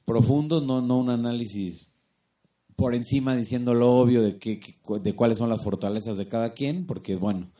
profundos, 0.04 0.64
no, 0.64 0.80
no 0.80 0.98
un 0.98 1.10
análisis 1.10 1.88
por 2.76 2.94
encima 2.94 3.36
diciendo 3.36 3.74
lo 3.74 3.92
obvio 3.98 4.22
de, 4.22 4.38
que- 4.38 4.60
de 5.02 5.14
cuáles 5.14 5.38
son 5.38 5.48
las 5.50 5.62
fortalezas 5.62 6.16
de 6.16 6.28
cada 6.28 6.52
quien, 6.52 6.86
porque 6.86 7.16
bueno, 7.16 7.50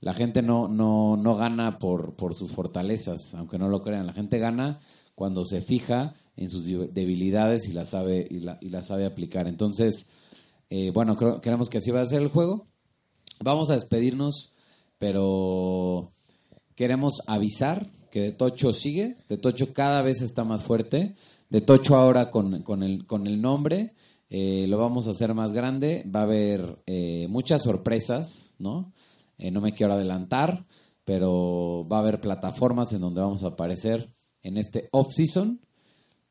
la 0.00 0.14
gente 0.14 0.42
no, 0.42 0.68
no, 0.68 1.16
no 1.16 1.36
gana 1.36 1.78
por, 1.78 2.14
por 2.16 2.34
sus 2.34 2.52
fortalezas, 2.52 3.34
aunque 3.34 3.58
no 3.58 3.68
lo 3.68 3.82
crean. 3.82 4.06
La 4.06 4.12
gente 4.12 4.38
gana 4.38 4.80
cuando 5.14 5.44
se 5.44 5.60
fija 5.60 6.14
en 6.36 6.48
sus 6.48 6.64
debilidades 6.64 7.68
y 7.68 7.72
las 7.72 7.90
sabe, 7.90 8.26
y 8.30 8.40
la, 8.40 8.58
y 8.60 8.70
las 8.70 8.86
sabe 8.86 9.04
aplicar. 9.04 9.46
Entonces, 9.46 10.08
eh, 10.70 10.90
bueno, 10.92 11.16
creo, 11.16 11.40
creemos 11.40 11.68
que 11.68 11.78
así 11.78 11.90
va 11.90 12.00
a 12.00 12.06
ser 12.06 12.22
el 12.22 12.28
juego. 12.28 12.66
Vamos 13.40 13.70
a 13.70 13.74
despedirnos, 13.74 14.54
pero 14.98 16.12
queremos 16.74 17.20
avisar 17.26 17.90
que 18.10 18.20
De 18.20 18.32
Tocho 18.32 18.72
sigue. 18.72 19.16
De 19.28 19.36
Tocho 19.36 19.72
cada 19.72 20.02
vez 20.02 20.22
está 20.22 20.44
más 20.44 20.62
fuerte. 20.62 21.14
De 21.50 21.60
Tocho 21.60 21.96
ahora 21.96 22.30
con, 22.30 22.62
con, 22.62 22.82
el, 22.82 23.06
con 23.06 23.26
el 23.26 23.40
nombre 23.42 23.94
eh, 24.30 24.66
lo 24.68 24.78
vamos 24.78 25.08
a 25.08 25.10
hacer 25.10 25.34
más 25.34 25.52
grande. 25.52 26.04
Va 26.14 26.20
a 26.20 26.24
haber 26.24 26.78
eh, 26.86 27.26
muchas 27.28 27.64
sorpresas, 27.64 28.52
¿no? 28.58 28.92
Eh, 29.40 29.50
no 29.50 29.60
me 29.60 29.72
quiero 29.72 29.94
adelantar, 29.94 30.66
pero 31.04 31.86
va 31.90 31.96
a 31.96 32.00
haber 32.00 32.20
plataformas 32.20 32.92
en 32.92 33.00
donde 33.00 33.20
vamos 33.20 33.42
a 33.42 33.48
aparecer 33.48 34.14
en 34.42 34.58
este 34.58 34.88
off-season 34.92 35.60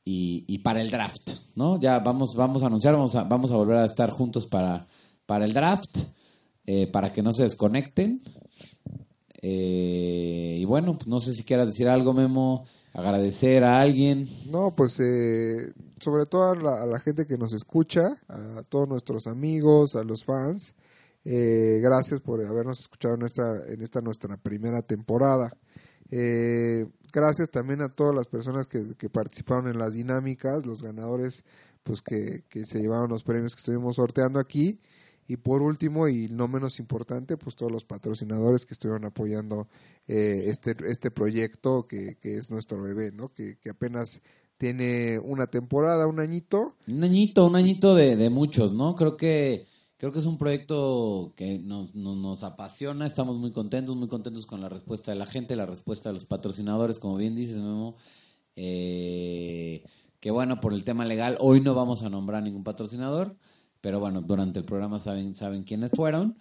y, 0.05 0.45
y 0.47 0.59
para 0.59 0.81
el 0.81 0.91
draft, 0.91 1.31
¿no? 1.55 1.79
Ya 1.79 1.99
vamos, 1.99 2.35
vamos 2.35 2.63
a 2.63 2.67
anunciar, 2.67 2.93
vamos 2.93 3.15
a, 3.15 3.23
vamos 3.23 3.51
a 3.51 3.55
volver 3.55 3.77
a 3.77 3.85
estar 3.85 4.11
juntos 4.11 4.45
para, 4.45 4.87
para 5.25 5.45
el 5.45 5.53
draft, 5.53 5.99
eh, 6.65 6.87
para 6.87 7.11
que 7.11 7.21
no 7.21 7.33
se 7.33 7.43
desconecten. 7.43 8.21
Eh, 9.41 10.57
y 10.59 10.65
bueno, 10.65 10.97
no 11.05 11.19
sé 11.19 11.33
si 11.33 11.43
quieras 11.43 11.67
decir 11.67 11.87
algo, 11.87 12.13
Memo, 12.13 12.65
agradecer 12.93 13.63
a 13.63 13.79
alguien. 13.79 14.27
No, 14.49 14.75
pues 14.75 14.99
eh, 14.99 15.73
sobre 15.99 16.25
todo 16.25 16.51
a 16.51 16.85
la 16.85 16.99
gente 16.99 17.25
que 17.25 17.37
nos 17.37 17.53
escucha, 17.53 18.09
a 18.27 18.63
todos 18.69 18.87
nuestros 18.87 19.27
amigos, 19.27 19.95
a 19.95 20.03
los 20.03 20.23
fans. 20.23 20.73
Eh, 21.31 21.79
gracias 21.79 22.21
por 22.21 22.43
habernos 22.43 22.79
escuchado 22.79 23.13
en 23.13 23.21
esta, 23.21 23.71
en 23.71 23.83
esta 23.83 24.01
nuestra 24.01 24.35
primera 24.37 24.81
temporada. 24.81 25.51
Eh, 26.09 26.87
gracias 27.13 27.51
también 27.51 27.81
a 27.81 27.89
todas 27.89 28.15
las 28.15 28.27
personas 28.27 28.65
que, 28.65 28.95
que 28.97 29.11
participaron 29.11 29.67
en 29.67 29.77
las 29.77 29.93
dinámicas, 29.93 30.65
los 30.65 30.81
ganadores 30.81 31.43
pues 31.83 32.01
que, 32.01 32.45
que 32.49 32.65
se 32.65 32.79
llevaron 32.79 33.11
los 33.11 33.23
premios 33.23 33.53
que 33.53 33.59
estuvimos 33.59 33.97
sorteando 33.97 34.39
aquí. 34.39 34.79
Y 35.27 35.37
por 35.37 35.61
último, 35.61 36.07
y 36.07 36.29
no 36.29 36.47
menos 36.47 36.79
importante, 36.79 37.37
pues 37.37 37.55
todos 37.55 37.71
los 37.71 37.85
patrocinadores 37.85 38.65
que 38.65 38.73
estuvieron 38.73 39.05
apoyando 39.05 39.67
eh, 40.07 40.45
este, 40.47 40.75
este 40.87 41.11
proyecto 41.11 41.85
que, 41.87 42.17
que 42.19 42.37
es 42.37 42.49
nuestro 42.49 42.81
bebé, 42.81 43.11
¿no? 43.11 43.31
Que, 43.31 43.57
que 43.61 43.69
apenas 43.69 44.19
tiene 44.57 45.19
una 45.19 45.45
temporada, 45.45 46.07
un 46.07 46.19
añito. 46.19 46.73
Un 46.87 47.03
añito, 47.03 47.45
un 47.45 47.55
añito 47.55 47.93
de, 47.93 48.15
de 48.15 48.31
muchos, 48.31 48.73
¿no? 48.73 48.95
Creo 48.95 49.15
que 49.15 49.67
creo 49.99 50.13
que 50.13 50.19
es 50.19 50.25
un 50.25 50.37
proyecto 50.37 51.33
que 51.35 51.59
nos, 51.59 51.93
nos, 51.93 52.15
nos, 52.15 52.43
apasiona, 52.43 53.05
estamos 53.05 53.35
muy 53.35 53.51
contentos, 53.51 53.97
muy 53.97 54.07
contentos 54.07 54.45
con 54.45 54.61
la 54.61 54.69
respuesta 54.69 55.11
de 55.11 55.17
la 55.17 55.25
gente, 55.25 55.57
la 55.57 55.65
respuesta 55.65 56.09
de 56.09 56.13
los 56.13 56.25
patrocinadores, 56.25 56.99
como 56.99 57.17
bien 57.17 57.35
dices, 57.35 57.57
Memo. 57.57 57.97
Eh, 58.55 59.83
que 60.21 60.31
bueno, 60.31 60.61
por 60.61 60.73
el 60.73 60.85
tema 60.85 61.03
legal, 61.03 61.37
hoy 61.41 61.59
no 61.59 61.75
vamos 61.75 62.01
a 62.01 62.09
nombrar 62.09 62.41
ningún 62.41 62.63
patrocinador, 62.63 63.35
pero 63.81 63.99
bueno, 63.99 64.21
durante 64.21 64.59
el 64.59 64.65
programa 64.65 64.99
saben, 64.99 65.33
saben 65.33 65.63
quiénes 65.63 65.91
fueron. 65.93 66.37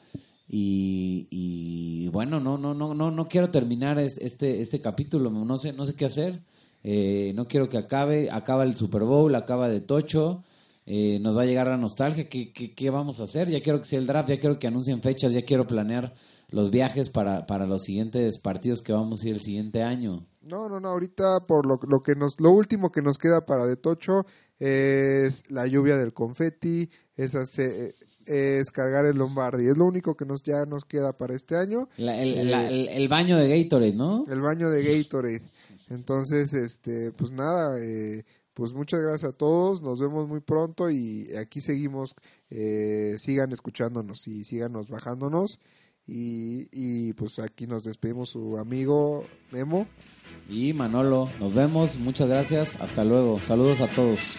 Y, 0.48 2.08
bueno, 2.12 2.38
no, 2.38 2.58
no, 2.58 2.74
no, 2.74 2.94
no, 2.94 3.10
no 3.10 3.28
quiero 3.28 3.50
terminar 3.50 3.98
este, 3.98 4.60
este 4.60 4.80
capítulo, 4.80 5.30
no 5.30 5.56
sé, 5.58 5.72
no 5.72 5.84
sé 5.84 5.94
qué 5.94 6.04
hacer. 6.04 6.42
Eh, 6.84 7.32
no 7.34 7.48
quiero 7.48 7.68
que 7.68 7.76
acabe, 7.76 8.30
acaba 8.30 8.62
el 8.62 8.76
Super 8.76 9.02
Bowl, 9.02 9.34
acaba 9.34 9.68
de 9.68 9.80
Tocho, 9.80 10.44
eh, 10.90 11.18
nos 11.20 11.36
va 11.36 11.42
a 11.42 11.44
llegar 11.44 11.66
la 11.66 11.76
nostalgia, 11.76 12.30
¿Qué, 12.30 12.50
¿Qué, 12.50 12.72
qué, 12.74 12.88
vamos 12.88 13.20
a 13.20 13.24
hacer? 13.24 13.50
Ya 13.50 13.60
quiero 13.60 13.78
que 13.78 13.84
sea 13.84 13.98
el 13.98 14.06
draft, 14.06 14.30
ya 14.30 14.40
quiero 14.40 14.58
que 14.58 14.68
anuncien 14.68 15.02
fechas, 15.02 15.34
ya 15.34 15.42
quiero 15.42 15.66
planear 15.66 16.14
los 16.48 16.70
viajes 16.70 17.10
para, 17.10 17.44
para 17.44 17.66
los 17.66 17.82
siguientes 17.82 18.38
partidos 18.38 18.80
que 18.80 18.94
vamos 18.94 19.22
a 19.22 19.28
ir 19.28 19.34
el 19.34 19.42
siguiente 19.42 19.82
año. 19.82 20.26
No, 20.40 20.66
no, 20.70 20.80
no, 20.80 20.88
ahorita 20.88 21.46
por 21.46 21.66
lo, 21.66 21.78
lo 21.86 22.00
que 22.00 22.14
nos, 22.14 22.40
lo 22.40 22.52
último 22.52 22.90
que 22.90 23.02
nos 23.02 23.18
queda 23.18 23.44
para 23.44 23.66
de 23.66 23.76
Tocho 23.76 24.24
es 24.58 25.42
la 25.50 25.66
lluvia 25.66 25.98
del 25.98 26.14
confeti, 26.14 26.88
es 27.16 27.34
hacer, 27.34 27.94
es 28.24 28.70
cargar 28.70 29.04
el 29.04 29.18
Lombardi. 29.18 29.68
Es 29.68 29.76
lo 29.76 29.84
único 29.84 30.16
que 30.16 30.24
nos 30.24 30.42
ya 30.42 30.64
nos 30.64 30.86
queda 30.86 31.12
para 31.12 31.34
este 31.34 31.58
año. 31.58 31.90
La, 31.98 32.18
el, 32.18 32.34
eh, 32.34 32.44
la, 32.44 32.66
el, 32.66 32.88
el, 32.88 33.08
baño 33.08 33.36
de 33.36 33.62
Gatorade, 33.62 33.92
¿no? 33.92 34.24
El 34.26 34.40
baño 34.40 34.70
de 34.70 34.82
Gatorade. 34.82 35.42
Entonces, 35.90 36.54
este, 36.54 37.12
pues 37.12 37.30
nada, 37.30 37.78
eh, 37.78 38.24
pues 38.58 38.74
muchas 38.74 39.00
gracias 39.00 39.30
a 39.30 39.32
todos, 39.32 39.82
nos 39.82 40.00
vemos 40.00 40.26
muy 40.26 40.40
pronto 40.40 40.90
y 40.90 41.28
aquí 41.36 41.60
seguimos, 41.60 42.16
eh, 42.50 43.14
sigan 43.16 43.52
escuchándonos 43.52 44.26
y 44.26 44.42
síganos 44.42 44.88
bajándonos. 44.88 45.60
Y, 46.08 46.66
y 46.72 47.12
pues 47.12 47.38
aquí 47.38 47.68
nos 47.68 47.84
despedimos 47.84 48.30
su 48.30 48.58
amigo 48.58 49.24
Memo. 49.52 49.86
Y 50.48 50.72
Manolo, 50.72 51.30
nos 51.38 51.54
vemos, 51.54 52.00
muchas 52.00 52.28
gracias, 52.28 52.74
hasta 52.80 53.04
luego, 53.04 53.38
saludos 53.38 53.80
a 53.80 53.94
todos. 53.94 54.36